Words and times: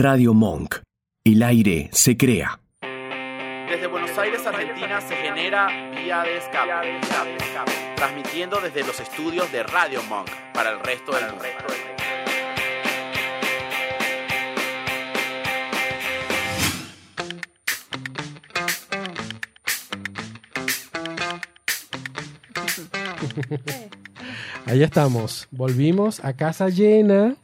Radio 0.00 0.32
Monk. 0.32 0.76
El 1.24 1.42
aire 1.42 1.88
se 1.90 2.16
crea. 2.16 2.60
Desde 3.68 3.88
Buenos 3.88 4.16
Aires, 4.16 4.46
Argentina, 4.46 5.00
se 5.00 5.16
genera 5.16 5.90
Vía 5.90 6.22
de 6.22 6.36
Escape, 6.36 7.00
transmitiendo 7.96 8.60
desde 8.60 8.86
los 8.86 9.00
estudios 9.00 9.50
de 9.50 9.64
Radio 9.64 10.00
Monk 10.04 10.30
para 10.54 10.70
el 10.70 10.78
resto 10.78 11.10
del 11.10 11.24
mundo. 11.32 11.44
Ahí 24.64 24.84
estamos. 24.84 25.48
Volvimos 25.50 26.24
a 26.24 26.34
casa 26.34 26.68
llena. 26.68 27.34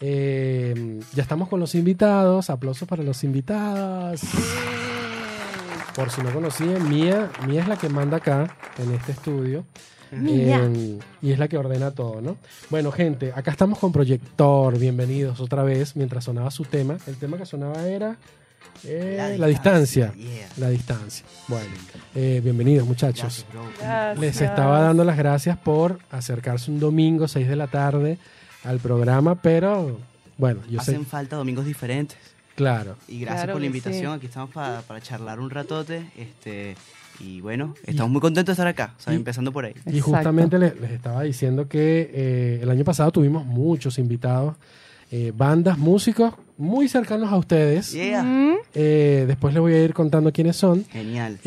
Eh, 0.00 1.00
ya 1.14 1.22
estamos 1.22 1.48
con 1.48 1.60
los 1.60 1.74
invitados. 1.74 2.50
Aplausos 2.50 2.88
para 2.88 3.02
los 3.02 3.24
invitados. 3.24 4.20
Por 5.94 6.10
si 6.10 6.20
no 6.20 6.30
conocían, 6.32 6.88
Mía, 6.88 7.30
Mía 7.46 7.62
es 7.62 7.68
la 7.68 7.76
que 7.78 7.88
manda 7.88 8.18
acá 8.18 8.54
en 8.78 8.92
este 8.92 9.12
estudio. 9.12 9.64
Eh, 10.12 10.98
y 11.20 11.32
es 11.32 11.38
la 11.38 11.48
que 11.48 11.58
ordena 11.58 11.90
todo, 11.90 12.20
¿no? 12.20 12.36
Bueno, 12.70 12.92
gente, 12.92 13.32
acá 13.34 13.50
estamos 13.50 13.78
con 13.78 13.92
Proyector. 13.92 14.78
Bienvenidos 14.78 15.40
otra 15.40 15.62
vez. 15.62 15.96
Mientras 15.96 16.24
sonaba 16.24 16.50
su 16.50 16.64
tema, 16.64 16.96
el 17.06 17.16
tema 17.16 17.36
que 17.36 17.46
sonaba 17.46 17.86
era 17.88 18.16
eh, 18.84 19.36
la, 19.38 19.46
distancia. 19.46 20.12
yeah. 20.14 20.48
La 20.58 20.68
distancia. 20.70 21.24
Bueno, 21.48 21.70
eh, 22.14 22.40
bienvenidos, 22.42 22.86
muchachos. 22.86 23.46
Gracias. 23.52 23.78
Gracias. 23.80 24.18
Les 24.18 24.40
estaba 24.40 24.80
dando 24.80 25.04
las 25.04 25.16
gracias 25.16 25.56
por 25.58 25.98
acercarse 26.10 26.70
un 26.70 26.78
domingo, 26.78 27.26
6 27.26 27.48
de 27.48 27.56
la 27.56 27.66
tarde, 27.66 28.18
al 28.66 28.78
programa, 28.78 29.34
pero 29.40 29.98
bueno, 30.38 30.60
yo 30.70 30.80
sé, 30.80 30.92
Hacen 30.92 31.06
falta 31.06 31.36
domingos 31.36 31.64
diferentes. 31.64 32.18
claro. 32.54 32.96
Y 33.08 33.20
gracias 33.20 33.42
Claro 33.44 33.52
por 33.54 33.60
la 33.60 33.66
invitación. 33.66 34.12
sí. 34.12 34.16
Aquí 34.16 34.26
estamos 34.26 34.50
pa- 34.50 34.82
para 34.86 35.00
charlar 35.00 35.40
un 35.40 35.50
ratote. 35.50 36.06
Este, 36.16 36.76
y 37.20 37.40
bueno, 37.40 37.74
estamos 37.86 38.10
muy 38.12 38.20
contentos 38.20 38.48
de 38.48 38.52
estar 38.62 38.66
acá. 38.66 38.94
o 38.98 39.02
sea, 39.02 39.12
y- 39.12 39.16
empezando 39.16 39.52
por 39.52 39.64
ahí. 39.64 39.72
Y 39.86 39.98
Exacto. 39.98 40.02
justamente 40.12 40.58
les, 40.58 40.78
les 40.80 40.90
estaba 40.90 41.22
diciendo 41.22 41.68
que 41.68 42.10
eh, 42.12 42.58
el 42.62 42.70
año 42.70 42.84
pasado 42.84 43.10
tuvimos 43.10 43.46
muchos 43.46 43.98
invitados, 43.98 44.56
eh, 45.10 45.32
bandas, 45.34 45.78
músicos 45.78 46.34
muy 46.58 46.88
cercanos 46.88 47.30
a 47.32 47.36
ustedes. 47.36 47.92
Yeah. 47.92 48.22
Mm, 48.22 48.56
Eh, 48.74 49.24
después 49.26 49.54
les 49.54 49.60
voy 49.62 49.72
a 49.72 49.82
ir 49.84 49.94
contando 49.94 50.30
quiénes 50.32 50.56
son. 50.56 50.84
Genial. 50.86 51.38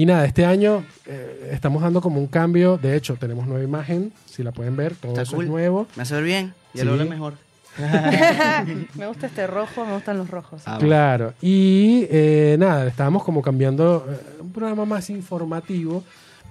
Y 0.00 0.06
nada, 0.06 0.24
este 0.24 0.46
año 0.46 0.82
eh, 1.04 1.50
estamos 1.52 1.82
dando 1.82 2.00
como 2.00 2.20
un 2.20 2.26
cambio. 2.26 2.78
De 2.78 2.96
hecho, 2.96 3.16
tenemos 3.16 3.46
nueva 3.46 3.62
imagen, 3.62 4.14
si 4.24 4.42
la 4.42 4.50
pueden 4.50 4.74
ver, 4.74 4.94
todo 4.94 5.12
Está 5.12 5.22
eso 5.22 5.34
cool. 5.36 5.44
es 5.44 5.50
nuevo. 5.50 5.86
¿Me 5.94 6.04
hace 6.04 6.14
ver 6.14 6.24
bien? 6.24 6.54
Ya 6.72 6.80
Sí. 6.80 6.86
lo 6.86 6.92
hablo 6.94 7.04
mejor. 7.04 7.34
me 8.94 9.06
gusta 9.06 9.26
este 9.26 9.46
rojo, 9.46 9.84
me 9.84 9.92
gustan 9.92 10.16
los 10.16 10.30
rojos. 10.30 10.62
Ah, 10.64 10.78
Claro, 10.80 11.34
y 11.42 12.06
eh, 12.10 12.56
nada, 12.58 12.86
estábamos 12.86 13.22
como 13.24 13.42
cambiando 13.42 14.06
eh, 14.08 14.40
un 14.40 14.50
programa 14.52 14.86
más 14.86 15.10
informativo, 15.10 16.02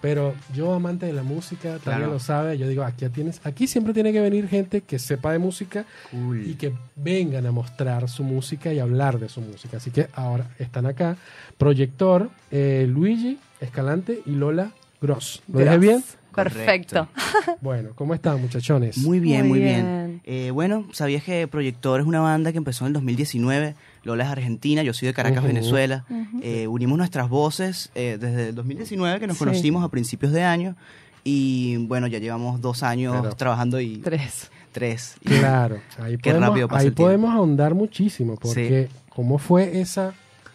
pero 0.01 0.33
yo 0.53 0.73
amante 0.73 1.05
de 1.05 1.13
la 1.13 1.23
música, 1.23 1.73
también 1.79 1.97
Claro. 1.97 2.13
lo 2.13 2.19
sabe, 2.19 2.57
yo 2.57 2.67
digo, 2.67 2.83
aquí 2.83 3.07
tienes, 3.09 3.41
aquí 3.43 3.67
siempre 3.67 3.93
tiene 3.93 4.11
que 4.13 4.21
venir 4.21 4.47
gente 4.47 4.81
que 4.81 4.99
sepa 4.99 5.31
de 5.31 5.39
música 5.39 5.85
Cool. 6.11 6.47
y 6.47 6.53
que 6.55 6.73
vengan 6.95 7.45
a 7.45 7.51
mostrar 7.51 8.07
su 8.09 8.23
música 8.23 8.71
y 8.73 8.79
hablar 8.79 9.19
de 9.19 9.29
su 9.29 9.41
música. 9.41 9.77
Así 9.77 9.91
que 9.91 10.07
ahora 10.13 10.49
están 10.59 10.85
acá, 10.85 11.17
Proyector, 11.57 12.29
eh, 12.51 12.85
Luigi 12.89 13.37
Escalante 13.59 14.21
y 14.25 14.31
Lola 14.31 14.71
Gross. 15.01 15.41
¿Lo 15.51 15.59
dije 15.59 15.77
bien? 15.77 16.03
Perfecto. 16.33 17.07
Bueno, 17.61 17.89
¿cómo 17.95 18.13
están 18.13 18.39
muchachones? 18.41 18.97
Muy 18.99 19.19
bien, 19.19 19.41
Muy 19.41 19.49
muy 19.49 19.59
bien. 19.59 19.81
bien. 19.81 20.21
Eh, 20.23 20.51
bueno, 20.51 20.85
¿sabías 20.93 21.23
que 21.23 21.47
Proyector 21.47 21.99
es 21.99 22.05
una 22.05 22.19
banda 22.21 22.51
que 22.51 22.57
empezó 22.57 22.85
en 22.85 22.87
el 22.87 22.93
2019? 22.93 23.75
Lola 24.03 24.23
es 24.25 24.29
argentina, 24.29 24.81
yo 24.83 24.93
soy 24.93 25.07
de 25.07 25.13
Caracas, 25.13 25.39
Ujú. 25.39 25.47
Venezuela. 25.47 26.05
Ujú. 26.09 26.39
Eh, 26.41 26.67
unimos 26.67 26.97
nuestras 26.97 27.29
voces 27.29 27.91
eh, 27.95 28.17
desde 28.19 28.49
el 28.49 28.55
2019, 28.55 29.19
que 29.19 29.27
nos 29.27 29.37
Sí. 29.37 29.43
conocimos 29.45 29.83
a 29.83 29.89
principios 29.89 30.31
de 30.31 30.43
año. 30.43 30.75
Y 31.23 31.77
bueno, 31.87 32.07
ya 32.07 32.19
llevamos 32.19 32.61
dos 32.61 32.81
años 32.83 33.15
Pero- 33.21 33.35
trabajando 33.35 33.79
y 33.81 33.97
Tres. 33.97 34.49
tres. 34.71 35.15
Y 35.21 35.25
Claro, 35.39 35.79
ahí 35.99 36.17
Qué 36.17 36.29
podemos, 36.31 36.49
rápido 36.49 36.67
pasa 36.69 36.81
ahí 36.81 36.87
el 36.87 36.93
podemos 36.93 37.33
ahondar 37.35 37.75
muchísimo, 37.75 38.35
porque 38.37 38.87
¿cómo 39.09 39.37
fue 39.37 39.81
esa 39.81 40.13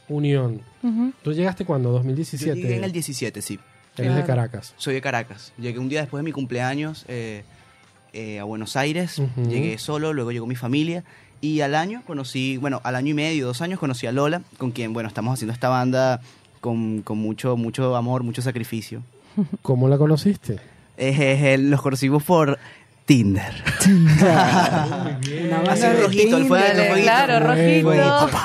unión? 0.08 0.62
Ujú. 0.82 1.12
¿Tú 1.22 1.32
llegaste 1.32 1.64
cuando? 1.64 1.90
Yo 1.90 1.94
2017. 1.96 2.54
llegué 2.60 2.76
en 2.76 2.84
el 2.84 2.92
17, 2.92 3.42
sí. 3.42 3.58
Eres 3.96 4.14
de 4.16 4.22
Claro. 4.22 4.26
Caracas. 4.26 4.74
Soy 4.76 4.94
de 4.94 5.00
Caracas. 5.00 5.52
Llegué 5.58 5.78
un 5.78 5.88
día 5.88 6.00
después 6.00 6.18
de 6.20 6.24
mi 6.24 6.32
cumpleaños 6.32 7.04
eh, 7.08 7.44
eh, 8.12 8.40
a 8.40 8.44
Buenos 8.44 8.74
Aires. 8.76 9.18
Ujú. 9.18 9.48
Llegué 9.48 9.78
solo, 9.78 10.12
luego 10.12 10.32
llegó 10.32 10.46
mi 10.46 10.56
familia. 10.56 11.04
Y 11.40 11.60
al 11.60 11.74
año 11.74 12.02
conocí, 12.06 12.56
bueno, 12.56 12.80
al 12.84 12.96
año 12.96 13.10
y 13.10 13.14
medio, 13.14 13.46
dos 13.46 13.60
años 13.60 13.78
conocí 13.78 14.06
a 14.06 14.12
Lola, 14.12 14.40
con 14.58 14.70
quien, 14.70 14.92
bueno, 14.92 15.08
estamos 15.08 15.34
haciendo 15.34 15.52
esta 15.52 15.68
banda 15.68 16.20
con, 16.60 17.02
con 17.02 17.18
mucho, 17.18 17.56
mucho 17.56 17.96
amor, 17.96 18.22
mucho 18.22 18.40
sacrificio. 18.40 19.02
¿Cómo 19.62 19.88
la 19.88 19.98
conociste? 19.98 20.54
Eh, 20.96 21.14
eh, 21.18 21.58
los 21.58 21.82
conocimos 21.82 22.22
por 22.22 22.58
Tinder. 23.04 23.52
Así 25.68 25.84
el 25.84 26.02
rojito, 26.02 26.36
el 26.38 26.46
fuego, 26.46 26.64
el 26.94 27.02
claro, 27.02 27.54
Bueno. 27.84 28.26
rojito. 28.28 28.38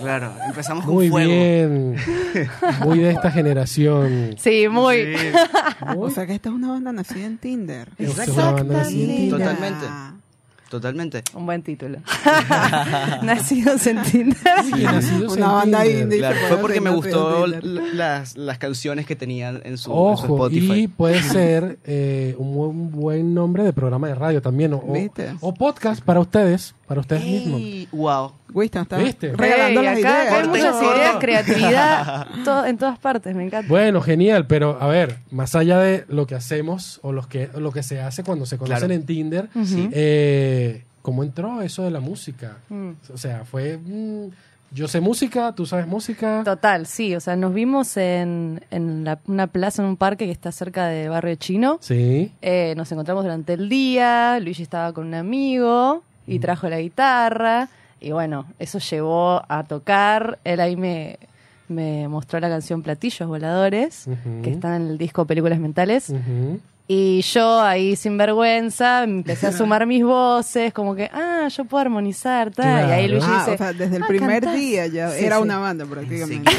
Claro, 0.00 0.32
empezamos 0.46 0.84
con 0.84 0.94
Muy 0.94 1.08
fuego. 1.08 1.28
bien. 1.30 1.96
Muy 2.84 2.98
de 3.00 3.10
esta 3.10 3.30
generación. 3.30 4.36
Sí, 4.38 4.68
muy. 4.68 5.16
Muy- 5.86 5.96
O 6.06 6.10
sea 6.10 6.26
que 6.26 6.34
esta 6.34 6.50
es 6.50 6.54
una 6.54 6.68
banda 6.68 6.92
nacida 6.92 7.26
en 7.26 7.38
Tinder. 7.38 7.88
Tinder. 7.96 8.26
Totalmente. 9.30 9.86
Totalmente. 10.74 11.22
Un 11.34 11.46
buen 11.46 11.62
título. 11.62 11.98
Nacidos 13.22 13.86
en 13.86 14.02
Tinder. 14.02 14.36
Y 14.76 14.82
nacidos 14.82 15.36
Una 15.36 15.46
en 15.46 15.52
banda 15.52 15.82
Tinder. 15.84 16.02
indie. 16.02 16.18
Claro, 16.18 16.36
fue 16.48 16.56
porque 16.56 16.80
me 16.80 16.90
gustó 16.90 17.46
las, 17.46 18.36
las 18.36 18.58
canciones 18.58 19.06
que 19.06 19.14
tenían 19.14 19.60
en 19.64 19.78
su, 19.78 19.90
en 19.92 19.92
su 19.92 19.92
Ojo, 19.92 20.34
Spotify. 20.46 20.72
y 20.82 20.88
puede 20.88 21.22
ser 21.22 21.78
eh, 21.84 22.34
un 22.38 22.54
buen, 22.56 22.90
buen 22.90 23.34
nombre 23.34 23.62
de 23.62 23.72
programa 23.72 24.08
de 24.08 24.16
radio 24.16 24.42
también. 24.42 24.72
O, 24.72 24.78
o- 24.78 24.92
¿Viste? 24.92 25.32
o 25.40 25.54
podcast 25.54 26.02
para 26.02 26.18
ustedes, 26.18 26.74
para 26.88 27.00
ustedes 27.02 27.24
mismos. 27.24 27.60
Ey, 27.60 27.88
wow. 27.92 28.32
Winston 28.54 28.82
está 28.82 28.96
¿Viste? 28.98 29.32
regalando 29.36 29.80
Ey, 29.80 29.86
las 29.86 29.98
acá 29.98 30.22
ideas. 30.22 30.32
hay 30.42 30.48
muchas 30.48 30.82
ideas, 30.96 31.16
creatividad 31.18 32.26
en 32.68 32.78
todas 32.78 32.98
partes, 32.98 33.34
me 33.34 33.44
encanta. 33.44 33.68
Bueno, 33.68 34.00
genial, 34.00 34.46
pero 34.46 34.78
a 34.80 34.86
ver, 34.86 35.18
más 35.30 35.54
allá 35.54 35.78
de 35.80 36.04
lo 36.08 36.26
que 36.26 36.34
hacemos 36.36 37.00
o 37.02 37.12
los 37.12 37.26
que, 37.26 37.50
lo 37.58 37.72
que 37.72 37.82
se 37.82 38.00
hace 38.00 38.22
cuando 38.24 38.46
se 38.46 38.56
conocen 38.56 38.78
Claro. 38.78 38.94
en 38.94 39.04
Tinder, 39.06 39.48
eh, 39.92 40.84
¿cómo 41.02 41.22
entró 41.24 41.60
eso 41.62 41.82
de 41.82 41.90
la 41.90 42.00
música? 42.00 42.56
Mm. 42.68 42.90
O 43.12 43.18
sea, 43.18 43.44
fue, 43.44 43.76
mm, 43.78 44.28
yo 44.70 44.88
sé 44.88 45.00
música, 45.00 45.52
tú 45.52 45.66
sabes 45.66 45.86
música. 45.86 46.42
Total, 46.44 46.86
sí. 46.86 47.14
O 47.14 47.20
sea, 47.20 47.36
nos 47.36 47.54
vimos 47.54 47.96
en, 47.96 48.64
en 48.70 49.04
la- 49.04 49.20
una 49.26 49.46
plaza, 49.46 49.82
en 49.82 49.88
un 49.88 49.96
parque 49.96 50.26
que 50.26 50.32
está 50.32 50.50
cerca 50.52 50.86
de 50.86 51.08
Barrio 51.08 51.36
Chino. 51.36 51.78
Sí. 51.80 52.32
Eh, 52.42 52.74
nos 52.76 52.90
encontramos 52.90 53.22
durante 53.24 53.52
el 53.52 53.68
día, 53.68 54.38
Luigi 54.40 54.62
estaba 54.62 54.92
con 54.92 55.06
un 55.06 55.14
amigo 55.14 56.02
y 56.26 56.38
trajo 56.38 56.68
la 56.68 56.80
guitarra 56.80 57.68
y 58.04 58.12
bueno, 58.12 58.46
eso 58.58 58.78
llevó 58.78 59.42
a 59.48 59.64
tocar, 59.64 60.38
él 60.44 60.60
ahí 60.60 60.76
me, 60.76 61.18
me 61.68 62.06
mostró 62.08 62.38
la 62.40 62.48
canción 62.48 62.82
Platillos 62.82 63.26
Voladores, 63.28 64.06
que 64.42 64.50
está 64.50 64.76
en 64.76 64.82
el 64.88 64.98
disco 64.98 65.24
Películas 65.24 65.58
Mentales, 65.58 66.12
y 66.86 67.22
yo 67.22 67.62
ahí 67.62 67.96
sin 67.96 68.18
vergüenza 68.18 69.04
empecé 69.04 69.46
a 69.46 69.52
sumar 69.52 69.86
mis 69.86 70.04
voces, 70.04 70.70
como 70.74 70.94
que, 70.94 71.08
ah, 71.14 71.48
yo 71.48 71.64
puedo 71.64 71.80
armonizar, 71.80 72.50
tal, 72.50 72.90
y 72.90 72.92
ahí. 72.92 73.08
Luigi 73.08 73.26
Ah, 73.26 73.38
dice, 73.38 73.50
o 73.54 73.56
sea, 73.56 73.72
desde 73.72 73.96
el 73.96 74.02
"Ah, 74.02 74.06
primer 74.06 74.42
cantás". 74.42 74.54
día 74.60 74.86
ya 74.88 75.08
Sí, 75.10 75.24
era 75.24 75.36
sí. 75.36 75.42
una 75.42 75.56
banda 75.58 75.86
Sí, 75.86 75.90
prácticamente. 75.90 76.50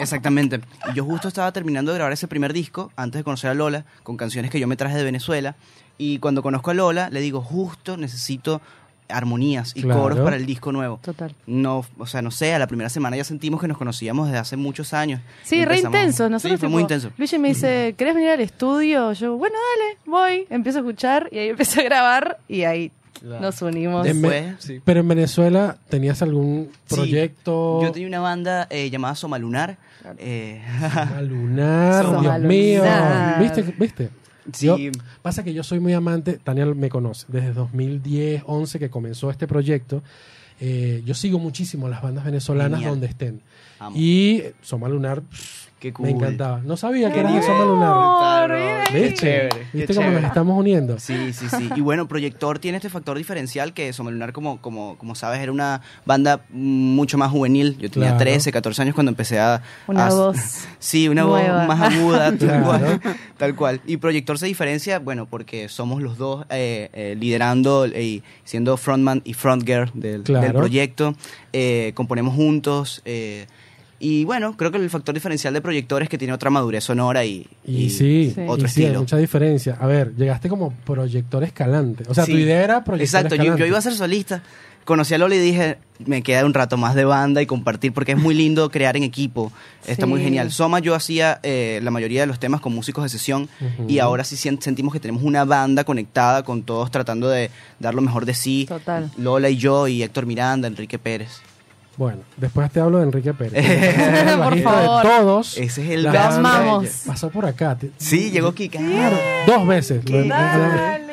exactamente. 0.00 0.60
Yo 0.94 1.04
justo 1.04 1.28
estaba 1.28 1.52
terminando 1.52 1.92
de 1.92 1.98
grabar 1.98 2.12
ese 2.14 2.28
primer 2.28 2.54
disco 2.54 2.92
antes 2.96 3.18
de 3.20 3.24
conocer 3.24 3.50
a 3.50 3.54
Lola, 3.54 3.84
con 4.02 4.16
canciones 4.16 4.50
que 4.50 4.58
yo 4.58 4.66
me 4.66 4.76
traje 4.76 4.96
de 4.96 5.04
Venezuela. 5.04 5.54
Y 5.98 6.18
cuando 6.18 6.42
conozco 6.42 6.70
a 6.70 6.74
Lola, 6.74 7.10
le 7.10 7.20
digo, 7.20 7.42
justo 7.42 7.96
necesito 7.98 8.62
armonías 9.08 9.72
y 9.76 9.82
Claro. 9.82 10.00
coros 10.02 10.20
para 10.20 10.36
el 10.36 10.46
disco 10.46 10.72
nuevo. 10.72 10.98
Total. 11.02 11.34
No, 11.46 11.84
o 11.98 12.06
sea, 12.06 12.22
no 12.22 12.30
sé, 12.30 12.54
a 12.54 12.58
la 12.58 12.66
primera 12.66 12.88
semana 12.88 13.16
ya 13.16 13.24
sentimos 13.24 13.60
que 13.60 13.68
nos 13.68 13.76
conocíamos 13.78 14.26
desde 14.28 14.38
hace 14.38 14.56
muchos 14.56 14.94
años. 14.94 15.20
Sí, 15.42 15.64
re 15.64 15.78
intenso. 15.80 16.28
Nosotros 16.28 16.42
sí, 16.42 16.48
fue 16.58 16.68
tipo, 16.68 16.70
muy 16.70 16.82
intenso. 16.82 17.10
Luigi 17.18 17.38
me 17.38 17.48
dice, 17.48 17.94
¿querés 17.98 18.14
venir 18.14 18.30
al 18.30 18.40
estudio? 18.40 19.12
Yo, 19.12 19.36
bueno, 19.36 19.56
dale, 19.78 19.98
voy. 20.06 20.46
Empiezo 20.50 20.78
a 20.78 20.82
escuchar 20.82 21.28
y 21.32 21.38
ahí 21.38 21.48
empecé 21.50 21.80
a 21.80 21.84
grabar 21.84 22.38
y 22.48 22.62
ahí 22.64 22.92
nos 23.22 23.60
unimos. 23.62 24.06
En 24.06 24.20
Después, 24.20 24.54
sí. 24.58 24.80
Pero 24.84 25.00
en 25.00 25.08
Venezuela, 25.08 25.76
¿tenías 25.88 26.20
algún 26.22 26.70
Sí. 26.86 26.94
proyecto? 26.96 27.82
Yo 27.82 27.92
tenía 27.92 28.08
una 28.08 28.20
banda 28.20 28.66
eh, 28.70 28.90
llamada 28.90 29.14
Soma 29.14 29.38
Lunar. 29.38 29.76
eh, 30.18 30.62
Soma 30.80 31.22
Lunar, 31.22 32.04
Soma 32.06 32.38
Dios 32.38 32.48
mío. 32.48 32.82
¿Viste? 33.40 33.62
¿Viste? 33.78 34.10
Sí, 34.52 34.66
Yo- 34.66 34.76
pasa 35.22 35.42
que 35.44 35.54
yo 35.54 35.62
soy 35.62 35.80
muy 35.80 35.92
amante, 35.92 36.38
Daniel 36.44 36.74
me 36.74 36.88
conoce, 36.88 37.26
desde 37.28 37.52
2010, 37.52 38.42
11 38.46 38.78
que 38.78 38.90
comenzó 38.90 39.30
este 39.30 39.46
proyecto. 39.46 40.02
eh, 40.60 41.02
yo 41.04 41.14
sigo 41.14 41.40
muchísimo 41.40 41.88
las 41.88 42.00
bandas 42.00 42.24
venezolanas 42.24 42.78
Genial. 42.78 42.90
donde 42.92 43.06
estén. 43.08 43.42
Amo. 43.80 43.96
Y 43.98 44.42
Soma 44.62 44.88
Lunar 44.88 45.22
Qué 45.84 45.92
cool. 45.92 46.06
me 46.06 46.12
encantaba. 46.12 46.62
No 46.64 46.78
sabía 46.78 47.08
que 47.08 47.16
¡Qué 47.16 47.20
eras 47.20 47.34
de 47.34 47.42
Soma 47.42 47.64
Lunar. 47.66 48.90
¿Viste? 48.90 49.50
¿Viste 49.74 49.94
cómo 49.94 50.10
nos 50.12 50.24
estamos 50.24 50.58
uniendo? 50.58 50.98
Sí, 50.98 51.34
sí, 51.34 51.46
sí. 51.50 51.68
Y 51.76 51.82
bueno, 51.82 52.08
Proyector 52.08 52.58
tiene 52.58 52.78
este 52.78 52.88
factor 52.88 53.18
diferencial 53.18 53.74
que 53.74 53.92
Somelunar, 53.92 54.32
como, 54.32 54.62
como, 54.62 54.96
como 54.96 55.14
sabes, 55.14 55.40
era 55.40 55.52
una 55.52 55.82
banda 56.06 56.40
mucho 56.48 57.18
más 57.18 57.30
juvenil. 57.30 57.76
Yo 57.78 57.90
tenía 57.90 58.08
Claro. 58.16 58.24
13, 58.24 58.50
14 58.50 58.80
años 58.80 58.94
cuando 58.94 59.10
empecé 59.10 59.38
a... 59.38 59.60
Una 59.86 60.06
a- 60.06 60.10
voz 60.14 60.36
Sí, 60.78 61.06
una 61.06 61.24
nueva. 61.24 61.66
voz 61.66 61.76
más 61.76 61.92
aguda, 61.94 62.30
tal 62.30 62.38
Claro. 62.38 62.64
cual. 62.64 63.00
Tal 63.36 63.54
cual. 63.54 63.80
Y 63.86 63.98
Proyector 63.98 64.38
se 64.38 64.46
diferencia, 64.46 65.00
bueno, 65.00 65.26
porque 65.26 65.68
somos 65.68 66.00
los 66.00 66.16
dos 66.16 66.46
eh, 66.48 66.88
eh, 66.94 67.14
liderando 67.20 67.86
y 67.86 68.22
siendo 68.44 68.78
frontman 68.78 69.20
y 69.26 69.34
frontgirl 69.34 69.90
del, 69.92 70.22
Claro. 70.22 70.46
del 70.46 70.54
proyecto. 70.54 71.14
Eh, 71.52 71.92
componemos 71.94 72.34
juntos. 72.34 73.02
eh, 73.04 73.46
y 74.06 74.24
bueno, 74.24 74.56
creo 74.56 74.70
que 74.70 74.76
el 74.78 74.90
factor 74.90 75.14
diferencial 75.14 75.54
de 75.54 75.60
Proyector 75.62 76.02
es 76.02 76.08
que 76.08 76.18
tiene 76.18 76.34
otra 76.34 76.50
madurez 76.50 76.84
sonora 76.84 77.24
y, 77.24 77.46
Y, 77.66 77.88
sí, 77.90 78.32
Sí. 78.34 78.40
otro 78.46 78.66
y 78.66 78.68
sí, 78.70 78.80
hay 78.80 78.86
estilo. 78.86 79.00
mucha 79.00 79.16
diferencia. 79.16 79.76
A 79.80 79.86
ver, 79.86 80.14
llegaste 80.16 80.48
como 80.48 80.72
proyector 80.84 81.42
escalante. 81.44 82.04
O 82.08 82.14
sea, 82.14 82.24
Sí. 82.26 82.32
tu 82.32 82.38
idea 82.38 82.62
era 82.62 82.84
proyector 82.84 83.02
Exacto, 83.20 83.34
yo, 83.36 83.42
escalante. 83.42 83.60
yo 83.60 83.66
iba 83.66 83.78
a 83.78 83.82
ser 83.82 83.94
solista. 83.94 84.42
Conocí 84.84 85.14
a 85.14 85.18
Lola 85.18 85.34
y 85.34 85.38
dije, 85.38 85.78
me 86.04 86.22
queda 86.22 86.44
un 86.44 86.52
rato 86.52 86.76
más 86.76 86.94
de 86.94 87.06
banda 87.06 87.40
y 87.40 87.46
compartir 87.46 87.94
porque 87.94 88.12
es 88.12 88.18
muy 88.18 88.34
lindo 88.34 88.70
crear 88.70 88.98
en 88.98 89.02
equipo. 89.04 89.50
Está 89.86 90.04
Sí. 90.04 90.10
muy 90.10 90.20
genial. 90.20 90.52
Soma 90.52 90.78
yo 90.80 90.94
hacía 90.94 91.40
eh, 91.42 91.80
la 91.82 91.90
mayoría 91.90 92.20
de 92.20 92.26
los 92.26 92.38
temas 92.38 92.60
con 92.60 92.74
músicos 92.74 93.02
de 93.04 93.08
sesión 93.08 93.48
y 93.88 93.98
ahora 94.00 94.24
sí 94.24 94.36
sentimos 94.36 94.92
que 94.92 95.00
tenemos 95.00 95.22
una 95.22 95.46
banda 95.46 95.84
conectada 95.84 96.42
con 96.42 96.62
todos 96.64 96.90
tratando 96.90 97.30
de 97.30 97.50
dar 97.80 97.94
lo 97.94 98.02
mejor 98.02 98.26
de 98.26 98.34
sí. 98.34 98.66
Total. 98.68 99.10
Lola 99.16 99.48
y 99.48 99.56
yo 99.56 99.88
y 99.88 100.02
Héctor 100.02 100.26
Miranda, 100.26 100.68
Enrique 100.68 100.98
Pérez. 100.98 101.40
Bueno, 101.96 102.18
después 102.36 102.70
te 102.72 102.80
hablo 102.80 102.98
de 102.98 103.04
Enrique 103.04 103.32
Pérez. 103.34 103.54
el 103.64 104.28
Por 104.36 104.38
bajista 104.46 104.70
favor. 104.70 105.02
de 105.04 105.08
todos. 105.08 105.56
Ese 105.58 105.84
es 105.84 105.90
el 105.90 106.06
amamos. 106.08 106.88
Pasó 107.06 107.30
por 107.30 107.46
acá. 107.46 107.76
te- 107.76 107.90
Sí, 107.98 108.30
llegó 108.30 108.52
Kika. 108.52 108.78
Claro, 108.78 109.16
dos 109.46 109.66
veces. 109.66 110.08
Lo-. 110.10 110.24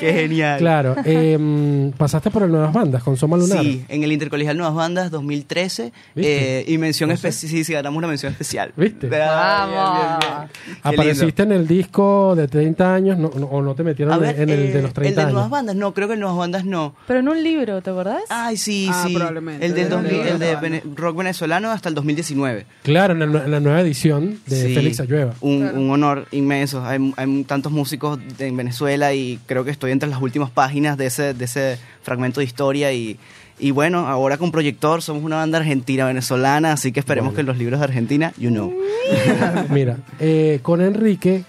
Qué 0.01 0.13
genial. 0.13 0.57
Claro, 0.59 0.95
em, 1.05 1.91
pasaste 1.91 2.29
por 2.31 2.43
el 2.43 2.51
Nuevas 2.51 2.73
Bandas 2.73 3.03
con 3.03 3.15
Soma 3.15 3.37
Lunar. 3.37 3.61
Sí, 3.63 3.85
en 3.87 4.03
el 4.03 4.11
Intercolegial 4.11 4.57
Nuevas 4.57 4.75
Bandas 4.75 5.11
2013 5.11 5.93
¿Viste? 6.15 6.59
eh, 6.59 6.65
y 6.67 6.77
mención 6.77 7.09
No 7.09 7.15
sé. 7.15 7.27
especial, 7.29 7.51
sí, 7.51 7.63
sí, 7.63 7.73
ganamos 7.73 7.97
una 7.99 8.07
mención 8.07 8.31
especial. 8.31 8.73
¿Viste? 8.75 9.09
Ah, 9.13 9.67
Vamos. 9.71 10.19
bien, 10.19 10.19
bien, 10.19 10.49
bien. 10.65 10.77
Apareciste 10.83 11.43
en 11.43 11.51
el 11.51 11.67
disco 11.67 12.33
de 12.35 12.47
30 12.47 12.93
años 12.93 13.17
no- 13.17 13.31
no- 13.35 13.45
o 13.45 13.61
no 13.61 13.75
te 13.75 13.83
metieron 13.83 14.15
en- 14.15 14.19
ver, 14.21 14.39
en 14.41 14.49
el 14.49 14.59
eh, 14.59 14.71
de 14.73 14.81
los 14.81 14.93
30 14.93 15.21
El 15.21 15.27
de 15.27 15.33
Nuevas 15.33 15.43
años. 15.45 15.51
Bandas, 15.51 15.75
no, 15.75 15.93
creo 15.93 16.07
que 16.07 16.15
el 16.15 16.19
Nuevas 16.19 16.37
Bandas 16.37 16.65
no. 16.65 16.95
Pero 17.07 17.19
en 17.19 17.29
un 17.29 17.43
libro, 17.43 17.81
¿te 17.81 17.89
acordás? 17.89 18.23
Ay, 18.29 18.57
sí, 18.57 18.87
Ah, 18.91 19.03
sí. 19.07 19.13
probablemente. 19.13 19.65
El 19.65 19.73
del 19.75 19.83
De 19.85 19.89
2000, 19.95 20.11
el 20.13 20.39
de 20.39 20.45
Nuevas 20.45 20.61
vene- 20.61 20.83
rock 20.95 21.17
venezolano 21.17 21.71
hasta 21.71 21.89
el 21.89 21.95
2019. 21.95 22.65
Claro, 22.83 23.13
en 23.13 23.19
la, 23.19 23.25
nue- 23.27 23.45
en 23.45 23.51
la 23.51 23.59
nueva 23.59 23.81
edición 23.81 24.39
de 24.47 24.67
Sí, 24.67 24.73
Félix 24.73 24.99
Ayueva. 24.99 25.33
Un, 25.41 25.63
un 25.63 25.89
honor 25.91 26.25
inmenso. 26.31 26.83
Hay, 26.85 27.13
hay 27.17 27.43
tantos 27.43 27.71
músicos 27.71 28.19
de- 28.37 28.47
en 28.47 28.57
Venezuela 28.57 29.13
y 29.13 29.39
creo 29.45 29.63
que 29.63 29.71
estoy 29.71 29.90
entre 29.91 30.09
las 30.09 30.21
últimas 30.21 30.49
páginas 30.49 30.97
de 30.97 31.05
ese, 31.07 31.33
de 31.33 31.45
ese 31.45 31.77
fragmento 32.03 32.39
de 32.39 32.45
historia 32.45 32.91
y, 32.93 33.17
y 33.59 33.71
bueno, 33.71 34.07
ahora 34.07 34.37
con 34.37 34.51
Proyector 34.51 35.01
somos 35.01 35.23
una 35.23 35.37
banda 35.37 35.59
argentina 35.59 36.05
venezolana, 36.05 36.73
así 36.73 36.91
que 36.91 36.99
esperemos 36.99 37.33
Bueno. 37.33 37.37
que 37.37 37.43
los 37.51 37.57
libros 37.57 37.79
de 37.79 37.83
Argentina, 37.85 38.33
you 38.37 38.49
know. 38.49 38.73
Mira, 39.69 39.97
eh, 40.19 40.59
con 40.61 40.81
Enrique, 40.81 41.43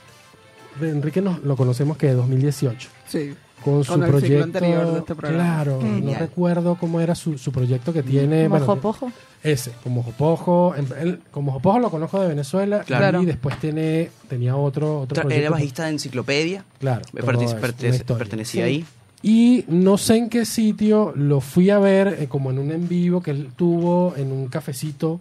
Enrique 0.80 1.20
nos, 1.22 1.42
lo 1.42 1.56
conocemos 1.56 1.96
que 1.96 2.08
de 2.08 2.14
2018. 2.14 2.88
Sí. 3.08 3.34
Con 3.64 3.84
su 3.84 3.92
Con 3.92 4.02
el 4.02 4.06
ciclo 4.08 4.18
proyecto. 4.20 4.44
anterior 4.44 4.92
de 4.92 4.98
este 4.98 5.14
programa. 5.14 5.44
claro, 5.64 5.80
no 5.82 6.14
recuerdo 6.14 6.74
cómo 6.76 7.00
era 7.00 7.14
su, 7.14 7.38
su 7.38 7.52
proyecto 7.52 7.92
que 7.92 8.02
tiene. 8.02 8.44
¿Como 8.44 8.48
bueno, 8.58 8.66
Jopojo? 8.66 9.12
Ese, 9.42 9.72
como 9.82 10.02
Jopojo. 10.02 10.74
en- 10.76 10.86
él- 11.00 11.20
como 11.30 11.52
Jopojo 11.52 11.78
lo 11.78 11.90
conozco 11.90 12.20
de 12.20 12.28
Venezuela 12.28 12.80
Claro. 12.84 13.22
y 13.22 13.26
después 13.26 13.58
tiene, 13.58 14.10
tenía 14.28 14.56
otro, 14.56 15.00
otro 15.00 15.16
Tra- 15.16 15.22
proyecto. 15.22 15.40
Era 15.40 15.50
bajista 15.50 15.84
de 15.84 15.90
Enciclopedia, 15.90 16.64
Claro. 16.78 17.02
pertene- 17.12 18.04
pertenecía 18.16 18.64
Sí. 18.64 18.68
ahí. 18.68 18.84
Y 19.24 19.64
no 19.68 19.98
sé 19.98 20.16
en 20.16 20.28
qué 20.28 20.44
sitio 20.44 21.12
lo 21.14 21.40
fui 21.40 21.70
a 21.70 21.78
ver, 21.78 22.16
eh, 22.20 22.26
como 22.28 22.50
en 22.50 22.58
un 22.58 22.72
en 22.72 22.88
vivo 22.88 23.22
que 23.22 23.30
él 23.30 23.50
tuvo 23.56 24.14
en 24.16 24.32
un 24.32 24.48
cafecito. 24.48 25.20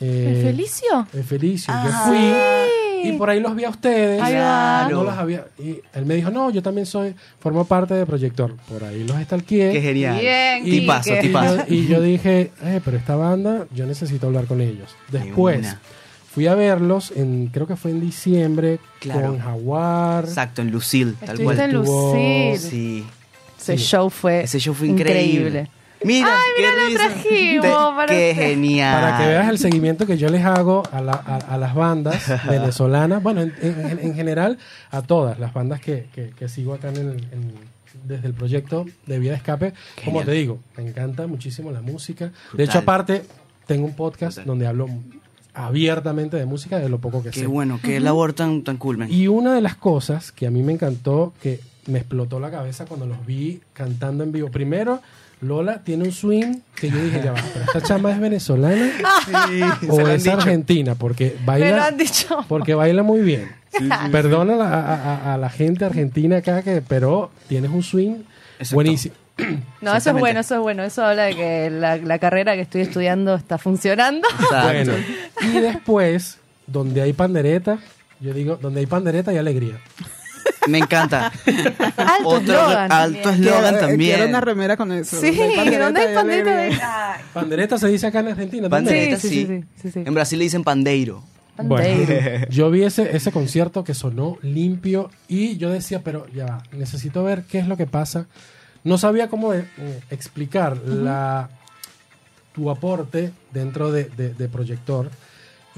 eh, 0.00 0.34
¿El 0.36 0.42
Felicio? 0.52 1.06
en 1.12 1.24
Felicio. 1.24 1.74
Ah, 1.74 1.84
yo 1.84 2.10
fui 2.12 2.18
y 3.04 3.12
por 3.12 3.30
ahí 3.30 3.40
los 3.40 3.54
vi 3.54 3.64
a 3.64 3.70
ustedes. 3.70 4.20
Ahí 4.22 4.34
va. 4.34 4.88
No 4.90 5.04
los 5.04 5.14
había. 5.14 5.46
Y 5.58 5.80
él 5.94 6.06
me 6.06 6.14
dijo, 6.14 6.30
no, 6.30 6.50
yo 6.50 6.62
también 6.62 6.86
soy, 6.86 7.14
formo 7.40 7.64
parte 7.64 7.94
de 7.94 8.06
Proyector. 8.06 8.54
Por 8.68 8.84
ahí 8.84 9.04
los 9.04 9.18
estalqué. 9.20 9.70
Qué 9.72 9.80
genial. 9.80 10.18
Bien, 10.20 10.66
Y 10.66 10.80
Tipazo, 10.80 11.10
Quique. 11.10 11.18
Y 11.18 11.26
tipazo. 11.28 11.56
yo, 11.56 11.74
y 11.74 11.86
yo 11.86 12.00
dije, 12.02 12.50
eh, 12.62 12.80
pero 12.84 12.96
esta 12.96 13.16
banda, 13.16 13.66
yo 13.74 13.86
necesito 13.86 14.26
hablar 14.26 14.46
con 14.46 14.60
ellos. 14.60 14.94
De 15.10 15.20
Después, 15.20 15.58
una. 15.60 15.80
fui 16.30 16.46
a 16.46 16.54
verlos, 16.54 17.12
en 17.16 17.48
creo 17.48 17.66
que 17.66 17.76
fue 17.76 17.90
en 17.90 18.00
diciembre, 18.00 18.78
Claro. 19.00 19.28
con 19.28 19.38
Jaguar. 19.38 20.24
Exacto, 20.24 20.62
en 20.62 20.70
Lucille, 20.70 21.12
tal 21.20 21.38
Estuviste 21.38 21.44
cual. 21.56 21.70
en 21.70 21.76
Lucille. 21.76 22.58
Sí. 22.58 23.04
Ese 23.60 23.76
Sí. 23.76 23.84
show 23.84 24.08
fue 24.08 24.42
Ese 24.44 24.58
show 24.60 24.72
fue 24.74 24.88
increíble. 24.88 25.68
Mira, 26.04 26.28
Ay, 26.32 26.52
qué 26.56 26.62
mira, 26.62 26.74
lo 26.82 26.88
risa. 26.88 26.98
trajimos 27.08 27.66
Te- 27.66 27.72
para 27.96 28.06
Qué 28.14 28.30
usted. 28.30 28.44
genial. 28.48 29.00
Para 29.02 29.18
que 29.18 29.26
veas 29.26 29.48
el 29.48 29.58
seguimiento 29.58 30.06
que 30.06 30.16
yo 30.16 30.28
les 30.28 30.44
hago 30.44 30.82
a, 30.92 31.00
la- 31.00 31.12
a- 31.12 31.36
a 31.54 31.58
las 31.58 31.74
bandas 31.74 32.24
venezolanas, 32.48 33.22
bueno, 33.22 33.42
en, 33.42 33.52
en- 33.62 33.98
en 34.00 34.14
general 34.14 34.58
a 34.90 35.02
todas 35.02 35.38
las 35.40 35.52
bandas 35.52 35.80
que, 35.80 36.06
que- 36.14 36.30
que 36.30 36.48
sigo 36.48 36.74
acá 36.74 36.88
en 36.90 36.96
en- 36.98 37.78
desde 38.04 38.28
el 38.28 38.34
proyecto 38.34 38.86
de 39.06 39.18
Vía 39.18 39.32
de 39.32 39.36
Escape. 39.38 39.72
Como 40.04 40.20
Genial. 40.20 40.24
te 40.26 40.32
digo, 40.32 40.58
me 40.76 40.88
encanta 40.88 41.26
muchísimo 41.26 41.72
la 41.72 41.80
música. 41.82 42.26
De 42.26 42.30
Brutal. 42.50 42.64
hecho, 42.68 42.78
aparte, 42.78 43.22
tengo 43.66 43.84
un 43.86 43.94
podcast 43.94 44.36
Brutal. 44.38 44.46
donde 44.46 44.66
hablo 44.66 44.88
abiertamente 45.54 46.36
de 46.36 46.46
música, 46.46 46.78
de 46.78 46.88
lo 46.88 46.98
poco 46.98 47.22
que 47.22 47.30
Qué 47.30 47.40
sé. 47.40 47.46
bueno, 47.46 47.80
qué 47.82 47.98
labor 48.00 48.32
tan, 48.32 48.62
tan 48.62 48.76
cool, 48.76 48.98
man. 48.98 49.08
Y 49.10 49.26
una 49.26 49.52
de 49.54 49.60
las 49.60 49.74
cosas 49.74 50.30
que 50.32 50.46
a 50.46 50.50
mí 50.50 50.62
me 50.62 50.72
encantó, 50.72 51.32
que 51.42 51.60
me 51.86 51.98
explotó 51.98 52.38
la 52.38 52.50
cabeza 52.50 52.84
cuando 52.86 53.06
los 53.06 53.26
vi 53.26 53.60
cantando 53.72 54.22
en 54.22 54.30
vivo. 54.32 54.50
Primero, 54.50 55.00
Lola 55.40 55.82
tiene 55.84 56.04
un 56.04 56.12
swing 56.12 56.56
que 56.74 56.90
yo 56.90 56.96
dije, 57.02 57.20
ya 57.24 57.32
va, 57.32 57.40
pero 57.52 57.64
esta 57.66 57.80
chama 57.82 58.10
es 58.12 58.20
venezolana 58.20 58.90
se 59.80 59.90
o 59.90 60.08
es 60.08 60.24
dicho. 60.24 60.36
argentina, 60.36 60.94
porque 60.96 61.36
baila, 61.44 61.86
han 61.86 61.96
dicho. 61.96 62.44
porque 62.48 62.74
baila 62.74 63.02
muy 63.02 63.20
bien. 63.20 63.48
Perdona 64.10 64.54
a 64.54 64.56
la, 64.56 64.64
a- 64.68 64.94
a- 65.30 65.34
a 65.34 65.38
la 65.38 65.50
gente 65.50 65.84
argentina 65.84 66.38
acá, 66.38 66.62
que, 66.62 66.82
pero 66.86 67.30
tienes 67.48 67.70
un 67.70 67.82
swing 67.82 68.16
Exacto. 68.58 68.74
buenísimo. 68.74 69.14
No, 69.80 69.94
eso 69.94 70.10
es 70.10 70.16
bueno, 70.18 70.40
eso 70.40 70.56
es 70.56 70.60
bueno. 70.60 70.82
Eso 70.82 71.04
habla 71.04 71.26
de 71.26 71.36
que 71.36 71.70
la, 71.70 71.96
la 71.96 72.18
carrera 72.18 72.54
que 72.56 72.62
estoy 72.62 72.80
estudiando 72.80 73.36
está 73.36 73.56
funcionando. 73.58 74.26
Bueno, 74.64 74.92
y 75.42 75.60
después, 75.60 76.38
donde 76.66 77.02
hay 77.02 77.12
pandereta, 77.12 77.78
yo 78.18 78.34
digo, 78.34 78.56
donde 78.56 78.80
hay 78.80 78.86
pandereta 78.86 79.30
hay 79.30 79.36
alegría. 79.36 79.78
Me 80.68 80.78
encanta. 80.78 81.32
Alto 81.96 82.28
Otro 82.28 82.54
eslogan. 82.54 82.92
alto 82.92 83.20
también. 83.22 83.44
eslogan 83.48 83.72
Quiero- 83.74 83.86
también. 83.88 84.14
Quiero 84.16 84.28
una 84.28 84.40
remera 84.40 84.76
con 84.76 84.92
eso. 84.92 85.20
Sí, 85.20 85.30
donde 85.78 86.00
hay. 86.00 86.78
Ay, 86.82 87.20
Pandereta 87.32 87.78
se 87.78 87.88
dice 87.88 88.06
acá 88.06 88.20
en 88.20 88.28
Argentina. 88.28 88.68
Pandereta, 88.68 89.18
Sí, 89.18 89.28
sí. 89.28 89.46
sí, 89.46 89.46
sí, 89.46 89.64
sí, 89.82 89.90
sí. 89.92 90.02
En 90.04 90.14
Brasil 90.14 90.38
le 90.38 90.44
dicen 90.44 90.64
pandeiro. 90.64 91.22
Bueno, 91.60 92.06
Pandeiro. 92.06 92.46
yo 92.50 92.70
vi 92.70 92.84
ese, 92.84 93.16
ese 93.16 93.32
concierto 93.32 93.82
que 93.82 93.92
sonó 93.94 94.38
limpio 94.42 95.10
y 95.26 95.56
yo 95.56 95.70
decía, 95.70 96.02
pero 96.04 96.26
ya 96.32 96.46
va, 96.46 96.62
necesito 96.72 97.24
ver 97.24 97.42
qué 97.44 97.58
es 97.58 97.66
lo 97.66 97.76
que 97.76 97.86
pasa. 97.86 98.26
No 98.84 98.96
sabía 98.96 99.28
cómo 99.28 99.52
eh, 99.54 99.64
explicar 100.10 100.76
la, 100.86 101.50
tu 102.54 102.70
aporte 102.70 103.32
dentro 103.52 103.90
de, 103.90 104.04
de- 104.04 104.34
de 104.34 104.48
Proyector 104.48 105.10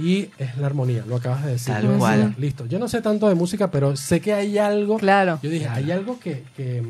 y 0.00 0.30
es 0.38 0.56
la 0.56 0.66
armonía, 0.66 1.04
lo 1.06 1.16
acabas 1.16 1.44
de 1.44 1.52
decir. 1.52 1.74
Tal 1.74 1.98
cual. 1.98 2.34
Listo, 2.38 2.66
yo 2.66 2.78
no 2.78 2.88
sé 2.88 3.02
tanto 3.02 3.28
de 3.28 3.34
música, 3.34 3.70
pero 3.70 3.96
sé 3.96 4.20
que 4.20 4.32
hay 4.32 4.58
algo. 4.58 4.98
Claro. 4.98 5.38
Yo 5.42 5.50
dije, 5.50 5.68
hay 5.68 5.90
algo 5.90 6.18
que, 6.18 6.44
que, 6.56 6.82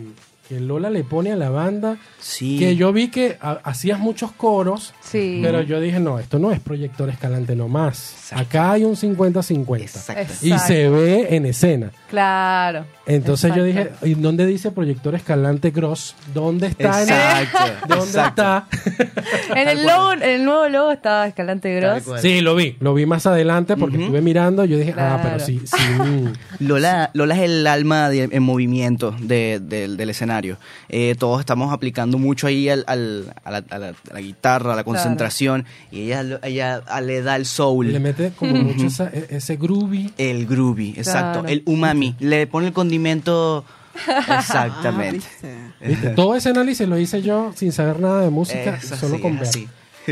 que 0.50 0.58
Lola 0.58 0.90
le 0.90 1.04
pone 1.04 1.30
a 1.30 1.36
la 1.36 1.48
banda, 1.48 1.96
Sí. 2.18 2.58
que 2.58 2.74
yo 2.74 2.92
vi 2.92 3.06
que 3.08 3.38
ha- 3.40 3.60
hacías 3.62 4.00
muchos 4.00 4.32
coros. 4.32 4.92
Sí. 5.00 5.38
Pero 5.44 5.62
yo 5.62 5.78
dije, 5.80 6.00
no, 6.00 6.18
esto 6.18 6.40
no 6.40 6.50
es 6.50 6.58
proyector 6.58 7.08
escalante 7.08 7.54
nomás. 7.54 8.14
Exacto. 8.18 8.42
Acá 8.44 8.72
hay 8.72 8.84
un 8.84 8.96
50-50. 8.96 9.82
Exacto. 9.98 10.34
Y 10.42 10.58
se 10.58 10.88
ve 10.88 11.28
en 11.36 11.46
escena. 11.46 11.92
Claro. 12.08 12.84
Entonces 13.06 13.54
yo 13.54 13.62
dije, 13.62 13.90
¿y 14.02 14.14
dónde 14.14 14.44
dice 14.46 14.72
proyector 14.72 15.14
escalante 15.14 15.70
Gross? 15.70 16.14
¿Dónde 16.34 16.66
está? 16.68 17.02
en 17.02 17.08
el- 17.08 17.14
Exacto. 17.14 17.58
¿Dónde 17.88 18.04
exacto. 18.04 18.42
está? 18.42 18.66
En 19.56 19.68
el, 19.68 19.86
logo, 19.86 20.12
en 20.12 20.22
el 20.22 20.44
nuevo 20.44 20.68
logo 20.68 20.92
estaba 20.92 21.26
Escalante 21.26 21.74
Gross. 21.76 22.02
Sí, 22.20 22.40
lo 22.40 22.54
vi. 22.56 22.76
Lo 22.80 22.94
vi 22.94 23.06
más 23.06 23.26
adelante 23.26 23.76
porque 23.76 24.00
estuve 24.00 24.20
mirando. 24.20 24.64
Yo 24.64 24.76
dije, 24.78 24.94
ah, 24.96 25.20
pero 25.22 25.38
sí, 25.44 25.60
sí. 25.64 25.76
mm. 26.02 26.32
Lola, 26.66 27.10
Lola 27.14 27.34
es 27.36 27.42
el 27.42 27.66
alma 27.66 28.08
de- 28.08 28.28
en 28.30 28.42
movimiento 28.42 29.14
de- 29.20 29.60
del- 29.62 29.96
del 29.96 30.10
escenario. 30.10 30.39
Eh, 30.88 31.14
todos 31.18 31.40
estamos 31.40 31.72
aplicando 31.72 32.18
mucho 32.18 32.46
ahí 32.46 32.68
al- 32.68 32.84
al- 32.86 33.34
a, 33.44 33.50
la, 33.50 33.64
a 33.70 33.78
la- 33.78 33.88
a 33.88 34.14
la 34.14 34.20
guitarra, 34.20 34.72
a 34.72 34.76
la 34.76 34.84
concentración, 34.84 35.64
y 35.90 36.02
ella, 36.12 36.40
ella 36.42 36.82
le 37.02 37.22
da 37.22 37.36
el 37.36 37.46
soul. 37.46 37.92
Le 37.92 38.00
mete 38.00 38.32
como 38.36 38.52
mucho 38.54 38.86
esa- 38.86 39.08
e- 39.12 39.26
ese 39.30 39.56
groovy. 39.56 40.12
El 40.18 40.46
groovy, 40.46 40.94
exacto. 40.96 41.40
Claro. 41.40 41.48
El 41.48 41.62
umami. 41.66 42.14
Le 42.20 42.46
pone 42.46 42.68
el 42.68 42.72
condimento 42.72 43.64
Exactamente. 44.38 45.26
Ah, 45.42 45.48
¿viste? 45.80 45.88
¿Viste? 45.88 46.08
Todo 46.10 46.34
ese 46.36 46.50
análisis 46.50 46.88
lo 46.88 46.98
hice 46.98 47.22
yo 47.22 47.52
sin 47.54 47.72
saber 47.72 48.00
nada 48.00 48.22
de 48.22 48.30
música, 48.30 48.76
Es 48.76 48.88
solo 48.88 49.20
con 49.20 49.38
ver. 49.38 49.48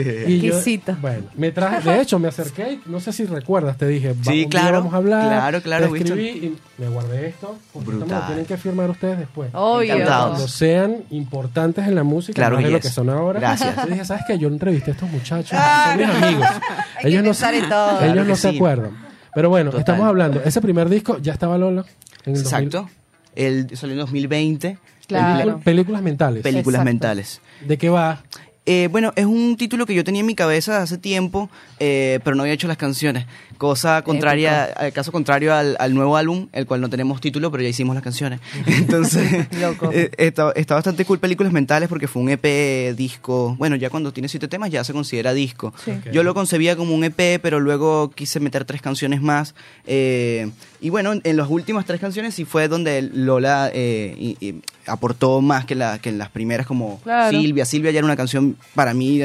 Y 0.29 0.41
yo- 0.41 0.61
bueno, 1.01 1.25
me 1.37 1.51
traje, 1.53 1.89
de 1.91 2.01
hecho 2.03 2.19
me 2.19 2.29
acerqué, 2.29 2.81
no 2.87 3.01
sé 3.01 3.13
si 3.13 3.25
recuerdas, 3.25 3.77
te 3.77 3.87
dije, 3.87 4.13
va- 4.13 4.33
Sí, 4.33 4.47
claro, 4.49 4.79
vamos 4.79 4.95
a 4.95 4.97
hablar, 4.99 5.29
claro, 5.29 5.63
claro, 5.63 5.91
te 5.93 5.99
escribí 5.99 6.29
y 6.29 6.59
me 6.79 6.89
guardé 6.89 7.29
esto, 7.29 7.57
me 7.75 7.81
lo 7.85 7.99
Brutal. 8.01 8.27
tienen 8.27 8.45
que 8.47 8.57
firmar 8.57 8.91
ustedes 8.91 9.19
después. 9.19 9.51
Obvio. 9.53 9.95
Cuando 10.05 10.49
sean 10.49 10.97
importantes 11.11 11.87
en 11.87 11.95
la 11.95 12.03
música, 12.05 12.35
Claro, 12.35 12.57
más 12.57 12.65
de 12.65 12.71
lo 12.71 12.79
yes. 12.79 12.87
que 12.87 12.93
son 12.93 13.11
ahora. 13.11 13.41
Gracias. 13.41 13.77
Yo 13.77 13.87
dije, 13.87 14.05
¿sabes 14.05 14.25
qué? 14.27 14.39
Yo 14.39 14.49
entrevisté 14.49 14.91
a 14.91 14.95
estos 14.95 15.11
muchachos, 15.11 15.59
son 15.59 15.97
mis 15.99 16.09
amigos. 16.09 16.47
Hay 16.97 17.03
que 17.03 17.09
ellos 17.09 17.23
no, 17.43 17.49
en 17.49 17.69
todo. 17.69 17.91
ellos 18.01 18.13
Claro 18.13 18.25
no 18.25 18.37
se 18.37 18.51
sí. 18.51 18.57
acuerdan. 18.57 18.91
Pero 19.35 19.49
bueno, 19.51 19.71
Total. 19.71 19.81
estamos 19.81 20.07
hablando, 20.07 20.41
ese 20.45 20.61
primer 20.61 20.89
disco 20.89 21.19
ya 21.21 21.33
estaba 21.33 21.59
Lola. 21.59 21.85
En 22.25 22.35
el 22.37 22.43
2000. 22.43 22.65
Exacto. 22.69 22.91
El 23.37 23.77
salió 23.77 23.93
en 23.95 24.01
2020. 24.01 24.79
Claro. 25.07 25.39
Película- 25.39 25.65
películas 25.65 26.03
mentales. 26.03 26.43
Películas 26.43 26.81
Exacto. 26.81 26.85
mentales. 26.85 27.41
¿De 27.67 27.79
qué 27.79 27.89
va? 27.89 28.23
Eh, 28.71 28.89
bueno, 28.93 29.15
es 29.17 29.25
un 29.25 29.57
título 29.57 29.87
que 29.87 29.95
yo 29.95 30.05
tenía 30.05 30.21
en 30.21 30.27
mi 30.27 30.35
cabeza 30.35 30.83
hace 30.83 30.99
tiempo, 30.99 31.49
eh, 31.81 32.21
pero 32.23 32.37
no 32.37 32.43
había 32.43 32.53
hecho 32.53 32.69
las 32.69 32.77
canciones. 32.77 33.25
Cosa 33.57 34.03
contraria, 34.03 34.65
al 34.65 34.93
caso 34.93 35.11
contrario 35.11 35.55
al, 35.55 35.75
al 35.81 35.95
nuevo 35.95 36.17
álbum, 36.19 36.49
el 36.53 36.67
cual 36.67 36.81
no 36.83 36.91
tenemos 36.91 37.21
título, 37.23 37.51
pero 37.51 37.63
ya 37.63 37.71
hicimos 37.71 37.95
las 37.95 38.05
canciones. 38.05 38.41
Entonces, 38.67 39.49
Loco. 39.59 39.91
eh, 39.93 40.11
está, 40.19 40.53
está 40.55 40.75
bastante 40.75 41.05
cool 41.07 41.19
Películas 41.19 41.51
Mentales 41.53 41.89
porque 41.89 42.09
fue 42.09 42.21
un 42.23 42.29
EP, 42.29 42.95
disco. 42.95 43.57
Bueno, 43.59 43.75
ya 43.77 43.89
cuando 43.89 44.13
tiene 44.13 44.29
siete 44.29 44.49
temas 44.49 44.71
ya 44.71 44.85
se 44.85 44.93
considera 44.93 45.33
disco. 45.33 45.73
Sí. 45.85 45.93
Yo 46.13 46.23
lo 46.23 46.35
concebía 46.35 46.77
como 46.77 46.95
un 46.95 47.05
EP, 47.05 47.41
pero 47.41 47.61
luego 47.61 48.11
quise 48.11 48.39
meter 48.39 48.67
tres 48.67 48.83
canciones 48.83 49.23
más. 49.23 49.55
eh, 49.87 50.51
y 50.81 50.91
bueno, 50.91 51.13
en, 51.13 51.21
en 51.25 51.37
las 51.37 51.49
últimas 51.51 51.87
tres 51.87 52.01
canciones 52.01 52.35
sí 52.37 52.45
fue 52.45 52.69
donde 52.69 53.03
Lola 53.03 53.69
eh, 53.75 54.15
y- 54.17 54.37
y 54.41 54.63
aportó 54.87 55.41
más 55.41 55.65
que, 55.65 55.75
la, 55.75 55.99
que 55.99 56.09
en 56.11 56.19
las 56.19 56.29
primeras, 56.31 56.67
como 56.69 57.01
Claro. 57.01 57.37
Silvia. 57.37 57.65
Silvia 57.65 57.91
ya 57.91 57.99
era 57.99 58.05
una 58.07 58.15
canción 58.17 58.57
para 58.75 58.95
mí 58.95 59.21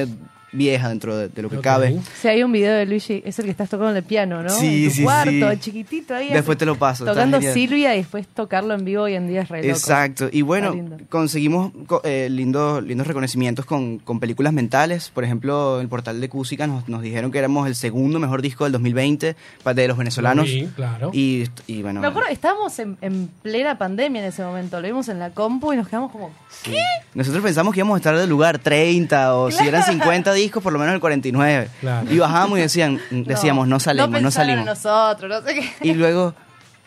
vieja 0.54 0.88
dentro 0.90 1.18
de, 1.18 1.28
de 1.28 1.42
lo 1.42 1.50
que 1.50 1.60
cabe. 1.60 2.00
Si 2.22 2.28
hay 2.28 2.44
un 2.44 2.52
video 2.52 2.74
de 2.76 2.86
Luigi, 2.86 3.22
es 3.26 3.38
el 3.40 3.46
que 3.46 3.52
estás 3.52 3.70
tocando 3.70 3.96
el 3.98 4.04
piano, 4.04 4.42
¿no? 4.44 4.50
Sí, 4.50 4.84
en 4.86 4.90
tu 4.90 4.96
sí, 4.96 5.04
cuarto, 5.04 5.52
sí. 5.52 5.58
chiquitito 5.60 6.16
ahí. 6.16 6.30
Después 6.30 6.56
así, 6.56 6.60
te 6.60 6.66
lo 6.66 6.76
paso. 6.76 7.06
Tocando. 7.06 7.42
Silvia 7.42 7.94
y 7.96 7.98
después 7.98 8.28
tocarlo 8.28 8.74
en 8.74 8.86
vivo 8.86 9.04
hoy 9.04 9.16
en 9.16 9.28
día 9.28 9.42
es 9.42 9.50
re 9.50 9.58
loco. 9.64 9.70
Exacto. 9.70 10.30
Y 10.32 10.42
bueno, 10.44 10.74
conseguimos 11.10 11.72
co- 11.88 12.02
eh, 12.04 12.28
lindos, 12.32 12.84
lindos 12.84 13.08
reconocimientos 13.08 13.66
con, 13.66 14.00
con 14.00 14.20
películas 14.20 14.54
mentales. 14.54 15.10
Por 15.10 15.24
ejemplo, 15.24 15.82
el 15.82 15.88
portal 15.88 16.22
de 16.22 16.30
Cúsica 16.30 16.68
nos, 16.68 16.88
nos 16.88 17.02
dijeron 17.02 17.32
que 17.32 17.40
éramos 17.40 17.68
el 17.68 17.76
segundo 17.76 18.20
mejor 18.20 18.42
disco 18.42 18.64
del 18.64 18.74
2020 18.74 19.36
pa- 19.64 19.74
de 19.74 19.88
los 19.88 19.98
venezolanos. 19.98 20.48
Sí, 20.48 20.70
claro. 20.76 21.10
Y, 21.14 21.46
y 21.68 21.82
bueno, 21.82 22.00
Me 22.02 22.08
acuerdo, 22.08 22.30
estábamos 22.30 22.78
en, 22.80 22.98
en 23.02 23.28
plena 23.42 23.78
pandemia 23.78 24.22
en 24.22 24.28
ese 24.28 24.44
momento. 24.44 24.80
Lo 24.80 24.88
vimos 24.88 25.10
en 25.10 25.20
la 25.20 25.32
compu 25.32 25.74
y 25.74 25.76
nos 25.78 25.88
quedamos 25.88 26.12
como. 26.12 26.32
sí. 26.50 26.76
nosotros 27.14 27.44
pensamos 27.44 27.74
que 27.74 27.80
íbamos 27.80 27.96
a 27.96 27.98
estar 27.98 28.18
del 28.18 28.30
lugar 28.30 28.60
30 28.60 29.36
o 29.36 29.52
si 29.52 29.68
eran 29.68 29.84
50 29.84 30.34
discos, 30.44 30.62
por 30.64 30.72
lo 30.74 30.80
menos 30.80 30.94
el 30.94 31.00
49. 31.02 31.70
Claro. 31.82 32.12
Y 32.14 32.18
bajábamos 32.20 32.60
y 32.60 32.62
decían, 32.62 33.00
decíamos, 33.12 33.68
no, 33.68 33.80
salimos, 33.80 34.22
no, 34.22 34.32
salimos. 34.32 34.60
en 34.62 34.66
nosotros, 34.66 35.30
no 35.30 35.48
sé 35.48 35.56
qué. 35.56 35.90
Y 35.90 35.94
luego, 35.94 36.34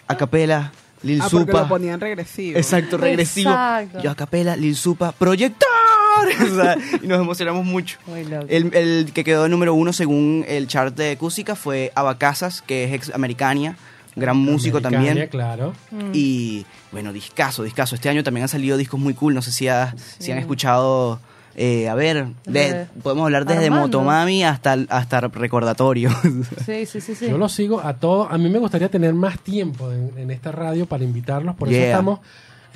a 0.09 0.17
capela, 0.17 0.73
Lil 1.03 1.21
Ah, 1.21 1.29
porque 1.31 1.47
Supa. 1.53 1.63
lo 1.63 1.69
ponían 1.69 2.01
regresivo. 2.01 2.57
Exacto, 2.59 2.97
regresivo. 2.97 3.51
Exacto. 3.51 4.01
Yo 4.03 4.11
a 4.11 4.15
capela, 4.15 4.57
Lil 4.57 4.77
Supa, 4.77 5.13
proyector. 5.13 5.69
O 6.17 6.55
sea, 6.55 6.77
y 7.03 7.07
nos 7.07 7.21
emocionamos 7.21 7.67
mucho. 7.67 7.99
Muy 8.07 8.25
loco. 8.25 8.47
El, 8.49 8.75
el 8.75 9.11
que 9.13 9.23
quedó 9.23 9.51
número 9.51 9.75
uno 9.75 9.93
según 9.93 10.47
el 10.49 10.67
chart 10.67 10.97
de 10.97 11.19
Cúsica 11.19 11.55
fue 11.55 11.93
Abacasas, 11.95 12.63
que 12.63 12.85
es 12.85 12.93
ex 12.95 13.11
Americania, 13.15 13.77
gran 14.15 14.39
músico 14.39 14.79
Americania, 14.79 15.09
también. 15.11 15.29
claro. 15.29 15.75
Mm. 15.91 16.11
Y 16.15 16.65
bueno, 16.91 17.13
discaso, 17.13 17.65
discaso. 17.65 17.95
Este 17.97 18.09
año 18.09 18.25
también 18.25 18.45
han 18.45 18.49
salido 18.49 18.79
discos 18.79 18.99
muy 18.99 19.13
cool. 19.13 19.35
No 19.35 19.43
sé 19.43 19.53
si, 19.53 19.69
ha- 19.69 19.95
si 20.19 20.33
han 20.33 20.39
escuchado. 20.39 21.21
Eh, 21.57 21.89
a 21.89 21.95
ver, 21.95 22.27
de- 22.45 22.73
De- 22.73 22.87
podemos 23.03 23.25
hablar 23.25 23.45
desde 23.47 23.65
Armando. 23.67 23.87
Motomami 23.87 24.45
hasta, 24.45 24.77
hasta 24.91 25.21
recordatorio. 25.23 26.11
Sí, 26.67 26.87
sí, 26.87 27.01
sí. 27.01 27.15
sí. 27.15 27.29
Yo 27.31 27.39
los 27.39 27.53
sigo 27.53 27.81
a 27.81 27.95
todos. 27.95 28.29
A 28.31 28.37
mí 28.39 28.49
me 28.51 28.59
gustaría 28.59 28.89
tener 28.91 29.15
más 29.15 29.39
tiempo 29.41 29.91
en, 29.91 30.13
en 30.19 30.31
esta 30.31 30.53
radio 30.53 30.87
para 30.87 31.03
invitarlos. 31.05 31.57
Por 31.57 31.69
eso 31.69 31.79
estamos. 31.83 32.21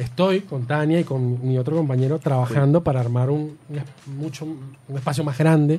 Estoy 0.00 0.40
con 0.40 0.66
Tania 0.66 0.98
y 1.00 1.04
con 1.04 1.46
mi 1.46 1.58
otro 1.58 1.76
compañero 1.76 2.18
trabajando 2.18 2.82
para 2.82 3.00
armar 3.00 3.28
un, 3.28 3.58
mucho, 4.06 4.46
un 4.46 4.96
espacio 4.96 5.22
más 5.24 5.36
grande 5.36 5.78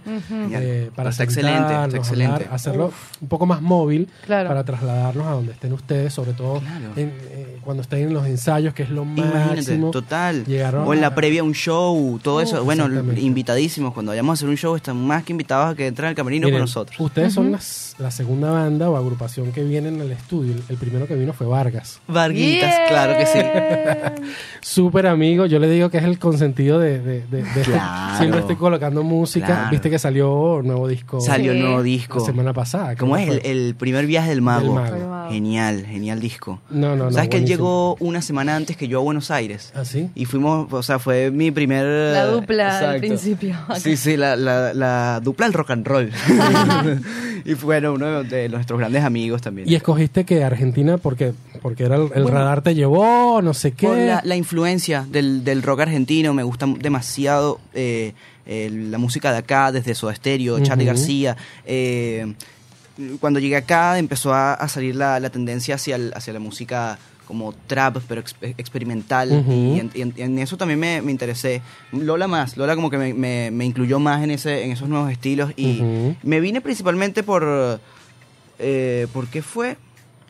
eh, 0.51 0.91
para 0.95 1.09
Está 1.09 1.23
excelente, 1.23 1.57
está 1.57 1.67
sentarnos, 1.69 1.95
excelente. 1.95 2.33
hablar, 2.35 2.53
hacerlo 2.53 2.93
un 3.19 3.27
poco 3.27 3.45
más 3.47 3.61
móvil 3.61 4.07
Claro. 4.25 4.49
para 4.49 4.63
trasladarnos 4.63 5.25
a 5.25 5.31
donde 5.31 5.53
estén 5.53 5.73
ustedes, 5.73 6.13
sobre 6.13 6.33
todo 6.33 6.59
Claro. 6.59 6.85
en, 6.95 7.09
eh, 7.31 7.57
cuando 7.63 7.81
estén 7.81 8.07
en 8.09 8.13
los 8.13 8.25
ensayos, 8.27 8.73
que 8.75 8.83
es 8.83 8.89
lo 8.91 9.01
Imagínate, 9.03 9.55
máximo. 9.55 9.89
total. 9.91 10.45
Llegaron 10.45 10.87
o 10.87 10.93
en 10.93 10.99
a- 10.99 11.01
la 11.09 11.15
previa 11.15 11.41
a 11.41 11.43
un 11.43 11.53
show, 11.53 12.19
todo 12.21 12.41
eso. 12.41 12.63
Bueno, 12.63 12.87
invitadísimos. 13.15 13.93
Cuando 13.93 14.11
vayamos 14.11 14.31
a 14.31 14.33
hacer 14.35 14.49
un 14.49 14.57
show, 14.57 14.75
están 14.75 14.97
más 15.03 15.23
que 15.23 15.31
invitados 15.33 15.73
a 15.73 15.75
que 15.75 15.87
entren 15.87 16.09
al 16.09 16.15
camerino 16.15 16.45
Miren, 16.45 16.59
con 16.59 16.61
nosotros. 16.61 16.99
Ustedes 16.99 17.33
son 17.33 17.51
las- 17.51 17.95
la 17.97 18.11
segunda 18.11 18.51
banda 18.51 18.87
o 18.89 18.97
agrupación 18.97 19.51
que 19.51 19.63
viene 19.63 19.89
en 19.89 19.99
el 19.99 20.11
estudio. 20.11 20.53
El, 20.53 20.63
el 20.69 20.77
primero 20.77 21.07
que 21.07 21.15
vino 21.15 21.33
fue 21.33 21.47
Vargas. 21.47 21.99
Varguitas, 22.07 22.75
claro 22.87 23.17
que 23.17 23.25
sí. 23.25 23.39
Súper 24.61 25.07
amigo, 25.07 25.45
yo 25.45 25.59
le 25.59 25.69
digo 25.69 25.89
que 25.89 25.97
es 25.97 26.03
el 26.03 26.19
consentido 26.19 26.79
de, 26.79 26.99
de- 26.99 27.21
de- 27.21 27.43
de 27.43 27.61
este- 27.61 27.61
Claro. 27.71 28.17
siempre 28.17 28.39
estoy 28.41 28.55
colocando 28.55 29.03
música. 29.03 29.45
Claro. 29.47 29.69
Viste 29.71 29.89
que 29.89 29.99
salió 29.99 30.61
nuevo 30.63 30.87
disco 30.87 31.19
Salió 31.21 31.53
Sí. 31.53 31.59
nuevo 31.59 31.77
la 31.77 31.83
disco. 31.83 32.19
semana 32.19 32.53
pasada. 32.53 32.95
¿Cómo 32.95 33.17
es? 33.17 33.41
El, 33.43 33.75
primer 33.75 34.05
viaje 34.05 34.29
del 34.29 34.41
mago. 34.41 34.79
Del. 34.79 35.31
Genial, 35.31 35.85
genial 35.85 36.19
disco. 36.19 36.59
No, 36.69 36.95
no, 36.95 37.05
no. 37.05 37.11
¿Sabes 37.11 37.29
que 37.29 37.37
él 37.37 37.45
llegó 37.45 37.95
una 37.99 38.21
semana 38.21 38.55
antes 38.55 38.75
que 38.77 38.87
yo 38.87 38.99
a 38.99 39.01
Buenos 39.03 39.31
Aires? 39.31 39.71
¿Ah, 39.75 39.85
sí? 39.85 40.09
Y 40.15 40.25
fuimos, 40.25 40.71
o 40.71 40.83
sea, 40.83 40.99
fue 40.99 41.31
mi 41.31 41.51
primer... 41.51 41.85
La 42.13 42.25
dupla 42.27 42.77
al 42.77 42.83
Exacto. 42.95 42.99
principio. 42.99 43.55
Sí, 43.77 43.95
sí, 43.97 44.17
la, 44.17 44.35
la, 44.35 44.73
la 44.73 45.19
dupla 45.21 45.45
del 45.45 45.53
rock 45.53 45.71
and 45.71 45.87
roll. 45.87 46.11
y 47.45 47.55
fue 47.55 47.71
bueno, 47.71 47.93
uno 47.93 48.23
de 48.23 48.49
nuestros 48.49 48.77
grandes 48.79 49.03
amigos 49.03 49.41
también. 49.41 49.69
Y 49.69 49.75
escogiste 49.75 50.25
que 50.25 50.43
Argentina 50.43 50.97
porque 50.97 51.33
porque 51.61 51.83
era 51.83 51.95
el, 51.95 52.03
el 52.15 52.23
Bueno. 52.23 52.29
radar 52.39 52.61
te 52.61 52.73
llevó, 52.75 53.41
no 53.41 53.53
sé 53.53 53.71
qué. 53.73 53.87
Por 53.87 53.97
la, 53.97 54.21
la 54.25 54.35
influencia 54.35 55.05
del, 55.09 55.43
del 55.43 55.61
rock 55.63 55.81
argentino, 55.81 56.33
me 56.33 56.43
gusta 56.43 56.65
demasiado 56.67 57.59
eh, 57.73 58.13
eh, 58.45 58.69
la 58.71 58.97
música 58.97 59.31
de 59.31 59.37
acá, 59.39 59.71
desde 59.71 59.93
Soda 59.95 60.15
Stereo, 60.15 60.59
Charlie 60.61 60.85
Ujú. 60.85 60.93
García. 60.97 61.37
eh, 61.65 62.33
cuando 63.19 63.39
llegué 63.39 63.55
acá 63.55 63.97
empezó 63.97 64.33
a, 64.33 64.53
a 64.53 64.67
salir 64.67 64.95
la, 64.95 65.19
la 65.19 65.29
tendencia 65.29 65.75
hacia, 65.75 65.95
el- 65.95 66.11
hacia 66.15 66.33
la 66.33 66.39
música 66.39 66.99
como 67.25 67.53
trap, 67.65 67.97
pero 68.07 68.19
ex- 68.21 68.35
experimental. 68.57 69.31
Y, 69.47 69.79
en, 69.79 69.89
y 69.93 70.01
en- 70.01 70.13
y 70.17 70.21
en 70.21 70.37
eso 70.39 70.57
también 70.57 70.79
me, 70.79 71.01
me 71.01 71.11
interesé. 71.11 71.61
Lola 71.93 72.27
más, 72.27 72.57
Lola 72.57 72.75
como 72.75 72.89
que 72.89 72.97
me, 72.97 73.13
me- 73.13 73.49
me 73.51 73.65
incluyó 73.65 73.99
más 73.99 74.21
en, 74.23 74.31
ese, 74.31 74.65
en 74.65 74.71
esos 74.71 74.89
nuevos 74.89 75.09
estilos. 75.11 75.51
Y 75.55 75.81
me 76.23 76.39
vine 76.41 76.59
principalmente 76.61 77.23
por... 77.23 77.79
Eh, 78.59 79.07
¿Por 79.13 79.27
qué 79.27 79.41
fue? 79.41 79.77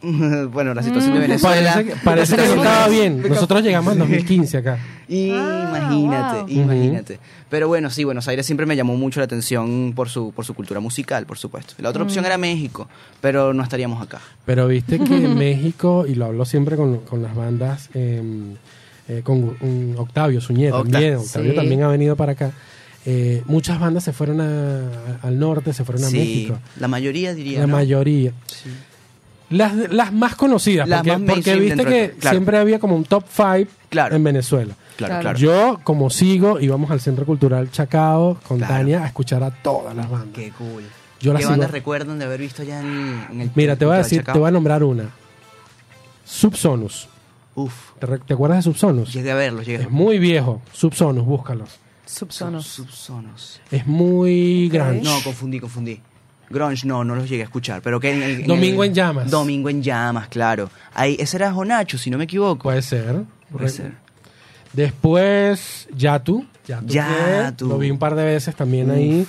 bueno, 0.52 0.74
la 0.74 0.84
situación 0.84 1.14
de 1.14 1.20
Mm. 1.20 1.22
Venezuela. 1.22 1.74
Parece 1.74 1.90
que, 1.94 1.96
parece 2.04 2.36
que 2.36 2.42
no 2.48 2.54
estaba 2.56 2.88
bien. 2.88 3.22
Nosotros 3.30 3.62
llegamos 3.64 3.94
en 3.94 4.00
2015 4.00 4.58
acá. 4.58 4.80
Imagínate, 5.08 6.40
Ah, 6.40 6.46
wow. 6.48 6.50
imagínate. 6.50 7.20
Pero 7.50 7.68
bueno, 7.68 7.90
sí, 7.90 8.04
Buenos 8.04 8.28
Aires 8.28 8.46
siempre 8.46 8.66
me 8.66 8.76
llamó 8.76 8.96
mucho 8.96 9.20
la 9.20 9.26
atención 9.26 9.94
por 9.96 10.10
su, 10.10 10.32
por 10.32 10.46
su 10.46 10.54
cultura 10.54 10.80
musical, 10.80 11.26
por 11.26 11.38
supuesto. 11.38 11.74
La 11.80 11.90
otra 11.90 12.04
opción 12.04 12.26
era 12.26 12.38
México, 12.38 12.88
pero 13.20 13.54
no 13.54 13.62
estaríamos 13.64 14.02
acá. 14.02 14.20
Pero 14.46 14.68
viste 14.68 15.00
que 15.00 15.14
en 15.26 15.38
México, 15.38 16.06
y 16.08 16.16
lo 16.16 16.26
hablo 16.26 16.46
siempre 16.46 16.76
con, 16.76 16.98
con 17.00 17.22
las 17.22 17.36
bandas, 17.36 17.90
eh, 17.94 18.22
eh, 19.08 19.22
con 19.24 19.56
um, 19.62 19.98
Octavio 19.98 20.40
Suñé 20.42 20.72
Octa. 20.72 20.92
también, 20.92 21.16
Octavio 21.16 21.52
Sí. 21.52 21.56
también 21.56 21.84
ha 21.84 21.88
venido 21.88 22.16
para 22.16 22.32
acá. 22.34 22.52
eh, 23.06 23.42
muchas 23.48 23.80
bandas 23.80 24.04
se 24.04 24.14
fueron 24.14 24.40
a- 24.42 24.46
a- 25.24 25.28
al 25.28 25.40
norte, 25.40 25.74
se 25.74 25.84
fueron 25.84 26.04
a 26.04 26.08
sí, 26.08 26.18
México. 26.18 26.60
la 26.80 26.88
mayoría 26.88 27.34
diría. 27.34 27.60
La 27.62 27.68
¿no? 27.68 27.74
mayoría. 27.74 28.32
Sí. 28.46 28.70
Las, 29.52 29.74
las 29.92 30.12
más 30.14 30.36
conocidas, 30.36 30.88
Las 30.88 31.00
porque, 31.00 31.12
más 31.12 31.20
porque 31.20 31.32
mainstream 31.34 31.60
viste 31.60 31.76
dentro 31.76 31.92
de- 31.94 32.10
que 32.10 32.16
claro. 32.18 32.36
siempre 32.38 32.58
había 32.58 32.80
como 32.80 32.96
un 32.96 33.04
top 33.06 33.26
5 33.30 33.70
Claro. 33.90 34.16
en 34.16 34.24
Venezuela. 34.24 34.74
Claro, 34.96 35.20
Claro. 35.22 35.38
Yo, 35.40 35.80
como 35.84 36.10
sigo, 36.10 36.60
íbamos 36.60 36.90
al 36.92 37.00
Centro 37.02 37.26
Cultural 37.26 37.70
Chacao 37.72 38.38
con 38.48 38.58
Claro. 38.60 38.74
Tania 38.74 39.04
a 39.04 39.08
escuchar 39.08 39.44
a 39.44 39.52
todas 39.52 39.96
las 39.96 40.10
bandas. 40.10 40.30
Qué 40.34 40.52
cool. 40.58 40.84
Yo 41.20 41.34
las 41.34 41.40
¿Qué 41.40 41.44
sigo. 41.44 41.52
bandas 41.52 41.72
recuerdan 41.72 42.18
de 42.20 42.26
haber 42.26 42.40
visto 42.40 42.64
ya 42.64 42.80
en, 42.80 43.26
en 43.32 43.42
el 43.42 43.52
Mira, 43.56 43.76
te 43.76 43.86
voy 43.86 43.96
a 43.96 43.98
decir, 44.00 44.24
te 44.24 44.38
voy 44.40 44.48
a 44.48 44.52
nombrar 44.52 44.84
una. 44.84 45.10
Subsonus. 46.26 47.08
Uf, 47.56 47.74
¿Te, 48.00 48.06
re- 48.06 48.20
te 48.20 48.34
acuerdas 48.34 48.60
de 48.60 48.64
Subsonus? 48.72 49.12
llegué 49.14 49.32
a 49.32 49.36
verlos, 49.36 49.66
llegué 49.66 49.84
Es 49.84 49.90
muy 49.92 50.18
viejo. 50.20 50.62
Subsonus, 50.72 51.26
búscalos. 51.26 51.70
Subsonos. 52.06 52.66
Subsonos. 52.66 53.60
Es 53.70 53.86
muy 53.88 54.70
grande. 54.70 55.02
No, 55.04 55.22
confundí, 55.24 55.60
confundí. 55.60 56.00
Grunge, 56.52 56.86
no, 56.86 57.04
no 57.04 57.16
los 57.16 57.28
llegué 57.30 57.42
a 57.42 57.46
escuchar. 57.46 57.82
Pero 57.82 58.00
que 58.00 58.12
en, 58.12 58.22
el- 58.22 58.46
Domingo 58.48 58.84
el- 58.84 58.90
en 58.90 58.96
Llamas. 58.96 59.30
Domingo 59.32 59.70
en 59.70 59.82
llamas, 59.82 60.28
claro. 60.28 60.70
Ahí, 60.94 61.16
ese 61.20 61.38
era 61.38 61.52
Jonacho, 61.52 61.98
si 61.98 62.10
no 62.10 62.18
me 62.18 62.26
equivoco. 62.26 62.64
Puede 62.64 62.82
ser. 62.82 63.22
Puede 63.52 63.70
ser. 63.70 63.94
Después, 64.74 65.88
Yatu. 65.96 66.46
Yatu. 66.68 66.88
Yatu. 66.88 67.66
que 67.66 67.70
Lo 67.74 67.78
vi 67.78 67.92
un 67.92 68.00
par 68.00 68.16
de 68.16 68.24
veces 68.24 68.56
también 68.56 68.90
ahí. 68.92 69.26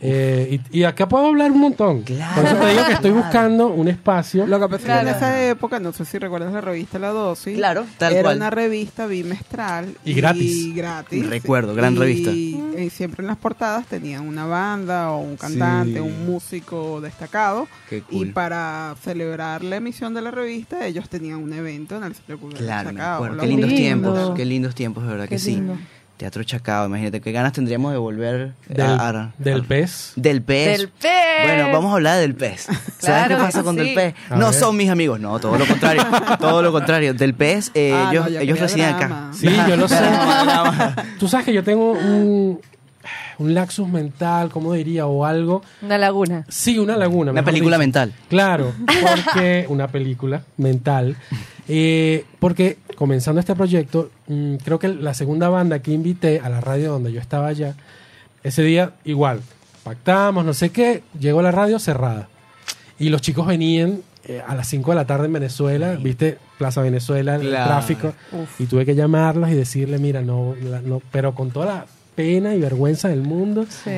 Eh, 0.00 0.60
y, 0.72 0.78
y 0.80 0.84
acá 0.84 1.08
puedo 1.08 1.26
hablar 1.26 1.50
un 1.50 1.58
montón. 1.60 2.02
Claro. 2.02 2.36
Por 2.36 2.44
eso 2.44 2.56
te 2.56 2.68
digo 2.70 2.86
que 2.86 2.92
estoy 2.92 3.10
buscando 3.10 3.66
un 3.66 3.88
espacio. 3.88 4.46
Lo 4.46 4.60
que 4.60 4.68
pasa 4.68 4.76
es 5.00 5.04
que 5.04 5.10
en 5.10 5.16
esa 5.16 5.44
época, 5.48 5.80
no 5.80 5.92
sé 5.92 6.04
si 6.04 6.18
recuerdas 6.18 6.52
la 6.52 6.60
revista 6.60 6.98
La 7.00 7.08
Dosis. 7.08 7.56
Claro, 7.56 7.84
tal 7.98 8.12
era 8.12 8.22
cual. 8.22 8.36
una 8.36 8.50
revista 8.50 9.06
bimestral. 9.06 9.96
Y 10.04 10.14
gratis. 10.14 10.74
gratis. 10.74 11.28
Recuerdo, 11.28 11.74
gran 11.74 11.94
Y- 11.94 11.98
revista. 11.98 12.30
Y 12.30 12.90
siempre 12.90 13.22
en 13.22 13.26
las 13.26 13.38
portadas 13.38 13.86
tenían 13.86 14.26
una 14.28 14.46
banda 14.46 15.10
o 15.10 15.18
un 15.20 15.36
cantante, 15.36 15.94
Sí. 15.94 15.98
un 15.98 16.26
músico 16.26 17.00
destacado. 17.00 17.66
Qué 17.90 17.98
Y 18.10 18.18
cool. 18.18 18.32
para 18.32 18.94
celebrar 19.02 19.64
la 19.64 19.76
emisión 19.76 20.14
de 20.14 20.22
la 20.22 20.30
revista, 20.30 20.86
ellos 20.86 21.08
tenían 21.08 21.38
un 21.42 21.52
evento 21.52 21.96
en 21.96 22.04
el 22.04 22.14
Centro 22.14 22.38
Cultural 22.38 22.64
Claro, 22.64 22.92
me 22.92 23.00
acuerdo. 23.00 23.38
Qué 23.40 23.46
lindos 23.48 23.70
lindo. 23.70 23.82
tiempos, 24.14 24.36
qué 24.36 24.44
lindos 24.44 24.74
tiempos, 24.76 25.02
de 25.04 25.10
verdad 25.10 25.24
Qué 25.24 25.34
que 25.34 25.38
sí. 25.40 25.60
Teatro 26.18 26.42
Chacao, 26.42 26.84
imagínate 26.86 27.20
qué 27.20 27.30
ganas 27.30 27.52
tendríamos 27.52 27.92
de 27.92 27.98
volver 27.98 28.52
Del, 28.68 28.80
a, 28.86 29.08
a- 29.08 29.32
del 29.38 29.60
a- 29.60 29.64
pez. 29.64 30.12
Del 30.16 30.42
pez. 30.42 30.78
Del 30.78 30.88
pez. 30.88 31.12
Bueno, 31.46 31.70
vamos 31.72 31.92
a 31.92 31.94
hablar 31.94 32.18
del 32.18 32.34
pez. 32.34 32.66
¿Sabes 32.98 33.28
qué 33.28 33.36
pasa 33.36 33.62
con 33.62 33.76
sí. 33.76 33.82
del 33.84 33.94
pez? 33.94 34.14
A 34.28 34.34
No 34.36 34.46
ver. 34.46 34.54
son 34.54 34.76
mis 34.76 34.90
amigos, 34.90 35.20
no, 35.20 35.38
todo 35.38 35.56
lo 35.56 35.64
contrario. 35.64 36.04
todo 36.40 36.60
lo 36.60 36.72
contrario. 36.72 37.14
Del 37.14 37.34
pez, 37.34 37.70
eh, 37.74 37.92
Ah, 37.94 38.10
ellos, 38.12 38.30
no, 38.32 38.38
ellos 38.40 38.58
residen 38.58 38.94
acá. 38.96 39.30
Sí, 39.32 39.48
yo 39.68 39.76
lo 39.76 39.86
sé. 39.88 39.96
Tú 41.20 41.28
sabes 41.28 41.46
que 41.46 41.52
yo 41.54 41.62
tengo 41.62 41.92
un, 41.92 42.60
un 43.38 43.54
laxus 43.54 43.88
mental, 43.88 44.50
¿cómo 44.50 44.72
diría? 44.72 45.06
O 45.06 45.24
algo. 45.24 45.62
Una 45.82 45.96
laguna. 45.98 46.44
Sí, 46.48 46.78
una 46.78 46.96
laguna. 46.96 47.30
Una 47.32 47.44
película 47.44 47.76
dicho. 47.76 47.80
mental. 47.84 48.12
Claro, 48.28 48.72
porque 49.02 49.66
una 49.68 49.88
película 49.88 50.42
mental. 50.56 51.16
Eh, 51.68 52.24
porque 52.40 52.78
comenzando 52.96 53.40
este 53.40 53.54
proyecto, 53.54 54.10
mm, 54.26 54.56
creo 54.56 54.78
que 54.78 54.88
la 54.88 55.14
segunda 55.14 55.48
banda 55.48 55.80
que 55.80 55.92
invité 55.92 56.40
a 56.40 56.48
la 56.48 56.60
radio 56.60 56.92
donde 56.92 57.12
yo 57.12 57.20
estaba 57.20 57.46
allá, 57.48 57.74
ese 58.42 58.62
día 58.62 58.92
igual, 59.04 59.40
pactamos, 59.84 60.44
no 60.44 60.54
sé 60.54 60.70
qué, 60.70 61.02
llegó 61.18 61.42
la 61.42 61.52
radio 61.52 61.78
cerrada. 61.78 62.28
Y 62.98 63.10
los 63.10 63.20
chicos 63.20 63.46
venían 63.46 64.00
eh, 64.24 64.42
a 64.46 64.54
las 64.54 64.66
5 64.68 64.90
de 64.90 64.94
la 64.96 65.06
tarde 65.06 65.26
en 65.26 65.32
Venezuela, 65.34 65.92
viste, 65.94 66.38
Plaza 66.58 66.80
Venezuela, 66.82 67.36
el 67.36 67.42
Claro. 67.48 67.66
tráfico, 67.66 68.14
y 68.58 68.64
tuve 68.66 68.84
que 68.84 68.94
llamarlos 68.94 69.48
y 69.50 69.54
decirle, 69.54 69.98
mira, 69.98 70.22
no, 70.22 70.54
la- 70.60 70.80
no, 70.80 71.00
pero 71.12 71.34
con 71.34 71.50
toda 71.50 71.66
la 71.66 71.86
pena 72.18 72.52
y 72.52 72.58
vergüenza 72.60 73.08
del 73.08 73.20
mundo, 73.22 73.64
Sí. 73.84 73.90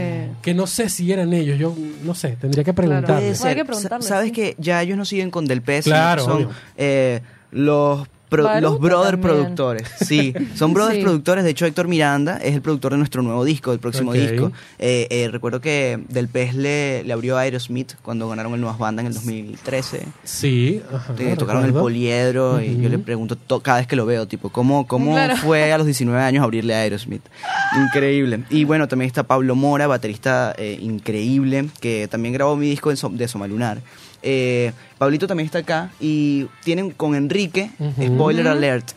que 0.43 0.53
no 0.53 0.67
sé 0.67 0.91
si 0.91 1.11
eran 1.11 1.33
ellos, 1.33 1.59
yo 1.59 1.75
no 2.05 2.15
sé, 2.15 2.37
tendría 2.39 2.63
que 2.65 2.75
Claro. 2.75 2.89
preguntarles. 2.89 3.39
Bueno, 3.41 3.61
hay 3.63 3.67
que 3.99 4.03
Sabes 4.03 4.27
sí. 4.27 4.33
que 4.33 4.55
ya 4.59 4.83
ellos 4.83 4.99
no 4.99 5.07
siguen 5.07 5.31
con 5.31 5.47
Del 5.47 5.63
Pez, 5.63 5.87
Claro, 5.87 6.23
son 6.25 6.49
eh, 6.77 7.23
los 7.51 8.07
pro- 8.31 8.61
los 8.61 8.81
brother 8.81 9.13
también. 9.21 9.21
productores. 9.21 9.89
Sí, 10.07 10.33
son 10.55 10.73
brothers 10.75 10.97
Sí. 10.97 11.03
productores. 11.03 11.45
De 11.45 11.51
hecho, 11.51 11.67
Héctor 11.67 11.87
Miranda 11.89 12.39
es 12.39 12.55
el 12.55 12.63
productor 12.63 12.93
de 12.93 12.99
nuestro 12.99 13.21
nuevo 13.23 13.45
disco, 13.45 13.73
del 13.73 13.81
próximo 13.81 14.13
disco. 14.15 14.53
Eh, 14.79 15.07
eh, 15.11 15.29
recuerdo 15.31 15.61
que 15.61 16.01
Del 16.09 16.29
Pez 16.29 16.55
le, 16.55 17.05
le 17.05 17.13
abrió 17.13 17.37
a 17.37 17.41
Aerosmith 17.43 17.93
cuando 18.03 18.29
ganaron 18.29 18.55
el 18.55 18.61
Nuevas 18.61 18.79
Banda 18.79 19.03
en 19.03 19.09
el 19.09 19.15
2013. 19.15 20.07
Sí, 20.25 20.81
ajá, 20.95 21.15
Eh, 21.19 21.35
tocaron 21.37 21.65
el 21.65 21.73
poliedro 21.75 22.61
y 22.63 22.81
yo 22.81 22.89
le 22.89 22.99
pregunto 22.99 23.37
to- 23.37 23.61
cada 23.61 23.79
vez 23.79 23.87
que 23.87 23.97
lo 23.97 24.07
veo, 24.07 24.27
tipo, 24.27 24.49
¿cómo, 24.49 24.87
cómo 24.87 25.13
Claro. 25.13 25.37
fue 25.37 25.73
a 25.73 25.77
los 25.77 25.87
19 25.87 26.23
años 26.23 26.43
abrirle 26.43 26.75
a 26.75 26.79
Aerosmith? 26.79 27.23
Increíble. 27.85 28.45
Y 28.51 28.65
bueno, 28.65 28.89
también 28.89 29.07
está 29.07 29.25
Pablo 29.25 29.55
Mora, 29.57 29.87
baterista 29.87 30.55
eh, 30.57 30.79
increíble, 30.81 31.69
que 31.81 32.09
también 32.09 32.33
grabó 32.35 32.57
mi 32.57 32.69
disco 32.69 32.91
de, 32.91 32.97
Som- 32.97 33.17
de 33.17 33.29
Somalunar. 33.29 33.81
Eh, 34.23 34.73
Pablito 34.99 35.27
también 35.27 35.47
está 35.47 35.59
acá 35.61 35.91
y 35.99 36.47
tienen 36.63 36.91
con 36.91 37.15
Enrique, 37.15 37.71
spoiler 38.03 38.49
alert, 38.49 38.91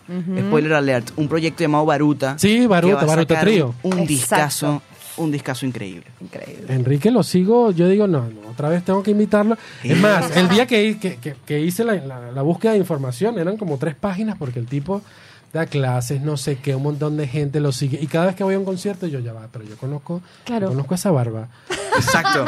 spoiler 0.47 0.73
alert, 0.73 1.11
un 1.15 1.27
proyecto 1.29 1.63
llamado 1.63 1.85
Baruta. 1.85 2.37
Sí, 2.37 2.67
Baruta, 2.67 2.99
que 2.99 3.05
va 3.05 3.13
a 3.13 3.15
Baruta 3.15 3.39
Trío. 3.39 3.73
Un 3.83 3.91
Exacto. 3.99 4.07
discazo, 4.07 4.81
un 5.17 5.31
discazo 5.31 5.65
increíble. 5.65 6.05
Increíble. 6.19 6.65
Enrique 6.73 7.09
lo 7.11 7.23
sigo, 7.23 7.71
yo 7.71 7.87
digo, 7.87 8.05
no, 8.07 8.21
no, 8.29 8.49
otra 8.51 8.67
vez 8.67 8.83
tengo 8.83 9.01
que 9.01 9.11
invitarlo. 9.11 9.57
Es 9.83 9.97
más, 9.97 10.35
el 10.35 10.49
día 10.49 10.65
que, 10.65 10.97
que- 10.99 11.15
que- 11.17 11.35
que 11.45 11.59
hice 11.61 11.83
la, 11.85 11.93
la- 11.95 12.31
la 12.31 12.41
búsqueda 12.41 12.73
de 12.73 12.79
información 12.79 13.39
eran 13.39 13.55
como 13.57 13.77
tres 13.77 13.95
páginas 13.95 14.35
porque 14.37 14.59
el 14.59 14.65
tipo 14.67 15.01
da 15.53 15.67
clases, 15.67 16.21
no 16.21 16.35
sé 16.35 16.57
qué, 16.57 16.75
un 16.75 16.81
montón 16.83 17.15
de 17.15 17.27
gente 17.27 17.59
lo 17.59 17.71
sigue. 17.71 17.99
Y 18.01 18.07
cada 18.07 18.25
vez 18.25 18.35
que 18.35 18.43
voy 18.43 18.55
a 18.55 18.59
un 18.59 18.65
concierto 18.65 19.05
yo 19.07 19.19
ya 19.19 19.33
va, 19.33 19.47
pero 19.51 19.63
yo 19.63 19.77
conozco, 19.77 20.21
Claro. 20.45 20.65
yo 20.67 20.71
conozco 20.71 20.95
esa 20.95 21.11
barba. 21.11 21.47
Exacto. 21.95 22.43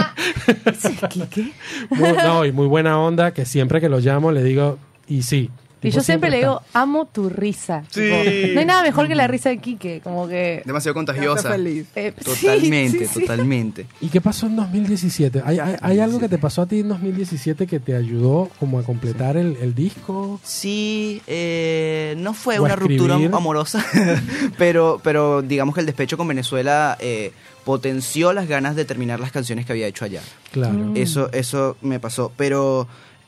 Muy, 1.92 2.14
no, 2.14 2.46
y 2.46 2.52
muy 2.52 2.68
buena 2.68 3.00
onda, 3.00 3.32
que 3.32 3.46
siempre 3.46 3.80
que 3.80 3.90
lo 3.90 4.00
llamo 4.00 4.32
le 4.32 4.44
digo, 4.44 4.78
y 5.08 5.22
sí. 5.22 5.50
Y 5.88 5.92
yo 5.92 6.02
siempre 6.02 6.30
le 6.30 6.38
digo, 6.38 6.62
amo 6.74 7.06
tu 7.06 7.30
risa. 7.30 7.84
Sí. 7.90 8.02
Tipo, 8.02 8.54
no 8.54 8.60
hay 8.60 8.66
nada 8.66 8.84
mejor 8.84 9.08
que 9.08 9.16
la 9.16 9.28
risa 9.28 9.50
de 9.50 9.58
Quique. 9.60 10.02
Como 10.04 10.28
que. 10.28 10.62
Demasiado 10.66 10.94
contagiosa. 10.94 11.50
feliz. 11.52 11.86
eh, 11.96 12.14
sí, 12.18 12.24
Totalmente, 12.46 13.00
sí, 13.08 13.14
sí. 13.14 13.20
totalmente. 13.22 13.86
¿Y 14.02 14.08
qué 14.10 14.22
pasó 14.22 14.48
en 14.48 14.56
2017? 14.56 15.42
¿Hay, 15.46 15.60
hay, 15.60 15.76
hay 15.82 16.00
algo 16.00 16.20
que 16.20 16.30
te 16.30 16.38
pasó 16.38 16.64
a 16.64 16.66
ti 16.66 16.80
en 16.80 16.90
2017 16.90 17.68
que 17.68 17.80
te 17.80 17.96
ayudó 17.96 18.50
como 18.60 18.80
a 18.80 18.84
completar 18.84 19.38
el, 19.38 19.58
el 19.62 19.74
disco? 19.76 20.40
Sí, 20.44 21.22
eh, 21.28 22.16
no 22.18 22.34
fue 22.34 22.60
una 22.60 22.76
ruptura 22.76 23.16
amorosa, 23.16 23.86
pero, 24.58 25.00
pero 25.04 25.42
digamos 25.42 25.76
que 25.76 25.82
el 25.82 25.86
despecho 25.88 26.18
con 26.18 26.28
Venezuela 26.28 26.98
eh, 27.00 27.32
potenció 27.64 28.34
las 28.34 28.48
ganas 28.48 28.76
de 28.76 28.86
terminar 28.86 29.20
las 29.20 29.32
canciones 29.32 29.66
que 29.66 29.72
había 29.74 29.88
hecho 29.88 30.06
allá. 30.06 30.22
Claro. 30.52 30.92
Eso, 30.96 31.30
eso 31.34 31.78
me 31.82 32.00
pasó. 32.00 32.32
Pero 32.38 32.88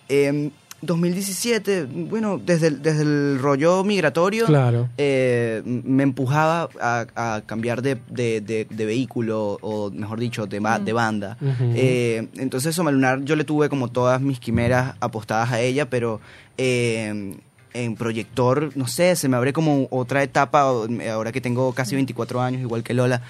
em, 0.10 0.52
2017, 0.82 1.86
bueno, 1.86 2.40
desde 2.44 2.68
el, 2.68 2.82
desde 2.82 3.02
el 3.02 3.40
rollo 3.40 3.84
migratorio, 3.84 4.46
Claro. 4.46 4.90
eh, 4.98 5.62
me 5.66 6.04
empujaba 6.04 6.70
a, 6.80 7.06
a 7.16 7.42
cambiar 7.46 7.82
de, 7.82 7.98
de- 8.10 8.42
de- 8.42 8.68
de 8.70 8.86
vehículo, 8.86 9.58
o 9.62 9.90
mejor 9.92 10.20
dicho, 10.20 10.46
de, 10.46 10.60
ba- 10.60 10.80
de 10.80 10.94
banda. 10.94 11.38
Ujú. 11.42 11.74
Eh, 11.76 12.28
entonces, 12.38 12.76
Somalunar, 12.76 13.24
yo 13.24 13.36
le 13.36 13.44
tuve 13.44 13.70
como 13.70 13.88
todas 13.90 14.22
mis 14.22 14.40
quimeras 14.40 14.96
apostadas 15.00 15.52
a 15.52 15.62
ella, 15.62 15.90
pero 15.90 16.20
eh, 16.58 17.36
en 17.74 17.96
proyector, 17.96 18.72
no 18.76 18.88
sé, 18.88 19.16
se 19.16 19.28
me 19.30 19.38
abre 19.38 19.54
como 19.54 19.88
otra 19.92 20.24
etapa, 20.24 20.62
ahora 20.62 21.32
que 21.32 21.42
tengo 21.42 21.74
casi 21.74 21.96
24 21.96 22.42
años, 22.42 22.62
igual 22.62 22.84
que 22.84 22.94
Lola. 22.94 23.22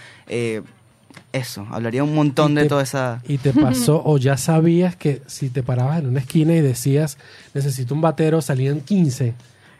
Eh, 1.33 1.39
eso, 1.39 1.67
hablaría 1.71 2.03
un 2.03 2.13
montón 2.15 2.55
de 2.55 2.63
te- 2.63 2.69
toda 2.69 2.83
esa... 2.83 3.21
Y 3.27 3.37
te 3.37 3.53
pasó, 3.53 4.01
o 4.05 4.17
ya 4.17 4.37
sabías 4.37 4.95
que 4.95 5.21
si 5.27 5.49
te 5.49 5.63
parabas 5.63 5.99
en 5.99 6.07
una 6.07 6.19
esquina 6.19 6.53
y 6.53 6.61
decías, 6.61 7.17
necesito 7.53 7.93
un 7.93 8.01
batero, 8.01 8.41
salían 8.41 8.81
15. 8.81 9.33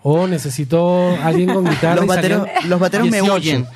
O 0.04 0.28
necesito 0.28 1.16
alguien 1.24 1.54
con 1.54 1.66
guitarra. 1.70 1.96
Los 1.96 2.08
bateros, 2.08 2.46
salían 2.48 2.70
los 2.70 2.80
bateros 2.80 3.08
me 3.10 3.18
18. 3.22 3.36
huyen. 3.36 3.68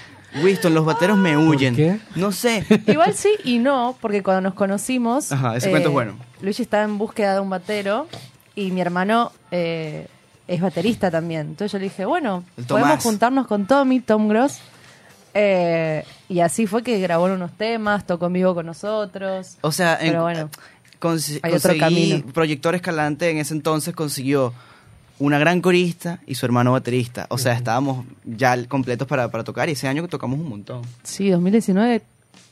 Winston, 0.44 0.74
los 0.74 0.86
bateros 0.86 1.18
me 1.18 1.38
huyen. 1.38 1.76
qué? 1.76 2.00
No 2.16 2.32
sé. 2.32 2.64
Igual 2.88 3.14
sí 3.16 3.30
y 3.44 3.58
no, 3.60 3.98
porque 4.00 4.24
cuando 4.24 4.42
nos 4.42 4.54
conocimos. 4.54 5.32
Ajá, 5.32 5.58
ese 5.58 5.70
cuento 5.70 5.90
es 5.90 5.94
bueno. 5.94 6.14
Luigi 6.42 6.62
estaba 6.62 6.84
en 6.84 6.98
búsqueda 6.98 7.34
de 7.34 7.40
un 7.42 7.50
batero 7.50 8.08
y 8.56 8.72
mi 8.72 8.80
hermano 8.80 9.32
eh, 9.52 10.08
es 10.48 10.62
baterista 10.62 11.12
también. 11.12 11.42
Entonces 11.48 11.74
yo 11.74 11.80
le 11.80 11.86
dije, 11.86 12.06
bueno, 12.06 12.46
podemos 12.68 13.04
juntarnos 13.04 13.46
con 13.48 13.66
Tommy, 13.68 14.00
Tom 14.00 14.30
Gross. 14.30 14.60
Eh, 15.34 16.06
y 16.32 16.39
así 16.39 16.65
fue 16.67 16.82
que 16.84 17.00
grabó 17.00 17.26
unos 17.26 17.52
temas, 17.58 18.06
tocó 18.08 18.28
en 18.28 18.34
vivo 18.34 18.54
con 18.56 18.65
nosotros. 18.65 19.58
O 19.62 19.72
sea, 19.72 19.98
en- 20.00 20.20
bueno, 20.20 20.50
hay 21.44 21.54
otro 21.54 21.74
camino. 21.78 22.24
Proyector 22.34 22.76
Escalante 22.76 23.30
en 23.30 23.38
ese 23.38 23.54
entonces 23.54 23.94
consiguió 23.96 24.54
una 25.20 25.38
gran 25.39 25.62
corista 25.62 26.20
y 26.26 26.36
su 26.36 26.46
hermano 26.46 26.72
baterista. 26.72 27.28
O 27.30 27.38
sea, 27.38 27.54
estábamos 27.54 28.06
ya 28.26 28.65
completos 28.67 29.08
para, 29.08 29.30
para 29.30 29.44
tocar 29.44 29.70
y 29.70 29.74
ese 29.74 29.88
año 29.88 30.08
tocamos 30.08 30.39
un 30.39 30.50
montón. 30.50 30.82
sí, 31.04 31.30
2019, 31.30 32.02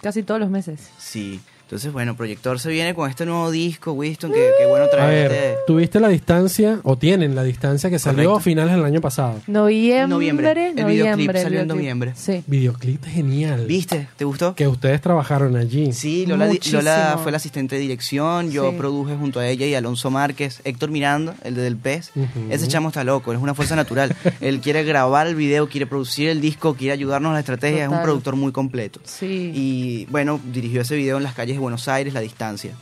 casi 0.01 0.23
todos 0.23 0.39
los 0.39 0.49
meses. 0.49 0.89
Sí. 0.99 1.39
Entonces, 1.69 1.93
bueno, 1.93 2.15
Proyector 2.17 2.59
se 2.59 2.71
viene 2.71 2.95
con 2.95 3.07
este 3.07 3.27
nuevo 3.27 3.51
disco, 3.51 3.91
Winston, 3.93 4.31
que, 4.33 4.49
que 4.57 4.65
bueno 4.65 4.85
A 4.85 4.89
traerte. 4.89 5.29
ver, 5.35 5.57
tuviste 5.67 5.99
la 5.99 6.07
distancia, 6.07 6.79
o 6.81 6.97
tienen 6.97 7.35
la 7.35 7.43
distancia 7.43 7.91
que 7.91 7.99
salió 7.99 8.23
Correcto. 8.31 8.37
a 8.37 8.41
finales 8.41 8.75
del 8.75 8.83
año 8.85 9.01
pasado. 9.01 9.35
Noviembre. 9.45 10.07
Noviembre. 10.07 10.67
El 10.69 10.73
videoclip 10.85 11.11
noviembre, 11.11 11.41
salió 11.43 11.59
en 11.61 11.67
noviembre. 11.67 12.13
Sí. 12.15 12.43
Videoclip 12.47 13.05
genial. 13.05 13.67
¿Viste? 13.67 14.07
¿Te 14.17 14.25
gustó? 14.25 14.55
Que 14.55 14.67
ustedes 14.67 14.99
trabajaron 14.99 15.55
allí. 15.57 15.93
Sí, 15.93 16.25
Lola. 16.25 16.49
Lola 16.71 17.19
fue 17.21 17.31
la 17.31 17.37
asistente 17.37 17.75
de 17.75 17.81
dirección, 17.81 18.49
yo 18.49 18.71
Sí. 18.71 18.75
produje 18.75 19.15
junto 19.15 19.39
a 19.39 19.47
ella 19.47 19.67
y 19.67 19.75
Alonso 19.75 20.09
Márquez, 20.09 20.61
Héctor 20.63 20.89
Miranda, 20.89 21.35
el 21.43 21.53
de 21.53 21.61
Del 21.61 21.77
Pez. 21.77 22.09
Ese 22.49 22.67
chamo 22.67 22.87
está 22.87 23.03
loco, 23.03 23.31
es 23.31 23.37
una 23.39 23.53
fuerza 23.53 23.75
natural. 23.75 24.15
Él 24.41 24.59
quiere 24.59 24.83
grabar 24.83 25.27
el 25.27 25.35
video, 25.35 25.69
quiere 25.69 25.85
producir 25.85 26.29
el 26.29 26.41
disco, 26.41 26.73
quiere 26.73 26.93
ayudarnos 26.93 27.29
a 27.29 27.33
la 27.33 27.39
estrategia, 27.41 27.83
es 27.83 27.89
un 27.91 28.01
productor 28.01 28.35
muy 28.35 28.51
completo. 28.51 28.99
Sí. 29.03 29.51
Y 29.53 30.05
bueno, 30.09 30.39
dirigió 30.51 30.81
ese 30.81 30.95
video 30.95 31.17
en 31.17 31.23
las 31.23 31.35
calles 31.35 31.58
Buenos 31.59 31.87
Aires, 31.87 32.13
la 32.13 32.21
distancia. 32.21 32.73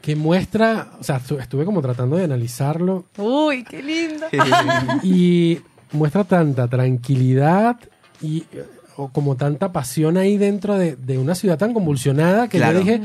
Que 0.00 0.16
muestra, 0.16 0.92
o 0.98 1.04
sea, 1.04 1.20
estu- 1.20 1.40
estuve 1.40 1.64
como 1.64 1.80
tratando 1.80 2.16
de 2.16 2.24
analizarlo 2.24 3.04
Uy, 3.18 3.62
qué 3.64 3.80
lindo. 3.82 4.26
y 5.04 5.60
muestra 5.92 6.24
tanta 6.24 6.66
tranquilidad 6.68 7.76
y 8.20 8.44
o 8.96 9.08
como 9.08 9.36
tanta 9.36 9.72
pasión 9.72 10.16
ahí 10.16 10.36
dentro 10.38 10.76
de, 10.76 10.96
de 10.96 11.18
una 11.18 11.34
ciudad 11.34 11.56
tan 11.56 11.72
convulsionada 11.72 12.48
que 12.48 12.58
Claro. 12.58 12.80
yo 12.80 12.84
dije, 12.84 13.00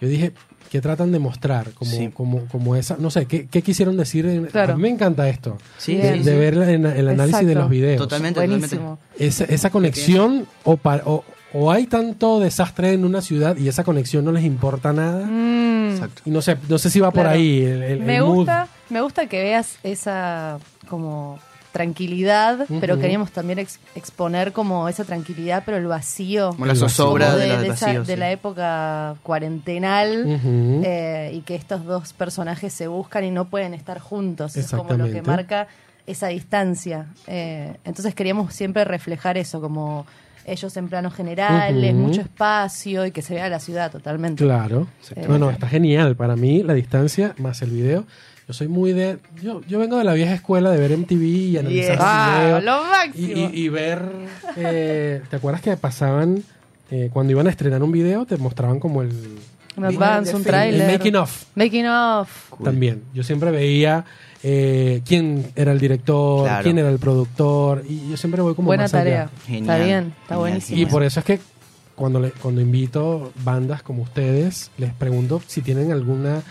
yo 0.00 0.08
dije, 0.08 0.32
¿qué 0.70 0.80
tratan 0.80 1.12
de 1.12 1.18
mostrar? 1.18 1.70
Como, 1.72 1.90
Sí. 1.90 2.08
como, 2.12 2.46
como 2.46 2.74
esa, 2.76 2.96
no 2.98 3.10
sé, 3.10 3.26
¿qué, 3.26 3.46
qué 3.46 3.62
quisieron 3.62 3.96
decir? 3.96 4.48
Claro. 4.50 4.72
A 4.72 4.76
mí 4.76 4.82
me 4.82 4.88
encanta 4.88 5.28
esto, 5.28 5.58
Sí, 5.76 5.94
de, 5.96 6.14
sí, 6.14 6.18
de 6.24 6.32
sí. 6.32 6.38
ver 6.38 6.54
el, 6.54 6.86
el 6.86 7.08
análisis 7.08 7.46
de 7.46 7.54
los 7.54 7.68
videos. 7.70 7.98
Totalmente, 7.98 8.40
Buenísimo. 8.40 8.98
Esa, 9.18 9.44
esa 9.44 9.70
conexión 9.70 10.46
o, 10.64 10.76
pa- 10.76 11.02
o, 11.04 11.24
o 11.52 11.70
hay 11.72 11.86
tanto 11.86 12.40
desastre 12.40 12.92
en 12.92 13.04
una 13.04 13.20
ciudad 13.22 13.56
y 13.56 13.68
esa 13.68 13.84
conexión 13.84 14.24
no 14.24 14.32
les 14.32 14.44
importa 14.44 14.92
nada. 14.92 15.24
Mm, 15.26 15.90
Exacto. 15.92 16.22
Y 16.26 16.30
no 16.30 16.42
sé, 16.42 16.56
no 16.68 16.78
sé 16.78 16.90
si 16.90 17.00
va 17.00 17.10
por 17.10 17.26
ahí 17.26 17.60
el, 17.64 17.82
el- 17.82 18.00
me 18.00 18.16
el 18.16 18.24
mood. 18.24 18.34
gusta, 18.36 18.68
me 18.90 19.00
gusta 19.00 19.26
que 19.26 19.42
veas 19.42 19.78
esa 19.82 20.58
como 20.88 21.38
tranquilidad, 21.72 22.66
pero 22.80 22.98
queríamos 22.98 23.30
también 23.30 23.58
ex- 23.60 23.78
exponer 23.94 24.52
como 24.52 24.88
esa 24.88 25.04
tranquilidad, 25.04 25.62
pero 25.64 25.76
el 25.76 25.86
vacío. 25.86 26.50
Como 26.50 26.66
la 26.66 26.74
zozobra 26.74 27.36
de, 27.36 27.42
de, 27.42 27.68
la- 27.68 28.02
de 28.02 28.16
de 28.16 28.32
época 28.32 29.14
cuarentenal 29.22 30.24
eh, 30.84 31.30
y 31.34 31.40
que 31.42 31.54
estos 31.54 31.84
dos 31.84 32.12
personajes 32.14 32.72
se 32.72 32.88
buscan 32.88 33.24
y 33.24 33.30
no 33.30 33.44
pueden 33.48 33.74
estar 33.74 33.98
juntos. 34.00 34.56
Es 34.56 34.70
como 34.70 34.94
lo 34.94 35.04
que 35.10 35.22
marca 35.22 35.68
esa 36.06 36.28
distancia. 36.28 37.06
Eh, 37.26 37.76
entonces 37.84 38.14
queríamos 38.14 38.54
siempre 38.54 38.84
reflejar 38.84 39.36
eso, 39.38 39.60
como 39.60 40.06
ellos 40.52 40.76
en 40.76 40.88
planos 40.88 41.14
generales, 41.14 41.94
mucho 41.94 42.20
espacio 42.20 43.06
y 43.06 43.10
que 43.10 43.22
se 43.22 43.34
vea 43.34 43.48
la 43.48 43.60
ciudad 43.60 43.90
totalmente. 43.90 44.44
Claro. 44.44 44.86
Eh, 45.14 45.26
No, 45.28 45.38
no, 45.38 45.50
está 45.50 45.68
genial. 45.68 46.16
Para 46.16 46.36
mí, 46.36 46.62
la 46.62 46.74
distancia 46.74 47.34
más 47.38 47.62
el 47.62 47.70
video. 47.70 48.04
Yo 48.46 48.54
soy 48.54 48.66
muy 48.68 48.92
de. 48.92 49.18
Yo, 49.42 49.60
yo 49.68 49.78
vengo 49.78 49.98
de 49.98 50.04
la 50.04 50.14
vieja 50.14 50.32
escuela 50.32 50.70
de 50.70 50.78
ver 50.78 50.92
MTV 50.92 51.22
y 51.22 51.58
analizar 51.58 51.98
Ah, 52.00 52.40
video. 52.40 52.60
lo 52.62 52.82
Y, 52.82 52.88
máximo. 52.88 53.50
y- 53.52 53.60
y 53.64 53.68
ver. 53.68 54.02
eh, 54.56 55.22
¿Te 55.28 55.36
acuerdas 55.36 55.60
que 55.60 55.76
pasaban. 55.76 56.42
eh, 56.90 57.10
cuando 57.12 57.32
iban 57.32 57.46
a 57.46 57.50
estrenar 57.50 57.82
un 57.82 57.92
video, 57.92 58.24
te 58.24 58.38
mostraban 58.38 58.80
como 58.80 59.02
el. 59.02 59.10
un 59.76 59.84
advance, 59.84 60.30
un 60.30 60.36
El 60.40 60.40
El 60.40 60.44
trailer. 60.46 60.90
making 60.92 61.16
of. 61.16 61.44
Making 61.54 61.86
of. 61.86 62.48
Cool. 62.50 62.64
También. 62.64 63.02
Yo 63.12 63.22
siempre 63.22 63.50
veía 63.50 64.06
eh, 64.42 65.02
quién 65.06 65.46
era 65.56 65.72
el 65.72 65.78
director, 65.80 66.44
Claro. 66.44 66.62
quién 66.62 66.78
era 66.78 66.90
el 66.90 66.98
productor. 66.98 67.84
Y 67.88 68.10
yo 68.10 68.16
siempre 68.16 68.40
voy 68.42 68.54
como 68.54 68.66
Buena 68.66 68.84
más 68.84 68.94
allá. 68.94 69.02
tarea. 69.04 69.22
Está 69.24 69.46
Genial, 69.46 69.84
bien, 69.84 69.98
está 70.22 70.34
genial. 70.34 70.38
buenísimo. 70.40 70.80
Y 70.80 70.86
por 70.86 71.02
eso 71.02 71.20
es 71.20 71.26
que 71.26 71.40
cuando, 71.94 72.20
le- 72.20 72.30
cuando 72.30 72.60
invito 72.60 73.32
bandas 73.44 73.82
como 73.82 74.02
ustedes, 74.02 74.70
les 74.78 74.92
pregunto 74.92 75.42
si 75.46 75.62
tienen 75.62 75.90
alguna 75.92 76.42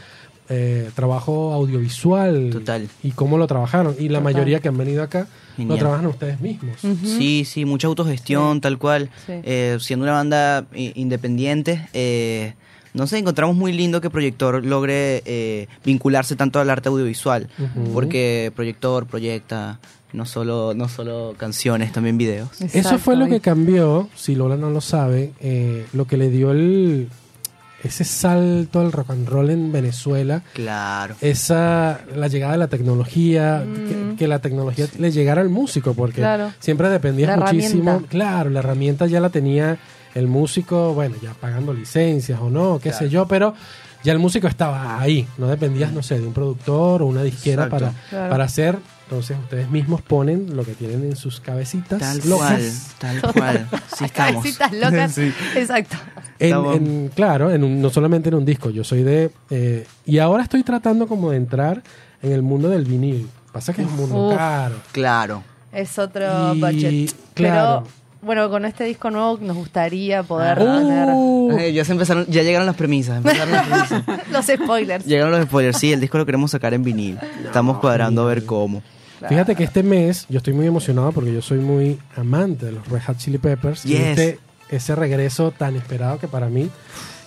eh, 0.50 0.91
trabajo 0.95 1.52
audiovisual 1.54 2.52
Total. 2.54 2.88
y 3.04 3.12
cómo 3.12 3.38
lo 3.38 3.47
trabajaron. 3.47 3.95
Y 4.00 4.04
la 4.10 4.19
Total. 4.19 4.23
mayoría 4.34 4.60
que 4.62 4.69
han 4.69 4.78
venido 4.78 5.04
acá 5.04 5.28
lo 5.58 5.76
trabajan 5.76 6.06
ustedes 6.06 6.39
mismos. 6.39 6.78
Sí, 7.04 7.43
sí, 7.45 7.65
mucha 7.65 7.88
autogestión, 7.88 8.62
tal 8.62 8.78
cual. 8.78 9.10
Sí. 9.26 9.34
Eh, 9.43 9.78
siendo 9.82 10.06
una 10.06 10.13
banda 10.13 10.65
independiente, 10.73 11.88
eh, 11.93 12.54
no 12.98 13.08
sé, 13.08 13.18
encontramos 13.20 13.56
muy 13.56 13.72
lindo 13.72 14.02
que 14.02 14.10
Proyector 14.10 14.66
logre 14.66 15.22
eh, 15.26 15.68
vincularse 15.86 16.36
tanto 16.36 16.60
al 16.60 16.70
arte 16.70 16.90
audiovisual. 16.90 17.48
Porque 17.94 18.52
Proyector 18.56 19.06
proyecta 19.06 19.80
no 20.14 20.26
solo, 20.26 20.74
no 20.74 20.90
solo 20.90 21.36
canciones, 21.38 21.92
también 21.92 22.18
videos. 22.18 22.50
Eso 22.74 22.98
fue 22.98 23.16
lo 23.16 23.28
que 23.28 23.40
cambió, 23.40 24.10
si 24.16 24.36
Lola 24.36 24.56
no 24.58 24.70
lo 24.70 24.82
sabe, 24.82 25.32
eh, 25.40 25.86
lo 25.94 26.06
que 26.06 26.18
le 26.18 26.30
dio 26.30 26.52
el 26.52 27.08
ese 27.84 28.04
salto 28.04 28.80
al 28.80 28.92
rock 28.92 29.12
and 29.12 29.30
roll 29.30 29.52
en 29.52 29.72
Venezuela, 29.72 30.42
Claro. 30.54 31.16
esa 31.22 32.02
la 32.16 32.28
llegada 32.28 32.54
de 32.54 32.58
la 32.58 32.68
tecnología, 32.70 33.64
Mm. 33.66 33.88
que, 33.88 34.16
que 34.18 34.28
la 34.28 34.40
tecnología 34.40 34.88
le 34.98 35.12
llegara 35.12 35.42
al 35.42 35.50
músico, 35.50 35.94
porque 35.94 36.16
Claro. 36.22 36.52
siempre 36.60 36.90
dependías 36.90 37.38
La 37.38 37.46
muchísimo. 37.46 38.02
Claro, 38.10 38.50
la 38.50 38.60
herramienta 38.62 39.06
ya 39.06 39.20
la 39.20 39.30
tenía 39.30 39.78
el 40.18 40.28
músico, 40.28 40.94
bueno, 40.94 41.16
ya 41.22 41.34
pagando 41.34 41.74
licencias 41.74 42.40
o 42.42 42.50
no, 42.50 42.80
qué 42.80 42.92
sé 42.94 43.10
yo, 43.10 43.28
pero 43.28 43.54
ya 44.04 44.14
el 44.14 44.20
músico 44.20 44.48
estaba 44.48 45.00
ahí, 45.00 45.28
no 45.38 45.48
dependías, 45.48 45.92
no 45.92 46.02
sé, 46.04 46.20
de 46.20 46.28
un 46.28 46.34
productor 46.34 47.02
o 47.02 47.06
una 47.08 47.24
disquera 47.24 47.66
Exacto. 47.66 47.86
para, 47.86 48.08
Claro. 48.10 48.30
para 48.30 48.44
hacer. 48.46 48.78
Entonces 49.10 49.38
ustedes 49.42 49.70
mismos 49.70 50.02
ponen 50.02 50.56
lo 50.56 50.66
que 50.66 50.74
tienen 50.74 51.04
en 51.06 51.16
sus 51.16 51.40
cabecitas 51.40 51.98
Tal 52.00 52.18
locas. 52.30 52.94
cual, 53.00 53.22
tal 53.22 53.34
cual. 53.34 53.68
Sí 53.98 54.04
estamos. 54.06 54.34
Cabecitas 54.44 54.74
locas. 54.74 55.12
Sí. 55.14 55.34
Exacto. 55.56 55.96
En, 56.40 56.48
Estamos- 56.48 56.76
en- 56.76 57.12
claro, 57.16 57.52
en 57.52 57.64
un- 57.64 57.82
no 57.82 57.90
solamente 57.90 58.28
en 58.30 58.36
un 58.36 58.44
disco, 58.46 58.70
yo 58.70 58.84
soy 58.84 59.04
de... 59.04 59.32
eh, 59.50 59.88
y 60.06 60.18
ahora 60.20 60.44
estoy 60.44 60.62
tratando 60.64 61.08
como 61.08 61.32
de 61.32 61.38
entrar 61.38 61.82
en 62.22 62.34
el 62.34 62.42
mundo 62.42 62.68
del 62.70 62.84
vinil. 62.84 63.30
Pasa 63.54 63.74
que 63.74 63.82
es 63.84 63.88
un 63.88 63.96
mundo 63.96 64.28
Uf. 64.30 64.36
caro. 64.38 64.76
Claro. 64.92 65.42
Es 65.72 65.98
otro 65.98 66.54
Y, 66.54 66.60
budget. 66.60 67.16
claro. 67.34 67.84
Pero 67.86 67.88
bueno, 68.28 68.48
con 68.52 68.63
este 68.66 68.84
disco 68.84 69.10
nuevo 69.10 69.40
nos 69.42 69.58
gustaría 69.58 70.22
poder 70.22 70.60
Uh, 70.60 71.58
Eh, 71.58 71.74
ya 71.74 71.84
se 71.84 71.94
empezaron, 71.94 72.26
ya 72.28 72.44
llegaron 72.44 72.68
las 72.68 72.76
premisas. 72.76 73.18
empezaron 73.18 73.52
las 73.52 73.66
premisas. 73.68 74.06
tener 74.06 74.28
los 74.32 74.46
spoilers. 74.46 75.06
Llegaron 75.06 75.32
los 75.32 75.46
spoilers. 75.46 75.78
Sí, 75.80 75.92
el 75.92 76.00
disco 76.00 76.20
lo 76.20 76.26
queremos 76.28 76.52
sacar 76.52 76.76
en 76.76 76.84
vinil. 76.84 77.18
Estamos 77.44 77.80
cuadrando 77.80 78.22
a 78.22 78.26
ver 78.28 78.46
cómo. 78.46 78.84
Fíjate 79.28 79.56
que 79.56 79.63
este 79.63 79.82
mes 79.82 80.28
yo 80.30 80.38
estoy 80.38 80.54
muy 80.54 80.68
emocionado 80.68 81.12
porque 81.12 81.34
yo 81.34 81.42
soy 81.42 81.58
muy 81.58 81.98
amante 82.16 82.68
de 82.68 82.74
los 82.74 82.88
Red 82.88 83.02
Hot 83.08 83.18
Chili 83.18 83.40
Peppers. 83.40 83.84
Y 83.86 83.90
Yes. 83.90 84.00
este, 84.02 84.40
ese 84.70 84.94
regreso 84.96 85.50
tan 85.52 85.76
esperado 85.76 86.20
que 86.20 86.28
para 86.28 86.50
mí, 86.50 86.70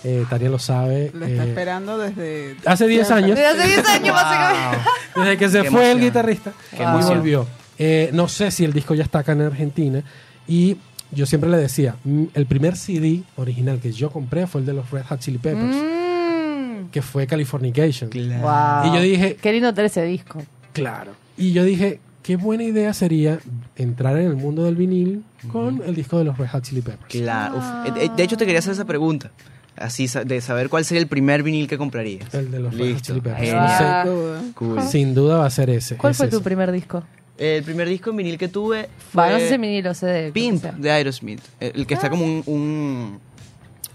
eh, 0.05 0.23
Tania 0.29 0.49
lo 0.49 0.57
sabe. 0.59 1.11
Lo 1.13 1.25
está 1.25 1.43
eh, 1.43 1.49
esperando 1.49 1.97
desde... 1.97 2.55
hace 2.65 2.87
10 2.87 3.07
siempre. 3.07 3.25
años. 3.25 3.37
Desde 3.37 3.61
hace 3.63 3.67
10 3.75 3.87
años, 3.89 4.15
básicamente. 4.15 4.77
Desde 5.17 5.37
que 5.37 5.49
se 5.49 5.61
Qué 5.63 5.69
fue 5.71 5.81
el 5.83 5.91
emoción. 5.91 5.99
guitarrista 6.09 6.51
Qué 6.71 6.77
y 6.77 6.85
emoción. 6.85 7.17
volvió. 7.17 7.47
Eh, 7.77 8.09
no 8.13 8.27
sé 8.29 8.51
si 8.51 8.63
el 8.63 8.71
disco 8.73 8.93
ya 8.93 9.03
está 9.03 9.19
acá 9.19 9.31
en 9.33 9.41
Argentina. 9.41 10.01
Y 10.47 10.77
yo 11.11 11.25
siempre 11.25 11.49
le 11.49 11.57
decía, 11.57 11.95
mm, 12.03 12.23
el 12.33 12.45
primer 12.45 12.75
CD 12.77 13.23
original 13.35 13.79
que 13.79 13.91
yo 13.91 14.09
compré 14.11 14.47
fue 14.47 14.61
el 14.61 14.67
de 14.67 14.73
los 14.73 14.89
Red 14.91 15.03
Hot 15.09 15.19
Chili 15.19 15.37
Peppers, 15.37 15.75
Mm. 15.75 16.89
que 16.91 17.01
fue 17.01 17.27
Californication. 17.27 18.09
Wow. 18.09 18.85
Y 18.91 18.95
yo 18.95 19.01
dije, 19.01 19.35
Qué 19.41 19.51
lindo 19.53 19.73
tener 19.73 19.85
ese 19.87 20.03
disco. 20.03 20.41
claro. 20.73 21.11
Y 21.37 21.53
yo 21.53 21.63
dije, 21.63 21.99
qué 22.23 22.35
buena 22.35 22.63
idea 22.63 22.93
sería 22.93 23.39
entrar 23.75 24.17
en 24.17 24.27
el 24.27 24.35
mundo 24.35 24.63
del 24.65 24.75
vinil 24.75 25.23
con 25.51 25.81
el 25.85 25.95
disco 25.95 26.17
de 26.19 26.25
los 26.25 26.37
Red 26.37 26.47
Hot 26.49 26.63
Chili 26.63 26.81
Peppers. 26.81 27.07
Claro. 27.09 27.57
uf. 27.57 27.63
Eh, 27.97 28.05
eh, 28.05 28.09
De 28.15 28.23
hecho, 28.23 28.37
te 28.37 28.45
quería 28.45 28.59
hacer 28.59 28.73
esa 28.73 28.85
pregunta. 28.85 29.31
Así, 29.77 30.07
sa- 30.07 30.23
de 30.23 30.39
saber 30.41 30.69
cuál 30.69 30.85
sería 30.85 31.01
el 31.01 31.07
primer 31.07 31.41
vinil 31.41 31.67
que 31.67 31.77
comprarías. 31.77 32.31
El 32.33 32.51
de 32.51 32.59
los 32.59 32.73
Red 32.73 32.79
Hot 32.79 32.87
Listo. 32.89 33.07
Chili 33.13 33.21
Peppers. 33.21 33.53
No 33.53 34.43
sé. 34.43 34.51
Cool. 34.53 34.81
sin 34.83 35.15
duda 35.15 35.37
va 35.37 35.45
a 35.45 35.49
ser 35.49 35.69
ese. 35.71 35.95
¿Cuál 35.97 36.11
es 36.11 36.17
fue 36.17 36.27
tu 36.27 36.41
primer 36.43 36.71
disco? 36.71 37.03
El 37.41 37.63
primer 37.63 37.87
disco 37.89 38.11
en 38.11 38.17
vinil 38.17 38.37
que 38.37 38.47
tuve 38.47 38.87
fue 39.11 39.23
Va, 39.23 39.29
no 39.31 39.39
sé 39.39 39.49
si 39.49 39.57
vinilo 39.57 39.89
o 39.91 39.93
CD. 39.95 40.31
Pimp 40.31 40.63
de 40.63 40.91
Aerosmith. 40.91 41.41
El 41.59 41.87
que 41.87 41.95
está 41.95 42.09
como 42.09 42.23
un, 42.23 42.43
un, 42.45 43.19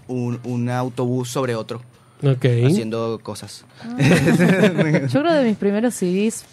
un, 0.09 0.39
un 0.43 0.69
autobús 0.69 1.29
sobre 1.29 1.55
otro, 1.55 1.81
Ok. 2.23 2.45
haciendo 2.65 3.19
cosas. 3.23 3.63
Yo 5.09 5.21
creo 5.21 5.33
de 5.33 5.45
mis 5.45 5.55
primeros 5.57 5.93
CDs, 5.93 6.43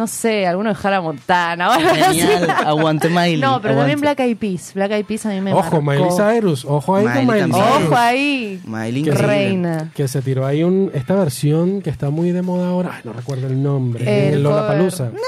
no, 0.00 0.06
sé, 0.06 0.46
alguno 0.46 0.72
de 0.72 0.76
Hannah 0.82 1.00
Montana. 1.00 1.78
Genial. 1.94 2.50
Aguante 2.66 3.08
Miley. 3.08 3.38
No, 3.40 3.60
pero 3.60 3.76
también. 3.76 4.00
Black 4.00 4.20
Eyed 4.20 4.36
Peas. 4.36 4.72
Black 4.74 4.90
Eyed 4.92 5.04
Peas 5.04 5.26
a 5.26 5.28
mí 5.30 5.40
me 5.40 5.52
Ojo, 5.52 5.80
marcó. 5.82 6.04
Miley 6.04 6.16
Cyrus. 6.36 6.64
Ojo 6.64 6.96
ahí 6.96 7.04
Miley 7.06 7.26
con 7.26 7.34
Miley. 7.34 7.52
Cyrus. 7.52 7.86
Ojo 7.86 7.96
ahí. 7.96 8.60
Miley 8.64 9.02
Que. 9.04 9.10
Reina. 9.12 9.90
Que 9.94 10.08
se 10.08 10.22
tiró 10.22 10.46
ahí 10.46 10.62
un, 10.62 10.90
esta 10.94 11.14
versión 11.14 11.82
que 11.82 11.90
está 11.90 12.10
muy 12.10 12.30
de 12.32 12.42
moda 12.42 12.68
ahora. 12.68 12.90
Ay, 12.94 13.00
no 13.04 13.12
recuerdo 13.12 13.46
el 13.46 13.62
nombre. 13.62 14.02
El 14.28 14.34
El 14.34 14.42
Lollapalooza. 14.42 15.06
cover. 15.10 15.20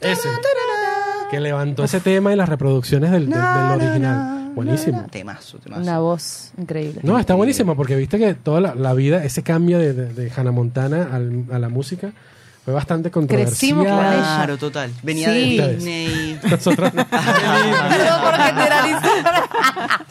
Ese. 0.00 0.28
Que 1.30 1.40
levantó 1.40 1.84
ese 1.84 2.00
tema 2.00 2.32
y 2.32 2.36
las 2.36 2.48
reproducciones 2.48 3.10
del, 3.10 3.28
del- 3.28 3.40
del 3.40 3.70
original. 3.88 4.52
Buenísimo. 4.54 5.04
Temazo, 5.10 5.58
temazo. 5.58 5.82
Una 5.82 5.98
voz 5.98 6.52
increíble. 6.56 7.00
No, 7.02 7.18
está 7.18 7.34
buenísimo 7.34 7.74
porque 7.76 7.94
viste 7.96 8.18
que 8.18 8.34
toda 8.34 8.60
la, 8.60 8.74
la 8.74 8.94
vida, 8.94 9.22
ese 9.24 9.42
cambio 9.42 9.78
de, 9.78 9.92
de, 9.92 10.14
de 10.14 10.32
Hannah 10.34 10.52
Montana 10.52 11.08
al- 11.12 11.44
a 11.52 11.58
la 11.58 11.68
música 11.68 12.12
fue 12.66 12.74
bastante 12.74 13.10
controversial. 13.12 13.56
Crecimos 13.56 13.86
con 13.86 13.94
ella. 14.06 14.16
Claro, 14.36 14.58
total. 14.58 14.92
Venía 15.04 15.32
Sí. 15.32 15.56
de 15.56 15.74
Disney. 15.76 16.40
Nosotros 16.50 16.92
No 16.92 17.04
por 17.08 18.34
generalizar. 18.34 20.06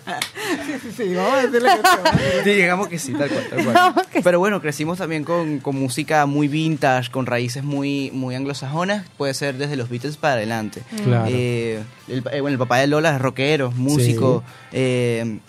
Sí, 0.82 0.92
sí, 0.96 1.14
vamos 1.16 1.34
a 1.34 1.42
decirle 1.48 1.70
que 1.70 2.44
sí, 2.44 2.50
digamos 2.52 2.88
que 2.88 2.98
sí, 3.00 3.14
tal 3.14 3.30
cual, 3.30 3.48
tal 3.50 3.66
cual. 3.66 4.06
Pero 4.24 4.40
bueno, 4.40 4.62
crecimos 4.62 4.98
también 5.00 5.24
con, 5.26 5.60
con 5.60 5.76
música 5.76 6.26
muy 6.26 6.48
vintage, 6.48 7.12
con 7.12 7.26
raíces 7.26 7.64
muy, 7.64 8.10
muy 8.14 8.36
anglosajonas. 8.36 9.06
Puede 9.18 9.34
ser 9.34 9.56
desde 9.58 9.76
los 9.76 9.90
Beatles 9.90 10.16
para 10.18 10.36
adelante. 10.36 10.82
Claro. 11.04 11.26
Eh, 11.28 11.84
el, 12.08 12.20
eh, 12.32 12.42
bueno, 12.42 12.50
el 12.54 12.58
papá 12.58 12.78
de 12.78 12.88
Lola 12.88 13.16
es 13.16 13.22
rockero, 13.22 13.72
músico. 13.72 14.44
eh, 14.72 15.40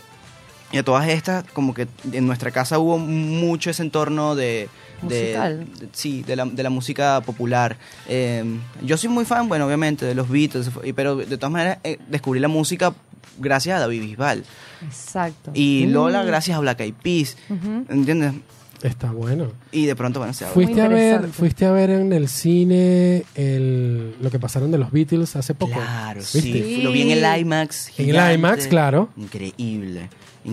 y 0.73 0.79
a 0.79 0.83
todas 0.83 1.07
estas, 1.09 1.45
como 1.53 1.73
que 1.75 1.87
en 2.12 2.27
nuestra 2.27 2.51
casa 2.51 2.81
hubo 2.81 2.99
mucho 2.99 3.71
ese 3.71 3.83
entorno 3.83 4.35
de... 4.35 4.69
de- 5.02 5.22
Musical. 5.24 5.66
de- 5.78 5.88
sí, 5.92 6.22
de 6.22 6.37
la, 6.37 6.44
de 6.46 6.62
la 6.62 6.70
música 6.70 7.20
popular. 7.20 7.76
Eh, 8.09 8.44
yo 8.82 8.96
soy 8.96 9.09
muy 9.11 9.24
fan, 9.24 9.48
bueno, 9.48 9.66
obviamente, 9.66 10.04
de 10.06 10.14
los 10.14 10.28
Beatles, 10.28 10.70
y- 10.85 10.92
pero 10.92 11.16
de 11.16 11.37
todas 11.37 11.50
maneras 11.52 11.78
eh, 11.85 11.98
descubrí 12.09 12.40
la 12.40 12.48
música 12.48 12.94
gracias 13.38 13.76
a 13.76 13.80
David 13.80 14.02
Bisbal. 14.02 14.44
Exacto. 14.87 15.50
Y 15.54 15.87
Lola 15.87 16.22
gracias 16.24 16.56
a 16.56 16.61
Black 16.61 16.80
Eyed 16.80 16.94
Peas. 17.02 17.37
¿Entiendes? 17.88 18.32
está 18.82 19.11
bueno. 19.11 19.50
Y 19.72 19.87
de 19.87 19.96
pronto, 19.96 20.20
bueno, 20.20 20.32
se 20.35 20.44
abre. 20.44 20.54
Fuiste 20.54 20.80
a 20.82 20.87
ver, 20.88 21.28
fuiste 21.30 21.64
a 21.66 21.72
ver 21.72 21.90
en 21.90 22.12
el 22.12 22.28
cine 22.28 23.24
el, 23.35 24.14
lo 24.20 24.30
que 24.30 24.38
pasaron 24.38 24.70
de 24.70 24.78
los 24.78 24.92
Beatles 24.92 25.35
hace 25.35 25.54
poco. 25.54 25.72
Claro, 25.72 26.20
¿Viste? 26.20 26.40
sí. 26.40 26.82
Lo 26.82 26.92
vi 26.92 27.02
en 27.02 27.11
el 27.11 27.40
IMAX. 27.40 27.90
En 27.98 28.14
el. 28.14 28.35
IMAX, 28.35 28.66
claro. 28.68 29.09
Increíble. 29.16 30.09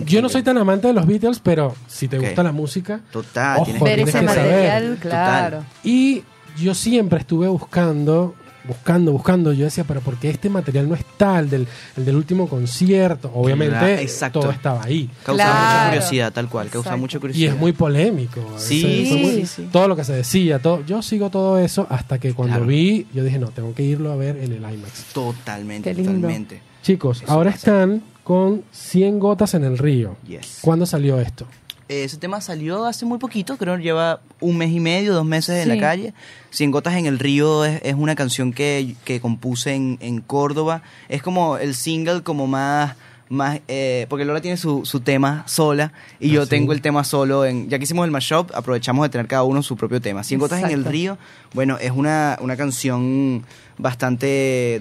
Yo 0.06 0.20
no 0.22 0.28
soy 0.28 0.42
tan 0.42 0.58
amante 0.58 0.88
de 0.88 0.92
los 0.94 1.06
Beatles, 1.06 1.40
pero 1.40 1.74
si 1.86 2.08
te 2.08 2.18
gusta 2.18 2.42
la 2.42 2.52
música, 2.52 3.00
Total, 3.12 3.58
Ojo, 3.60 3.64
tienes 3.84 3.84
tienes 3.84 4.10
saber. 4.12 4.26
material, 4.28 4.94
Total. 4.96 5.10
claro. 5.10 5.64
Y 5.84 6.22
yo 6.58 6.74
siempre 6.74 7.18
estuve 7.20 7.48
buscando 7.48 8.34
buscando, 8.66 9.12
buscando. 9.12 9.52
Yo 9.52 9.66
decía, 9.66 9.84
pero 9.86 10.00
¿por 10.00 10.16
qué 10.16 10.30
este 10.30 10.48
material 10.48 10.88
no 10.88 10.94
está? 10.94 11.38
El 11.38 11.50
del, 11.50 11.68
el 11.98 12.04
del 12.06 12.16
último 12.16 12.48
concierto. 12.48 13.30
Obviamente, 13.34 14.00
exacto. 14.00 14.40
todo 14.40 14.50
estaba 14.52 14.82
ahí. 14.82 15.10
Causa 15.22 15.44
Claro. 15.44 15.58
mucha 15.60 15.84
curiosidad, 15.88 16.32
tal 16.32 16.48
cual, 16.48 16.68
causa 16.70 16.88
Exacto. 16.88 16.98
mucha 16.98 17.18
Y 17.18 17.20
curiosidad. 17.20 17.52
es 17.52 17.60
muy 17.60 17.72
polémico. 17.72 18.40
Sí, 18.56 18.80
sí, 19.06 19.14
muy- 19.22 19.30
sí, 19.32 19.46
sí. 19.46 19.68
Todo 19.70 19.86
lo 19.86 19.94
que 19.96 20.04
se 20.04 20.14
decía, 20.14 20.60
todo. 20.60 20.82
Yo 20.86 21.02
sigo 21.02 21.28
todo 21.28 21.58
eso 21.58 21.86
hasta 21.90 22.18
que 22.18 22.32
cuando 22.32 22.54
Claro. 22.56 22.66
vi, 22.66 23.06
yo 23.12 23.22
dije, 23.22 23.38
no, 23.38 23.48
tengo 23.48 23.74
que 23.74 23.82
irlo 23.82 24.10
a 24.12 24.16
ver 24.16 24.38
en 24.38 24.52
el 24.52 24.60
IMAX. 24.62 25.12
Totalmente, 25.12 25.94
totalmente. 25.94 26.62
Chicos, 26.82 27.20
Eso 27.22 27.30
ahora 27.32 27.50
pasa. 27.50 27.58
están 27.84 28.02
con 28.24 28.64
100 28.72 29.18
gotas 29.20 29.54
en 29.54 29.62
el 29.64 29.78
río. 29.78 30.16
Yes. 30.26 30.58
¿Cuándo 30.62 30.86
salió 30.86 31.20
esto? 31.20 31.46
Ese 31.86 32.16
tema 32.16 32.40
salió 32.40 32.86
hace 32.86 33.04
muy 33.04 33.18
poquito, 33.18 33.58
creo 33.58 33.76
que 33.76 33.82
lleva 33.82 34.20
un 34.40 34.56
mes 34.56 34.70
y 34.72 34.80
medio, 34.80 35.12
dos 35.12 35.26
meses 35.26 35.56
en 35.58 35.64
Sí. 35.64 35.68
la 35.68 35.78
calle. 35.80 36.14
Cien 36.50 36.70
Gotas 36.70 36.94
en 36.94 37.04
el 37.04 37.18
Río 37.18 37.64
es, 37.66 37.80
es 37.84 37.94
una 37.94 38.14
canción 38.14 38.52
que, 38.54 38.96
que 39.04 39.20
compuse 39.20 39.74
en, 39.74 39.98
en 40.00 40.20
Córdoba. 40.22 40.82
Es 41.10 41.22
como 41.22 41.58
el 41.58 41.74
single 41.74 42.22
como 42.22 42.46
más... 42.46 42.94
más 43.30 43.60
eh, 43.68 44.06
porque 44.10 44.24
Lola 44.24 44.40
tiene 44.40 44.56
su, 44.56 44.84
su 44.84 45.00
tema 45.00 45.44
sola 45.46 45.92
y 46.20 46.30
Ah, 46.30 46.34
yo 46.34 46.42
sí. 46.44 46.50
tengo 46.50 46.72
el 46.72 46.80
tema 46.82 47.04
solo. 47.04 47.44
En, 47.44 47.68
ya 47.68 47.78
que 47.78 47.84
hicimos 47.84 48.04
el 48.04 48.10
mashup, 48.10 48.50
aprovechamos 48.54 49.04
de 49.04 49.08
tener 49.08 49.26
cada 49.26 49.42
uno 49.44 49.62
su 49.62 49.76
propio 49.76 50.00
tema. 50.00 50.22
Cien 50.22 50.38
Gotas 50.40 50.62
en 50.62 50.70
el. 50.70 50.84
Río, 50.84 51.16
bueno, 51.54 51.78
es 51.80 51.90
una, 51.90 52.38
una 52.40 52.56
canción 52.56 53.44
bastante, 53.78 54.26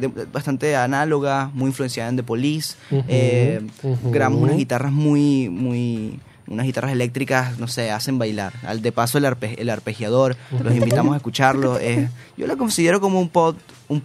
de- 0.01 0.11
bastante 0.31 0.75
análoga, 0.75 1.49
muy 1.53 1.67
influenciada 1.67 2.09
en 2.09 2.17
The 2.17 2.23
Police. 2.23 2.75
Eh, 3.07 3.61
ujú. 3.81 4.11
Grabamos 4.11 4.41
unas 4.41 4.57
guitarras 4.57 4.91
muy, 4.91 5.49
muy, 5.49 6.19
unas 6.47 6.65
guitarras 6.65 6.91
eléctricas, 6.91 7.57
no 7.59 7.67
sé, 7.67 7.91
hacen 7.91 8.17
bailar. 8.19 8.53
Al 8.65 8.81
de 8.81 8.91
paso 8.91 9.17
el, 9.17 9.25
arpe- 9.25 9.55
el 9.57 9.69
arpegiador, 9.69 10.35
los 10.63 10.73
invitamos 10.75 11.13
a 11.13 11.17
escucharlo. 11.17 11.77
Es- 11.79 12.09
yo 12.37 12.47
lo 12.47 12.57
considero 12.57 12.99
como 13.01 13.19
un 13.19 13.29
pop, 13.29 13.57
un 13.87 14.01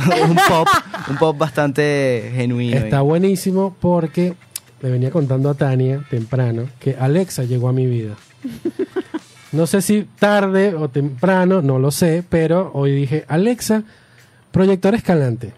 un 0.28 0.36
pop, 0.36 0.68
un 1.08 1.16
pop 1.16 1.36
bastante 1.36 2.32
genuino. 2.34 2.76
Está 2.76 3.00
buenísimo 3.02 3.74
porque 3.80 4.34
le 4.82 4.90
venía 4.90 5.10
contando 5.10 5.50
a 5.50 5.54
Tania 5.54 6.04
temprano 6.10 6.68
que 6.78 6.96
Alexa 6.98 7.44
llegó 7.44 7.68
a 7.68 7.72
mi 7.72 7.86
vida. 7.86 8.16
No 9.52 9.66
sé 9.66 9.82
si 9.82 10.06
tarde 10.18 10.74
o 10.74 10.88
temprano, 10.88 11.60
no 11.60 11.78
lo 11.78 11.90
sé, 11.90 12.24
pero 12.28 12.70
hoy 12.72 12.92
dije, 12.92 13.24
Alexa, 13.28 13.82
proyector 14.52 14.94
escalante. 14.94 15.52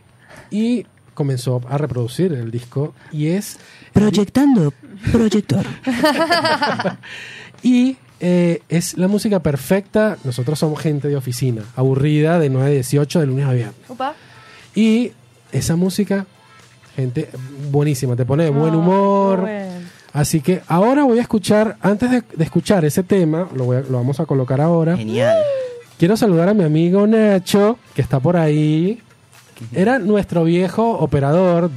Y 0.51 0.87
comenzó 1.15 1.61
a 1.69 1.77
reproducir 1.79 2.33
el 2.33 2.51
disco 2.51 2.95
y 3.13 3.29
es... 3.29 3.59
Proyectando, 3.93 4.73
proyector. 5.13 5.67
Y 7.63 7.97
eh, 8.21 8.63
es 8.69 8.99
la 8.99 9.09
música 9.09 9.41
perfecta. 9.41 10.19
Nosotros 10.25 10.59
somos 10.59 10.81
gente 10.81 11.09
de 11.09 11.17
oficina, 11.17 11.63
aburrida 11.77 12.39
de 12.39 12.51
9 12.51 12.67
a 12.67 12.71
18 12.71 13.21
de 13.21 13.27
lunes 13.27 13.47
a 13.47 13.53
viernes. 13.53 13.77
Upa. 13.89 14.15
Y 14.75 15.13
esa 15.53 15.77
música, 15.77 16.27
gente 16.97 17.29
buenísima, 17.71 18.17
te 18.17 18.25
pone 18.25 18.45
de 18.45 18.51
buen 18.51 18.73
Ay, 18.73 18.79
humor. 18.79 19.41
bueno. 19.43 19.73
Así 20.13 20.41
que 20.41 20.61
ahora 20.67 21.05
voy 21.05 21.19
a 21.19 21.23
escuchar, 21.23 21.77
antes 21.81 22.11
de, 22.11 22.23
de 22.37 22.45
escuchar 22.45 22.85
ese 22.85 23.03
tema, 23.03 23.49
lo, 23.55 23.65
voy 23.65 23.79
a- 23.79 23.81
lo 23.81 23.97
vamos 23.99 24.21
a 24.21 24.27
colocar 24.27 24.61
ahora. 24.61 24.97
Genial. 24.97 25.37
Quiero 25.99 26.17
saludar 26.17 26.49
a 26.51 26.55
mi 26.55 26.65
amigo 26.65 27.07
Nacho, 27.07 27.79
que 27.95 28.03
está 28.03 28.21
por 28.21 28.37
ahí. 28.37 29.01
Era 29.73 29.99
nuestro 29.99 30.45
viejo 30.45 30.99
operador. 30.99 31.71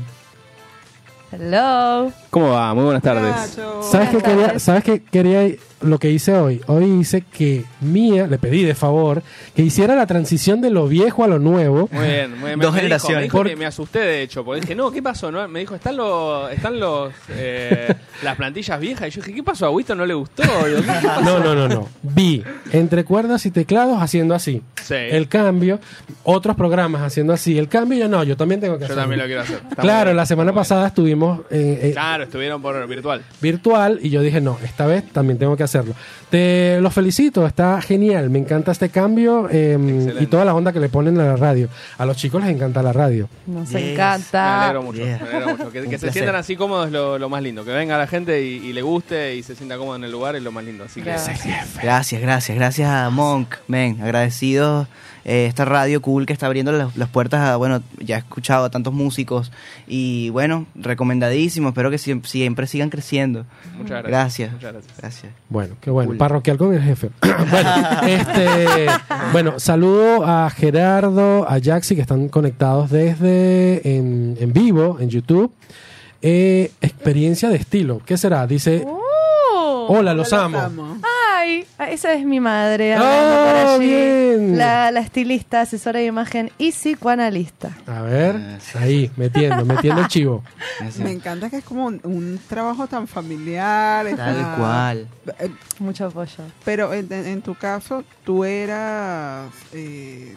Hello. 1.40 2.12
¿Cómo 2.30 2.50
va? 2.52 2.74
Muy 2.74 2.86
buenas 2.86 3.04
tardes. 3.04 3.36
Nacho. 3.36 3.82
¿Sabes 3.84 4.10
qué 4.10 4.18
quería. 4.20 4.60
¿Sabes 4.60 4.84
qué 4.84 5.02
quería 5.04 5.48
lo 5.82 6.00
que 6.00 6.10
hice 6.10 6.34
hoy? 6.34 6.62
Hoy 6.68 6.86
hice 6.86 7.22
que 7.22 7.66
Mía, 7.82 8.26
le 8.28 8.38
pedí 8.38 8.64
de 8.64 8.74
favor, 8.74 9.22
que 9.54 9.62
hiciera 9.62 9.96
la 9.96 10.08
transición 10.08 10.62
de 10.62 10.70
lo 10.70 10.88
viejo 10.88 11.24
a 11.24 11.28
lo 11.28 11.38
nuevo. 11.40 11.90
Muy 11.92 12.06
bien, 12.08 12.32
muy 12.40 12.48
bien. 12.50 12.60
Dos 12.60 12.72
me 12.72 12.78
dijo- 12.80 12.82
generaciones. 12.84 13.18
me, 13.18 13.24
dijo 13.24 13.38
Por- 13.38 13.48
que 13.48 13.56
me 13.58 13.66
asusté, 13.66 14.00
de 14.00 14.22
hecho, 14.24 14.46
porque 14.46 14.62
dije, 14.62 14.76
no, 14.76 14.92
¿qué 14.92 15.04
pasó? 15.04 15.32
No, 15.32 15.46
me 15.50 15.60
dijo, 15.60 15.76
están 15.76 15.98
los, 15.98 16.52
están 16.52 16.80
los, 16.80 17.12
eh, 17.32 17.94
las 18.24 18.36
plantillas 18.38 18.80
viejas. 18.80 19.08
Y 19.10 19.12
yo 19.12 19.22
dije, 19.22 19.36
¿qué 19.36 19.44
pasó? 19.44 19.66
¿A 19.66 19.70
Winston 19.72 19.98
no 19.98 20.06
le 20.06 20.14
gustó? 20.14 20.44
No, 21.24 21.40
no, 21.40 21.54
no, 21.56 21.68
no. 21.68 21.88
Vi 22.02 22.44
entre 22.72 23.04
cuerdas 23.04 23.46
y 23.46 23.52
teclados 23.52 24.02
haciendo 24.02 24.34
así. 24.36 24.62
Sí. 24.82 24.94
El 24.96 25.28
cambio, 25.28 25.80
otros 26.24 26.56
programas 26.56 27.02
haciendo 27.02 27.34
así. 27.34 27.58
El 27.58 27.68
cambio, 27.68 27.98
yo 28.00 28.08
no, 28.08 28.24
yo 28.24 28.38
también 28.38 28.62
tengo 28.62 28.76
que 28.76 28.82
Yo 28.82 28.86
hacerlo. 28.86 29.02
también 29.04 29.20
lo 29.20 29.26
quiero 29.26 29.42
hacer. 29.42 29.60
Está 29.70 29.82
Claro, 29.82 30.06
bien, 30.10 30.18
la 30.18 30.26
semana 30.28 30.54
pasada 30.54 30.88
estuvimos 30.88 31.25
eh, 31.50 31.80
eh. 31.84 31.92
Claro, 31.94 32.24
estuvieron 32.24 32.62
por 32.62 32.88
virtual. 32.88 33.24
virtual 33.42 34.00
y 34.02 34.10
yo 34.10 34.22
dije, 34.22 34.42
no, 34.42 34.58
esta 34.64 34.86
vez 34.86 35.04
también 35.12 35.38
tengo 35.38 35.56
que 35.58 35.64
hacerlo. 35.64 35.94
Te 36.30 36.80
los 36.82 36.94
felicito, 36.94 37.46
está 37.46 37.82
genial, 37.82 38.30
me 38.30 38.40
encanta 38.40 38.72
este 38.72 38.90
cambio 38.90 39.48
eh, 39.50 39.74
Excelente. 39.74 40.24
y 40.24 40.28
toda 40.28 40.44
la 40.46 40.54
onda 40.56 40.74
que 40.74 40.80
le 40.80 40.90
ponen 40.90 41.20
a 41.20 41.26
la 41.26 41.36
radio. 41.36 41.70
A 41.98 42.06
los 42.06 42.18
chicos 42.18 42.42
les 42.44 42.52
encanta 42.56 42.82
la 42.82 42.94
radio. 42.94 43.30
Nos 43.46 43.66
Yes. 43.70 43.74
Me 43.74 43.94
encanta. 43.94 44.64
alegro 44.64 44.84
mucho. 44.84 45.04
Yeah. 45.04 45.20
me 45.22 45.30
alegro 45.30 45.58
mucho. 45.58 45.72
Que, 45.72 45.82
se 45.82 45.88
placer. 45.88 46.12
sientan 46.14 46.36
así 46.36 46.56
cómodos 46.56 46.88
es 46.88 46.92
lo, 46.94 47.18
lo 47.20 47.30
más 47.30 47.42
lindo. 47.42 47.64
Que 47.66 47.72
venga 47.72 47.98
la 47.98 48.08
gente 48.08 48.42
y, 48.44 48.56
y 48.58 48.74
le 48.74 48.82
guste 48.82 49.36
y 49.36 49.44
se 49.44 49.56
sienta 49.56 49.78
cómodo 49.78 49.96
en 49.98 50.04
el 50.04 50.12
lugar 50.12 50.36
es 50.36 50.44
lo 50.44 50.52
más 50.52 50.64
lindo. 50.64 50.84
Así 50.86 51.02
que 51.02 51.10
Gracias. 51.10 51.70
Gracias, 51.82 52.22
gracias, 52.22 52.58
gracias 52.58 52.90
a 52.90 53.10
Monk, 53.10 53.56
men, 53.68 54.02
agradecidos 54.02 54.88
eh, 55.26 55.48
esta 55.48 55.66
radio 55.66 56.02
cool 56.02 56.26
que 56.26 56.34
está 56.34 56.46
abriendo 56.46 56.72
las, 56.72 56.96
las 56.96 57.10
puertas 57.10 57.42
a, 57.42 57.56
bueno, 57.58 57.82
ya 58.00 58.16
he 58.16 58.20
escuchado 58.20 58.66
a 58.66 58.70
tantos 58.70 58.94
músicos 58.94 59.52
y 59.88 60.30
bueno, 60.30 60.68
recomendadísimo, 60.76 61.70
espero 61.70 61.90
que 61.92 61.98
siempre, 61.98 62.30
siempre 62.30 62.68
sigan 62.68 62.90
creciendo. 62.90 63.46
muchas 63.78 64.04
gracias. 64.04 64.10
Gracias. 64.10 64.52
Muchas 64.54 64.72
gracias. 64.74 64.98
Gracias. 64.98 65.34
Bueno, 65.50 65.76
qué 65.82 65.90
bueno. 65.90 66.10
Cool. 66.10 66.18
Parroquial 66.18 66.58
con 66.58 66.74
el 66.74 66.82
jefe. 66.82 67.10
bueno, 67.52 67.70
este, 68.08 68.86
bueno, 69.32 69.60
saludo 69.60 70.26
a 70.26 70.50
Gerardo, 70.50 71.50
a 71.50 71.60
Jaxi 71.60 71.96
que 71.96 72.02
están 72.02 72.30
conectados 72.30 72.90
desde 72.92 73.98
en, 73.98 74.38
en 74.40 74.54
vivo, 74.54 74.98
en 75.00 75.10
YouTube. 75.10 75.52
Eh, 76.22 76.72
experiencia 76.82 77.50
de 77.50 77.56
estilo. 77.58 78.02
¿Qué 78.06 78.18
será? 78.18 78.48
Dice, 78.48 78.84
Oh. 78.88 79.88
hola, 79.90 80.14
los 80.14 80.32
Los 80.32 80.40
amo. 80.42 80.58
amo. 80.60 80.95
Ay, 81.46 81.66
esa 81.92 82.14
es 82.14 82.26
mi 82.26 82.40
madre. 82.40 82.96
¡Oh, 82.98 83.02
hablando 83.04 83.36
por 83.44 83.56
allí. 83.78 83.86
bien! 83.88 84.58
La, 84.58 84.90
la 84.92 85.00
estilista, 85.02 85.62
asesora 85.62 86.00
de 86.00 86.06
imagen 86.08 86.52
y 86.58 86.72
psicoanalista. 86.72 87.78
A 87.86 88.02
ver, 88.02 88.36
Ah, 88.36 88.58
ahí, 88.80 89.12
metiendo, 89.16 89.64
metiendo 89.66 90.02
el 90.02 90.08
chivo. 90.08 90.44
Me 91.00 91.12
encanta 91.12 91.50
que 91.50 91.58
es 91.58 91.64
como 91.64 91.86
un, 91.86 92.00
un 92.04 92.40
trabajo 92.50 92.88
tan 92.88 93.08
familiar. 93.08 94.08
Tal 94.16 94.56
cual. 94.58 95.08
Eh, 95.40 95.50
Mucho 95.80 96.06
apoyo. 96.08 96.44
Pero 96.64 96.94
en, 96.94 97.12
en- 97.14 97.26
en 97.28 97.42
tu 97.42 97.54
caso, 97.56 98.04
tú 98.24 98.44
eras. 98.44 99.52
eh, 99.74 100.34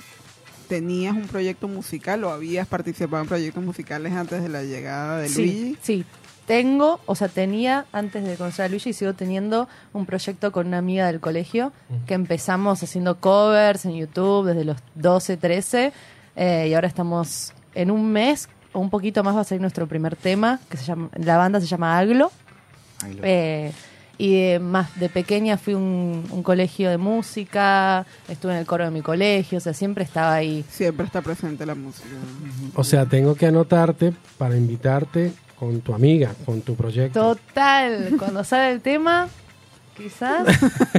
¿Tenías 0.69 1.15
un 1.17 1.27
proyecto 1.27 1.67
musical 1.67 2.23
o 2.25 2.31
habías 2.31 2.67
participado 2.67 3.23
en 3.23 3.29
proyectos 3.29 3.65
musicales 3.65 4.13
antes 4.13 4.43
de 4.43 4.51
la 4.51 4.63
llegada 4.63 5.17
de 5.19 5.29
Sí, 5.31 5.41
Luigi? 5.43 5.79
sí. 5.81 6.05
Tengo, 6.49 6.99
o 7.07 7.15
sea, 7.15 7.29
tenía, 7.29 7.85
antes 7.93 8.25
de 8.25 8.35
conocer 8.37 8.65
a 8.65 8.69
Luigi, 8.69 8.93
sigo 8.93 9.13
teniendo 9.13 9.69
un 9.93 10.07
proyecto 10.07 10.51
con 10.51 10.67
una 10.67 10.79
amiga 10.79 11.07
del 11.07 11.21
colegio 11.21 11.73
que 12.07 12.15
empezamos 12.15 12.83
haciendo 12.83 13.21
covers 13.21 13.85
en 13.85 13.95
YouTube 13.97 14.47
desde 14.49 14.65
los 14.65 14.79
12, 14.97 15.37
13 15.37 15.93
eh, 16.37 16.67
y 16.71 16.75
ahora 16.75 16.89
estamos 16.89 17.53
en 17.75 17.91
un 17.91 18.11
mes 18.11 18.49
o 18.73 18.81
un 18.81 18.89
poquito 18.91 19.23
más 19.23 19.37
va 19.37 19.43
a 19.43 19.45
salir 19.45 19.61
nuestro 19.61 19.87
primer 19.87 20.17
tema, 20.17 20.59
que 20.71 20.77
se 20.79 20.85
llama, 20.87 21.11
la 21.17 21.37
banda 21.37 21.61
se 21.61 21.67
llama 21.67 21.99
Aglo. 21.99 22.33
Ahí 23.05 23.13
lo- 23.15 23.21
Eh, 23.25 23.73
y 24.21 24.35
de, 24.43 24.59
más 24.59 24.99
de 24.99 25.09
pequeña 25.09 25.57
fui 25.59 25.75
a 25.75 25.77
un, 25.77 26.25
un 26.31 26.43
colegio 26.43 26.91
de 26.91 26.97
música, 26.99 28.05
estuve 28.29 28.53
en 28.53 28.59
el 28.59 28.67
coro 28.67 28.85
de 28.85 28.91
mi 28.91 29.01
colegio, 29.03 29.59
o 29.59 29.61
sea, 29.61 29.73
siempre 29.75 30.03
estaba 30.03 30.35
ahí. 30.35 30.65
Siempre 30.71 31.07
está 31.07 31.21
presente 31.23 31.65
la 31.67 31.75
música. 31.77 32.09
O 32.75 32.83
sea, 32.85 33.07
tengo 33.07 33.35
que 33.37 33.47
anotarte 33.47 34.13
para 34.39 34.57
invitarte 34.57 35.33
con 35.59 35.81
tu 35.81 35.95
amiga, 35.95 36.31
con 36.45 36.61
tu 36.61 36.75
proyecto. 36.75 37.35
Total, 37.37 38.15
cuando 38.19 38.45
sale 38.45 38.73
el 38.73 38.81
tema, 38.81 39.29
quizás. 39.97 40.47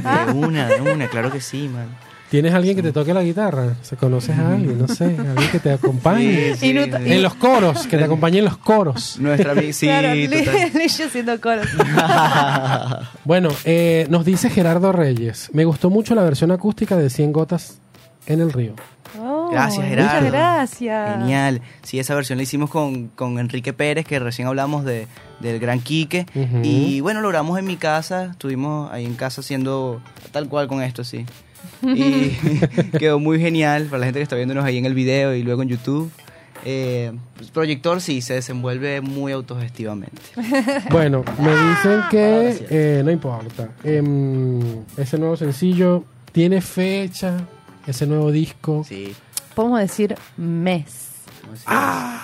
Ah, 0.04 0.26
De 0.26 0.32
una, 0.32 0.68
de 0.68 0.80
una, 0.80 1.08
claro 1.08 1.30
que 1.32 1.40
sí, 1.40 1.68
man. 1.68 1.86
¿Tienes 2.30 2.54
alguien 2.54 2.76
que 2.76 2.82
te 2.82 2.92
toque 2.92 3.12
la 3.12 3.24
guitarra? 3.24 3.74
¿Se 3.82 3.96
conoces 3.96 4.38
a 4.38 4.52
alguien? 4.52 4.78
No 4.78 4.86
sé, 4.86 5.04
alguien 5.04 5.50
que 5.50 5.58
te 5.58 5.72
acompañe. 5.72 6.54
Sí, 6.54 6.72
sí. 6.72 6.78
En 6.78 7.22
los 7.22 7.34
coros, 7.34 7.88
que 7.88 7.96
te 7.98 8.04
acompañe 8.04 8.38
en 8.38 8.44
los 8.44 8.56
coros. 8.56 9.18
Nuestra 9.18 9.50
amiga, 9.50 9.72
sí, 9.72 9.86
claro. 9.86 10.14
Luigi 10.14 11.02
haciendo 11.02 11.40
coros. 11.40 11.66
Bueno, 13.24 13.48
eh, 13.64 14.06
nos 14.10 14.24
dice 14.24 14.48
Gerardo 14.48 14.92
Reyes. 14.92 15.50
Me 15.52 15.64
gustó 15.64 15.90
mucho 15.90 16.14
la 16.14 16.22
versión 16.22 16.52
acústica 16.52 16.96
de 16.96 17.10
100 17.10 17.32
gotas 17.32 17.78
en 18.26 18.40
el 18.40 18.52
río. 18.52 18.74
Gracias, 19.50 19.86
Gerardo. 19.86 20.16
Muchas 20.26 20.32
gracias. 20.32 21.18
Genial. 21.18 21.60
Sí, 21.82 21.98
esa 21.98 22.14
versión 22.14 22.38
la 22.38 22.42
hicimos 22.44 22.70
con, 22.70 23.08
con 23.08 23.38
Enrique 23.38 23.72
Pérez, 23.72 24.06
que 24.06 24.18
recién 24.18 24.48
hablamos 24.48 24.84
de, 24.84 25.06
del 25.40 25.58
Gran 25.58 25.80
Quique. 25.80 26.26
Y 26.62 27.00
bueno, 27.00 27.20
lo 27.20 27.28
grabamos 27.28 27.58
en 27.58 27.64
mi 27.66 27.76
casa. 27.76 28.26
Estuvimos 28.32 28.90
ahí 28.92 29.04
en 29.06 29.14
casa 29.14 29.40
haciendo 29.40 30.00
tal 30.32 30.48
cual 30.48 30.68
con 30.68 30.82
esto, 30.82 31.04
sí. 31.04 31.24
Y 31.82 32.30
quedó 32.98 33.18
muy 33.18 33.40
genial 33.40 33.84
para 33.86 34.00
la 34.00 34.06
gente 34.06 34.18
que 34.20 34.24
está 34.24 34.36
viéndonos 34.36 34.64
ahí 34.64 34.78
en 34.78 34.86
el 34.86 34.94
video 34.94 35.34
y 35.34 35.42
luego 35.42 35.62
en 35.62 35.68
YouTube. 35.68 36.10
Eh, 36.64 37.12
pues, 37.36 37.50
Proyector 37.50 38.02
sí 38.02 38.20
se 38.20 38.34
desenvuelve 38.34 39.00
muy 39.00 39.32
autogestivamente. 39.32 40.20
Bueno, 40.90 41.24
me 41.40 41.50
dicen 41.50 42.02
que 42.10 42.42
Gracias. 42.44 42.70
eh, 42.70 43.02
no 43.04 43.10
importa. 43.10 43.70
Em, 43.82 44.60
ese 44.96 45.18
nuevo 45.18 45.36
sencillo 45.36 46.04
tiene 46.32 46.60
fecha, 46.60 47.38
ese 47.86 48.06
nuevo 48.06 48.30
disco. 48.30 48.84
Sí. 48.86 49.14
Podemos 49.60 49.80
decir 49.80 50.14
mes. 50.36 51.06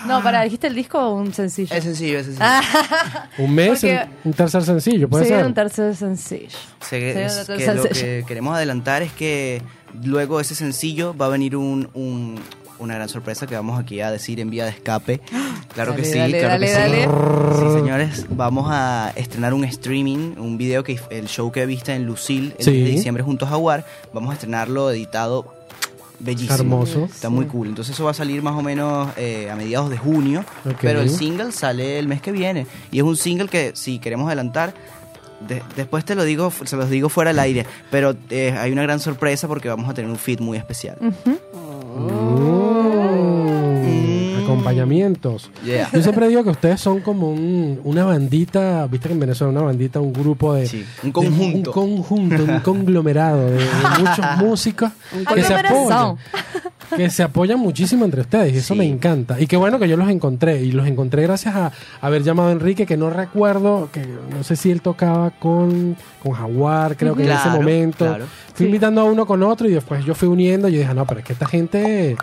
No, 0.06 0.22
para, 0.22 0.42
¿dijiste 0.42 0.66
el 0.68 0.74
disco 0.74 0.98
o 0.98 1.14
un 1.14 1.32
sencillo? 1.34 1.74
Es 1.74 1.82
sencillo, 1.84 2.18
es 2.20 2.26
sencillo. 2.26 2.46
Ah, 2.48 3.28
Un 3.38 3.54
mes, 3.54 3.68
Porque- 3.80 4.06
un 4.24 4.32
tercer 4.32 4.62
sencillo, 4.62 5.08
puede 5.08 5.24
ser. 5.26 5.44
un 5.44 5.54
tercer 5.54 5.96
sencillo. 5.96 6.48
Se- 6.80 7.12
Sí, 7.12 7.18
es 7.18 7.32
un 7.38 7.46
que 7.46 7.64
tercer 7.64 7.76
lo 7.76 7.82
sencillo. 7.82 8.06
que 8.06 8.24
queremos 8.28 8.54
adelantar 8.56 9.02
es 9.02 9.12
que 9.12 9.62
luego 10.04 10.36
de 10.36 10.42
ese 10.42 10.54
sencillo 10.54 11.16
va 11.16 11.26
a 11.26 11.28
venir 11.30 11.56
un, 11.56 11.88
un- 11.94 12.40
una 12.78 12.94
gran 12.94 13.08
sorpresa 13.08 13.46
que 13.46 13.54
vamos 13.56 13.80
aquí 13.80 14.00
a 14.00 14.10
decir 14.10 14.38
en 14.38 14.50
vía 14.50 14.64
de 14.64 14.70
escape. 14.70 15.20
Claro 15.74 15.94
que 15.94 16.02
Dale, 16.02 16.12
sí, 16.12 16.18
dale, 16.18 16.38
claro 16.38 16.52
dale, 16.54 16.66
que 16.66 16.72
dale. 16.72 17.02
sí. 17.04 17.60
Sí, 17.66 17.72
señores, 17.80 18.26
vamos 18.30 18.66
a 18.70 19.12
estrenar 19.14 19.52
un 19.52 19.64
streaming, 19.64 20.36
un 20.38 20.56
video 20.56 20.82
que 20.84 20.98
el 21.10 21.26
show 21.28 21.52
que 21.52 21.66
viste 21.66 21.92
en 21.92 22.06
Lucille 22.06 22.54
el 22.58 22.64
Sí. 22.64 22.70
10 22.70 22.84
de 22.86 22.90
diciembre 22.92 23.22
junto 23.22 23.44
a 23.44 23.48
Jaguar, 23.48 23.84
vamos 24.14 24.30
a 24.30 24.34
estrenarlo 24.34 24.90
editado 24.90 25.52
bellísimo. 26.20 26.54
Hermoso. 26.54 27.04
Está 27.06 27.28
muy 27.28 27.46
cool. 27.46 27.68
Entonces 27.68 27.94
eso 27.94 28.04
va 28.04 28.10
a 28.12 28.14
salir 28.14 28.42
más 28.42 28.54
o 28.54 28.62
menos 28.62 29.08
eh, 29.16 29.48
a 29.50 29.56
mediados 29.56 29.90
de 29.90 29.98
junio, 29.98 30.44
pero 30.80 31.00
el 31.00 31.10
single 31.10 31.52
sale 31.52 31.98
el 31.98 32.08
mes 32.08 32.20
que 32.22 32.32
viene 32.32 32.66
y 32.90 32.98
es 32.98 33.04
un 33.04 33.16
single 33.16 33.48
que 33.48 33.72
si 33.74 33.98
queremos 33.98 34.26
adelantar 34.26 34.74
de- 35.46 35.62
después 35.76 36.04
te 36.04 36.14
lo 36.14 36.24
digo, 36.24 36.50
se 36.64 36.76
los 36.76 36.88
digo 36.88 37.08
fuera 37.10 37.30
del 37.30 37.38
aire, 37.40 37.66
pero 37.90 38.14
eh, 38.30 38.54
hay 38.58 38.72
una 38.72 38.82
gran 38.82 39.00
sorpresa 39.00 39.46
porque 39.48 39.68
vamos 39.68 39.88
a 39.90 39.94
tener 39.94 40.10
un 40.10 40.16
feed 40.16 40.40
muy 40.40 40.56
especial. 40.56 40.96
Mm, 41.00 42.55
Acompañamientos. 44.56 45.50
Yeah. 45.64 45.88
Yo 45.92 46.02
siempre 46.02 46.28
digo 46.28 46.42
que 46.44 46.50
ustedes 46.50 46.80
son 46.80 47.00
como 47.00 47.30
un- 47.30 47.80
una 47.84 48.04
bandita, 48.04 48.86
viste 48.86 49.08
que 49.08 49.14
en 49.14 49.20
Venezuela 49.20 49.50
una 49.52 49.62
bandita, 49.62 50.00
un 50.00 50.12
grupo 50.12 50.54
de... 50.54 50.66
Sí, 50.66 50.84
un 51.02 51.08
de- 51.08 51.12
conjunto. 51.12 51.70
un 51.72 51.96
conjunto, 51.96 52.44
un 52.44 52.60
conglomerado 52.64 53.46
de, 53.50 53.58
de 53.58 53.64
muchos 53.98 54.26
músicos 54.38 54.90
que 55.34 55.42
se 55.42 55.54
apoyan. 55.54 56.16
Que 56.96 57.10
se 57.10 57.24
apoyan 57.24 57.58
muchísimo 57.58 58.04
entre 58.04 58.20
ustedes 58.20 58.54
y 58.54 58.58
eso 58.58 58.74
Sí. 58.74 58.78
me 58.78 58.86
encanta. 58.86 59.40
Y 59.40 59.48
qué 59.48 59.56
bueno 59.56 59.78
que 59.80 59.88
yo 59.88 59.96
los 59.96 60.08
encontré. 60.08 60.62
Y 60.62 60.70
los 60.70 60.86
encontré 60.86 61.22
gracias 61.22 61.54
a 61.56 61.72
haber 62.00 62.22
llamado 62.22 62.50
a 62.50 62.52
Enrique, 62.52 62.86
que 62.86 62.96
no 62.96 63.10
recuerdo, 63.10 63.88
que 63.92 64.06
no 64.06 64.44
sé 64.44 64.54
si 64.54 64.70
él 64.70 64.80
tocaba 64.82 65.30
con, 65.32 65.96
con 66.22 66.32
Jaguar, 66.32 66.96
creo 66.96 67.16
que 67.16 67.24
en 67.24 67.32
ese 67.32 67.48
momento. 67.48 68.06
claro. 68.06 68.24
Fui 68.54 68.64
Sí. 68.64 68.64
invitando 68.66 69.00
a 69.00 69.04
uno 69.04 69.26
con 69.26 69.42
otro 69.42 69.68
y 69.68 69.72
después 69.72 70.04
yo 70.04 70.14
fui 70.14 70.28
uniendo 70.28 70.68
y 70.68 70.72
yo 70.74 70.78
dije, 70.78 70.94
no, 70.94 71.04
pero 71.06 71.20
es 71.20 71.26
que 71.26 71.32
esta 71.32 71.46
gente 71.46 72.16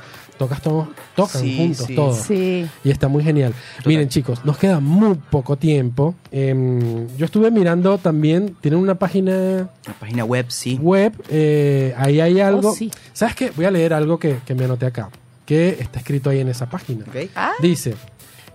tocas 0.43 0.62
todos, 0.62 0.88
tocan 1.15 1.41
Sí, 1.41 1.58
juntos 1.58 1.86
sí. 1.88 1.95
todos. 1.95 2.17
Sí. 2.17 2.67
Y 2.84 2.91
está 2.91 3.08
muy 3.08 3.23
genial. 3.23 3.53
Miren, 3.86 4.10
chicos, 4.10 4.43
nos 4.45 4.58
queda 4.58 4.79
muy 4.79 5.15
poco 5.29 5.58
tiempo. 5.58 6.15
Em, 6.32 7.08
yo 7.17 7.25
estuve 7.25 7.49
mirando 7.51 7.97
también, 7.97 8.56
tienen 8.62 8.79
una 8.79 8.95
página 8.95 9.69
La 9.88 9.93
página 9.99 10.25
web, 10.25 10.45
sí. 10.49 10.77
web, 10.82 11.13
eh, 11.29 11.93
ahí 11.97 12.19
hay 12.19 12.39
algo. 12.39 12.69
Oh, 12.71 12.75
sí. 12.75 12.91
¿Sabes 13.13 13.36
qué? 13.36 13.51
Voy 13.56 13.65
a 13.65 13.71
leer 13.71 13.93
algo 13.93 14.19
que, 14.19 14.38
que 14.45 14.53
me 14.56 14.65
anoté 14.65 14.86
acá, 14.86 15.10
que 15.45 15.69
está 15.79 15.99
escrito 15.99 16.29
ahí 16.29 16.39
en 16.39 16.49
esa 16.49 16.69
página. 16.69 17.06
Ok. 17.08 17.29
Ah, 17.36 17.51
Dice, 17.62 17.95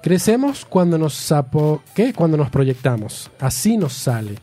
crecemos 0.03 0.65
cuando 0.65 0.99
nos 0.99 1.15
sapo, 1.15 1.83
¿qué? 1.95 2.13
Cuando 2.13 2.37
nos 2.37 2.51
proyectamos. 2.51 3.31
Así 3.41 3.77
nos 3.77 3.93
sale. 3.95 4.35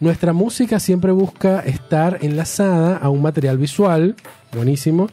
Nuestra 0.00 0.32
música 0.32 0.80
siempre 0.80 1.12
busca 1.12 1.60
estar 1.60 2.18
enlazada 2.22 2.96
a 2.96 3.08
un 3.10 3.22
material 3.22 3.58
visual, 3.58 4.16
buenísimo, 4.52 5.08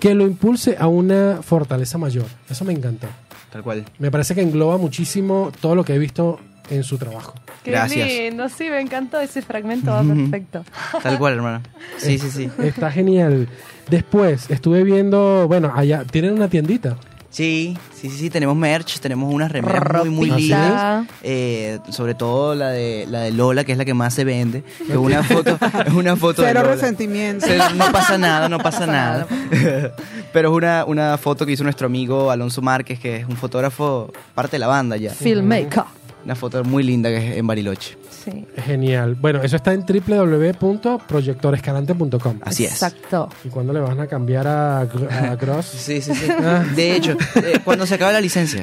que 0.00 0.14
lo 0.14 0.24
impulse 0.26 0.76
a 0.78 0.86
una 0.88 1.40
fortaleza 1.42 1.98
mayor. 1.98 2.26
Eso 2.48 2.64
me 2.64 2.72
encantó. 2.72 3.06
Tal 3.52 3.62
cual. 3.62 3.84
Me 3.98 4.10
parece 4.10 4.34
que 4.34 4.42
engloba 4.42 4.76
muchísimo 4.78 5.50
todo 5.60 5.74
lo 5.74 5.84
que 5.84 5.94
he 5.94 5.98
visto 5.98 6.38
en 6.70 6.84
su 6.84 6.98
trabajo. 6.98 7.34
qué 7.64 7.70
Gracias. 7.70 8.06
lindo. 8.08 8.48
Sí, 8.48 8.68
me 8.68 8.80
encantó 8.80 9.18
ese 9.20 9.40
fragmento. 9.42 9.90
Va 9.90 10.02
perfecto. 10.02 10.64
Tal 11.02 11.18
cual, 11.18 11.34
hermana. 11.34 11.62
Sí, 11.96 12.18
sí, 12.18 12.30
sí. 12.30 12.50
Está 12.62 12.90
genial. 12.90 13.48
Después 13.88 14.50
estuve 14.50 14.84
viendo, 14.84 15.46
bueno, 15.48 15.72
allá 15.74 16.04
tienen 16.04 16.34
una 16.34 16.48
tiendita. 16.48 16.96
Sí, 17.30 17.76
sí, 17.94 18.08
sí, 18.08 18.16
sí, 18.16 18.30
tenemos 18.30 18.56
merch, 18.56 19.00
tenemos 19.00 19.32
unas 19.32 19.52
remeras 19.52 20.00
muy, 20.06 20.08
muy 20.10 20.30
lindas. 20.30 21.06
Eh, 21.22 21.78
sobre 21.90 22.14
todo 22.14 22.54
la 22.54 22.70
de 22.70 23.06
la 23.08 23.20
de 23.20 23.32
Lola, 23.32 23.64
que 23.64 23.72
es 23.72 23.78
la 23.78 23.84
que 23.84 23.92
más 23.94 24.14
se 24.14 24.24
vende. 24.24 24.64
Es 24.88 24.96
una 24.96 25.22
foto, 25.22 25.58
es 25.86 25.92
una 25.92 26.16
foto 26.16 26.40
de 26.42 26.48
Cero 26.48 26.60
Lola. 26.62 26.74
resentimiento. 26.74 27.46
Se- 27.46 27.58
no 27.74 27.92
pasa 27.92 28.16
nada, 28.16 28.48
no 28.48 28.56
pasa 28.58 28.68
pasa 28.80 28.86
nada. 28.92 29.26
Pero 30.32 30.50
es 30.50 30.56
una, 30.56 30.84
una 30.86 31.16
foto 31.18 31.44
que 31.46 31.52
hizo 31.52 31.64
nuestro 31.64 31.86
amigo 31.86 32.30
Alonso 32.30 32.60
Márquez, 32.62 32.98
que 32.98 33.16
es 33.16 33.26
un 33.28 33.36
fotógrafo, 33.36 34.12
parte 34.34 34.52
de 34.56 34.58
la 34.60 34.66
banda 34.66 34.96
ya. 34.96 35.10
Filmmaker. 35.10 35.82
Una 36.24 36.34
foto 36.34 36.62
muy 36.64 36.82
linda 36.82 37.08
que 37.10 37.16
es 37.32 37.36
en 37.38 37.46
Bariloche. 37.46 37.96
Sí. 38.30 38.46
Genial. 38.62 39.14
Bueno, 39.14 39.40
eso 39.42 39.56
está 39.56 39.72
en 39.72 39.84
www.proyectorescalante.com. 39.86 42.38
Así 42.42 42.64
es. 42.64 42.72
Exacto. 42.72 43.28
¿Y 43.44 43.48
cuándo 43.48 43.72
le 43.72 43.80
van 43.80 43.98
a 44.00 44.06
cambiar 44.06 44.46
a, 44.46 44.84
Gross? 45.40 45.66
Sí, 45.66 46.00
sí, 46.02 46.14
sí. 46.14 46.26
De 46.76 46.96
hecho, 46.96 47.16
eh, 47.36 47.60
cuando 47.64 47.86
se 47.86 47.94
acabe 47.94 48.12
la 48.12 48.20
licencia. 48.20 48.62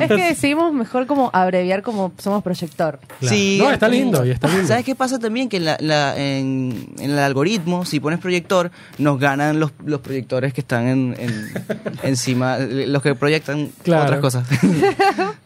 Es 0.00 0.08
que 0.08 0.14
decidimos 0.28 0.72
mejor 0.72 1.06
como 1.06 1.30
abreviar 1.32 1.82
como 1.82 2.12
somos 2.18 2.42
proyector. 2.42 2.98
claro. 3.20 3.34
Sí. 3.36 3.58
No, 3.62 3.70
está 3.70 3.88
lindo 3.88 4.24
y 4.26 4.30
está 4.30 4.48
lindo. 4.48 4.66
¿Sabes 4.66 4.84
qué 4.84 4.94
pasa 4.94 5.18
también? 5.18 5.48
Que 5.48 5.56
en, 5.58 5.64
la- 5.64 5.78
la- 5.80 6.16
en- 6.18 6.88
en 6.98 7.10
el 7.10 7.18
algoritmo, 7.18 7.84
si 7.84 8.00
pones 8.00 8.18
proyector, 8.18 8.70
nos 8.98 9.18
ganan 9.18 9.60
los, 9.60 9.72
los 9.84 10.00
proyectores 10.00 10.52
que 10.52 10.60
están 10.60 10.86
en, 10.88 11.16
en- 11.18 11.50
encima, 12.02 12.58
los 12.58 13.02
que 13.02 13.14
proyectan 13.14 13.70
Claro. 13.82 14.04
otras 14.04 14.20
cosas. 14.20 14.46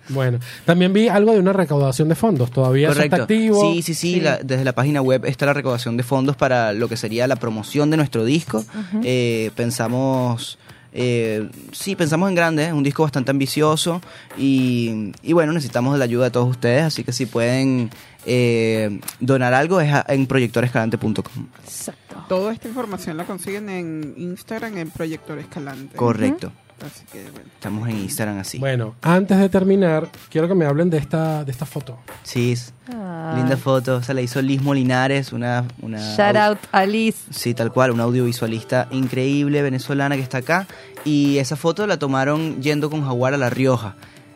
Bueno, 0.09 0.39
también 0.65 0.93
vi 0.93 1.09
algo 1.09 1.33
de 1.33 1.39
una 1.39 1.53
recaudación 1.53 2.09
de 2.09 2.15
fondos. 2.15 2.51
Todavía 2.51 2.91
eso 2.91 3.01
está 3.03 3.17
activo. 3.23 3.73
Sí, 3.73 3.83
sí, 3.83 3.95
sí. 3.95 4.21
la- 4.21 4.39
desde 4.39 4.65
la 4.65 4.73
página 4.75 5.01
web 5.01 5.25
está 5.25 5.47
la 5.47 5.55
recaudación 5.55 5.97
de 5.97 6.03
fondos 6.03 6.37
para 6.37 6.73
lo 6.73 6.89
que 6.89 6.97
sería 6.97 7.27
la 7.27 7.37
promoción 7.37 7.91
de 7.91 7.97
nuestro 7.97 8.25
disco. 8.25 8.65
Eh, 9.03 9.51
pensamos. 9.57 10.59
eh, 10.97 11.49
sí, 11.73 11.97
pensamos 11.97 12.29
en 12.29 12.35
grande, 12.37 12.67
es 12.67 12.73
un 12.73 12.83
disco 12.85 13.03
bastante 13.03 13.31
ambicioso 13.33 14.01
y, 14.39 15.11
y 15.23 15.33
bueno, 15.33 15.53
necesitamos 15.53 15.93
de 15.95 15.99
la 15.99 16.05
ayuda 16.05 16.25
de 16.27 16.31
todos 16.31 16.49
ustedes, 16.49 16.85
así 16.85 17.03
que 17.03 17.13
si 17.13 17.27
pueden 17.27 17.91
eh, 18.27 19.01
donar 19.19 19.55
algo 19.55 19.81
es 19.81 19.93
a- 19.93 20.05
en 20.09 20.27
proyectorescalante.com. 20.27 21.47
Exacto. 21.65 22.01
Toda 22.29 22.53
esta 22.53 22.69
información 22.69 23.17
la 23.17 23.25
consiguen 23.25 23.69
en 23.69 24.15
Instagram 24.17 24.79
en 24.79 24.91
Proyector 24.91 25.39
Escalante. 25.39 25.97
Correcto. 25.97 26.53
Así 26.85 27.05
que, 27.13 27.23
bueno. 27.31 27.49
Estamos 27.55 27.89
en 27.89 27.97
Instagram 27.99 28.39
así. 28.39 28.59
Bueno, 28.59 28.95
antes 29.03 29.39
de 29.39 29.49
terminar, 29.49 30.09
quiero 30.31 30.49
que 30.49 30.55
me 30.55 30.67
hablen 30.67 30.91
de 30.91 30.99
esta, 30.99 31.45
de 31.45 31.53
esta 31.53 31.67
foto. 31.67 31.99
Sí, 32.23 32.53
es 32.53 32.73
Ah. 32.93 33.33
linda 33.37 33.57
foto. 33.57 34.03
Se 34.03 34.13
la 34.13 34.21
hizo 34.21 34.43
Liz 34.43 34.61
Molinares, 34.61 35.33
una... 35.33 35.65
una 35.81 35.99
Shout 36.17 36.37
out 36.37 36.59
a 36.73 36.85
Liz. 36.85 37.17
Sí, 37.31 37.55
tal 37.55 37.73
cual, 37.73 37.91
una 37.93 38.03
audiovisualista 38.03 38.89
increíble 38.91 39.63
venezolana 39.63 40.17
que 40.17 40.23
está 40.23 40.39
acá. 40.39 40.67
Y 41.05 41.39
esa 41.39 41.57
foto 41.57 41.87
la 41.87 41.99
tomaron 41.99 42.61
yendo 42.61 42.91
con 42.91 43.03
Jaguar 43.05 43.33
a 43.33 43.39
La 43.39 43.49
Rioja. 43.49 43.95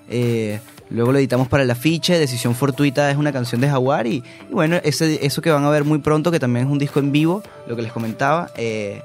Eh, 0.09 0.61
luego 0.89 1.13
lo 1.13 1.19
editamos 1.19 1.49
para 1.49 1.63
el 1.65 1.71
afiche. 1.71 2.19
Decisión 2.19 2.55
Fortuita 2.55 3.11
es 3.11 3.19
una 3.19 3.33
canción 3.33 3.61
de 3.61 3.69
Jaguar. 3.69 4.07
Y, 4.07 4.23
y 4.49 4.53
bueno, 4.53 4.77
ese, 4.83 5.27
eso 5.27 5.43
que 5.43 5.51
van 5.51 5.65
a 5.65 5.71
ver 5.71 5.85
muy 5.85 5.99
pronto, 5.99 6.31
que 6.31 6.41
también 6.41 6.67
es 6.67 6.73
un 6.73 6.79
disco 6.79 7.01
en 7.01 7.13
vivo, 7.13 7.43
lo 7.67 7.77
que 7.77 7.83
les 7.83 7.93
comentaba. 7.93 8.51
eh, 8.57 9.03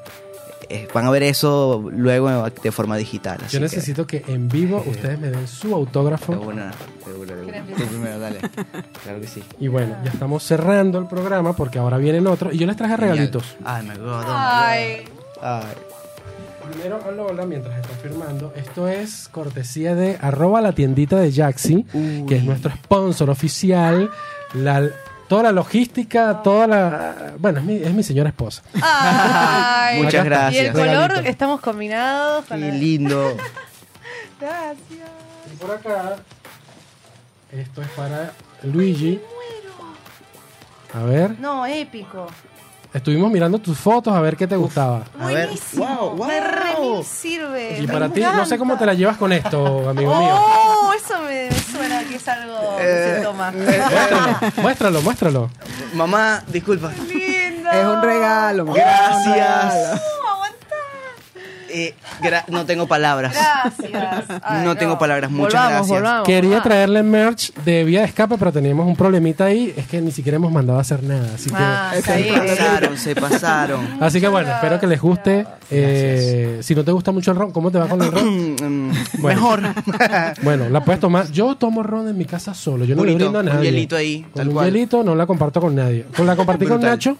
eh, 0.70 0.88
van 0.94 1.06
a 1.06 1.12
ver 1.12 1.24
eso 1.24 1.90
luego 1.92 2.50
de 2.50 2.72
forma 2.72 2.98
digital. 2.98 3.40
así 3.44 3.56
Yo 3.56 3.60
necesito 3.60 4.08
que 4.08 4.24
en 4.28 4.50
vivo 4.50 4.84
ustedes 4.86 5.20
me 5.20 5.30
den 5.30 5.48
su 5.48 5.74
autógrafo. 5.74 6.34
De 6.34 6.40
una, 6.40 6.72
de 7.06 7.14
una, 7.14 7.36
de 7.36 7.46
una. 7.46 7.66
Tú 7.66 7.86
primero, 7.86 8.20
dale. 8.20 8.40
Claro 9.04 9.22
que 9.22 9.28
sí. 9.28 9.44
Y 9.60 9.68
bueno, 9.68 9.96
ya 10.04 10.12
estamos 10.12 10.44
cerrando 10.44 11.00
el 11.00 11.08
programa 11.08 11.54
porque 11.54 11.80
ahora 11.80 11.98
vienen 11.98 12.28
otros. 12.28 12.54
Y 12.54 12.58
yo 12.58 12.68
les 12.68 12.76
traje 12.76 12.98
regalitos. 12.98 13.56
Ay, 13.64 13.86
me 13.86 13.94
acuerdo. 13.94 14.26
Ay. 14.28 15.06
Ay. 15.42 15.66
Primero 16.72 17.00
a 17.06 17.12
Lola, 17.12 17.46
mientras 17.46 17.76
está 17.76 17.94
firmando, 17.96 18.54
esto 18.56 18.88
es 18.88 19.28
cortesía 19.28 19.96
de 19.96 20.18
arroba 20.22 20.62
la 20.62 20.72
tiendita 20.72 21.18
de 21.18 21.32
Jaxi, 21.32 21.84
que 22.28 22.38
es 22.38 22.44
nuestro 22.44 22.72
sponsor 22.72 23.30
oficial. 23.30 24.10
La, 24.54 24.90
toda 25.34 25.44
la 25.46 25.52
logística, 25.52 26.44
toda 26.44 26.68
la... 26.68 27.34
Bueno, 27.40 27.58
es 27.58 27.66
mi, 27.66 27.76
es 27.78 27.92
mi 27.92 28.04
señora 28.04 28.30
esposa. 28.30 28.62
Ay. 28.80 30.04
Muchas 30.04 30.24
gracias. 30.26 30.64
Y 30.64 30.68
el 30.68 30.72
color, 30.74 30.86
Regalito. 31.10 31.30
estamos 31.30 31.60
combinados. 31.60 32.46
Qué 32.46 32.56
lindo. 32.58 33.36
Gracias. 34.40 35.10
Y 35.52 35.56
por 35.56 35.72
acá, 35.72 36.18
esto 37.52 37.82
es 37.82 37.88
para 37.96 38.34
Luigi. 38.62 39.20
A 40.94 41.02
ver, 41.04 41.40
No, 41.40 41.66
épico. 41.66 42.28
Estuvimos 42.94 43.32
mirando 43.32 43.60
tus 43.60 43.78
fotos 43.78 44.14
a 44.14 44.22
ver 44.22 44.38
qué 44.38 44.48
te 44.48 44.56
gustaba. 44.56 45.04
A 45.20 45.28
ver. 45.28 45.48
Buenísimo. 45.48 45.86
Wow, 45.86 46.16
wow. 46.18 46.28
Me 46.28 46.40
re 46.40 46.74
sirve. 47.04 47.80
Y 47.80 47.88
me 47.88 47.94
para 47.94 48.10
ti, 48.10 48.22
no 48.22 48.46
sé 48.46 48.58
cómo 48.58 48.78
te 48.78 48.86
la 48.86 48.94
llevas 48.94 49.18
con 49.18 49.32
esto, 49.32 49.90
amigo 49.90 50.18
mío. 50.20 50.36
Oh, 50.36 50.92
eso 50.94 51.22
me, 51.24 51.50
suena 51.52 52.04
que 52.04 52.16
es 52.16 52.28
algo 52.28 52.78
que 52.78 52.84
se 52.84 53.22
toma. 53.24 53.52
Muéstralo, 53.52 54.38
muéstralo, 54.62 55.02
muéstralo. 55.02 55.50
Mamá, 55.94 56.44
disculpa. 56.48 56.92
Lindo. 57.08 57.70
Es 57.72 57.86
un 57.86 58.02
regalo. 58.02 58.66
mamá, 58.66 58.78
Gracias. 58.78 59.26
un 59.26 59.34
regalo. 59.34 59.94
Uh, 59.94 60.28
aguantá. 60.34 60.76
Eh, 61.74 61.94
no 62.50 62.66
tengo 62.66 62.88
palabras. 62.88 63.34
Gracias. 63.34 64.24
Ay, 64.44 64.64
No 64.66 64.76
tengo 64.76 64.98
palabras, 65.00 65.32
muchas 65.32 65.54
Volvamos, 65.54 65.72
gracias. 65.88 65.90
volvamos, 66.02 66.28
Quería 66.28 66.42
volvamos. 66.42 66.64
traerle 66.64 67.04
merch 67.04 67.54
de 67.66 67.84
vía 67.84 68.00
de 68.02 68.06
escape, 68.08 68.36
pero 68.38 68.52
teníamos 68.52 68.86
un 68.88 68.96
problemita 68.96 69.46
ahí. 69.46 69.74
Es 69.76 69.88
que 69.88 70.02
ni 70.02 70.12
siquiera 70.12 70.36
hemos 70.36 70.52
mandado 70.52 70.78
a 70.78 70.82
hacer 70.82 71.02
nada. 71.04 71.32
Así 71.36 71.50
que, 71.50 71.56
Ah, 71.58 71.94
está 71.96 72.14
Se 72.16 72.24
pasaron, 72.56 72.98
se 72.98 73.16
pasaron. 73.16 73.88
así 74.04 74.22
que 74.22 74.28
bueno, 74.28 74.50
espero 74.54 74.80
que 74.80 74.88
les 74.88 75.02
guste. 75.02 75.46
Eh, 75.72 76.60
si 76.62 76.76
no 76.76 76.84
te 76.84 76.92
gusta 76.92 77.12
mucho 77.12 77.32
el 77.32 77.38
ron, 77.38 77.52
¿cómo 77.52 77.72
te 77.72 77.78
va 77.80 77.88
con 77.88 78.02
el 78.02 78.12
ron? 78.12 78.56
Bueno. 79.20 79.42
Mejor. 79.42 79.62
Bueno, 80.44 80.70
la 80.70 80.84
puedes 80.84 81.00
tomar. 81.00 81.30
Yo 81.32 81.56
tomo 81.56 81.82
ron 81.84 82.08
en 82.08 82.18
mi 82.18 82.26
casa 82.26 82.54
solo. 82.54 82.86
Yo 82.86 82.96
no 82.96 83.02
Bonito, 83.02 83.18
le 83.20 83.24
brindo 83.26 83.40
a 83.40 83.42
un 83.42 83.48
nadie. 83.48 83.72
hielito 83.72 83.96
ahí, 83.96 84.22
Con 84.22 84.32
tal 84.34 84.48
un 84.50 84.54
cual. 84.54 84.66
hielito 84.68 85.04
no 85.04 85.16
la 85.16 85.26
comparto 85.26 85.62
con 85.62 85.76
nadie. 85.76 86.06
Con 86.16 86.28
la 86.28 86.36
compartí 86.36 86.66
con. 86.68 86.82
Nacho 86.82 87.18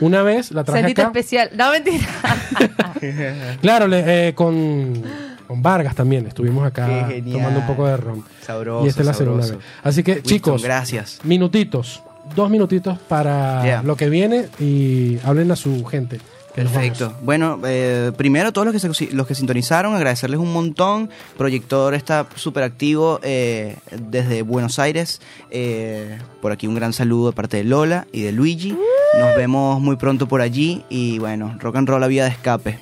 una 0.00 0.22
vez, 0.22 0.50
la 0.52 0.64
traje 0.64 0.80
Sentite 0.82 1.02
acá. 1.02 1.08
especial. 1.10 1.50
No, 1.54 1.70
mentira. 1.70 2.06
Claro, 3.60 3.86
le- 3.86 4.28
eh, 4.28 4.34
con, 4.34 5.02
con 5.46 5.62
Vargas 5.62 5.94
también. 5.94 6.26
Estuvimos 6.26 6.66
acá 6.66 6.86
Qué 7.08 7.14
genial. 7.16 7.38
tomando 7.38 7.60
un 7.60 7.66
poco 7.66 7.86
de 7.86 7.96
ron. 7.96 8.24
Sabroso. 8.44 8.84
y 8.84 8.88
esta 8.88 9.00
es 9.02 9.06
la 9.06 9.14
segunda 9.14 9.42
sabroso. 9.44 9.58
vez. 9.58 9.68
Así 9.84 10.02
que, 10.02 10.12
Winston, 10.12 10.28
chicos, 10.30 10.62
gracias. 10.62 11.20
minutitos. 11.24 12.02
Dos 12.34 12.50
minutitos 12.50 12.98
para 13.08 13.62
Yeah. 13.64 13.82
lo 13.82 13.96
que 13.96 14.08
viene 14.10 14.48
y 14.58 15.18
hablen 15.24 15.50
a 15.50 15.56
su 15.56 15.84
gente. 15.84 16.18
Perfecto. 16.62 17.14
Bueno, 17.22 17.60
eh, 17.64 18.12
primero 18.16 18.52
todos 18.52 18.66
los 18.66 18.72
que, 18.80 18.94
se- 18.94 19.12
los 19.14 19.26
que 19.26 19.34
sintonizaron, 19.34 19.94
agradecerles 19.94 20.38
un 20.40 20.52
montón. 20.52 21.10
Proyector 21.36 21.94
está 21.94 22.26
súper 22.34 22.62
activo 22.64 23.20
eh, 23.22 23.76
desde 23.96 24.42
Buenos 24.42 24.78
Aires. 24.78 25.20
Eh, 25.50 26.18
por 26.42 26.52
aquí 26.52 26.66
un 26.66 26.74
gran 26.74 26.92
saludo 26.92 27.30
de 27.30 27.36
parte 27.36 27.56
de 27.58 27.64
Lola 27.64 28.06
y 28.12 28.22
de 28.22 28.32
Luigi. 28.32 28.76
Nos 29.18 29.36
vemos 29.36 29.80
muy 29.80 29.96
pronto 29.96 30.28
por 30.28 30.40
allí 30.40 30.84
y 30.88 31.18
bueno, 31.18 31.56
rock 31.60 31.76
and 31.76 31.88
roll 31.88 32.02
a 32.02 32.06
vía 32.08 32.24
de 32.24 32.30
escape. 32.30 32.78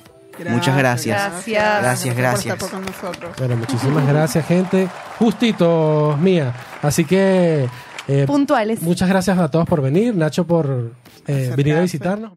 Muchas 0.49 0.77
gracias. 0.77 1.17
Gracias. 1.31 1.81
Gracias, 1.81 2.13
por 2.13 2.21
gracias. 2.21 2.53
estar 2.55 2.69
con 2.69 2.85
nosotros. 2.85 3.31
Bueno, 3.39 3.55
muchísimas 3.55 4.07
gracias, 4.07 4.45
gente. 4.45 4.87
Justitos, 5.17 6.19
mía. 6.19 6.53
Así 6.81 7.05
que 7.05 7.67
eh, 8.07 8.23
Puntuales. 8.27 8.81
muchas 8.81 9.09
gracias 9.09 9.37
a 9.37 9.49
todos 9.49 9.65
por 9.67 9.81
venir. 9.81 10.15
Nacho 10.15 10.45
por 10.45 10.91
eh, 11.27 11.53
venir 11.55 11.75
a 11.75 11.81
visitarnos. 11.81 12.25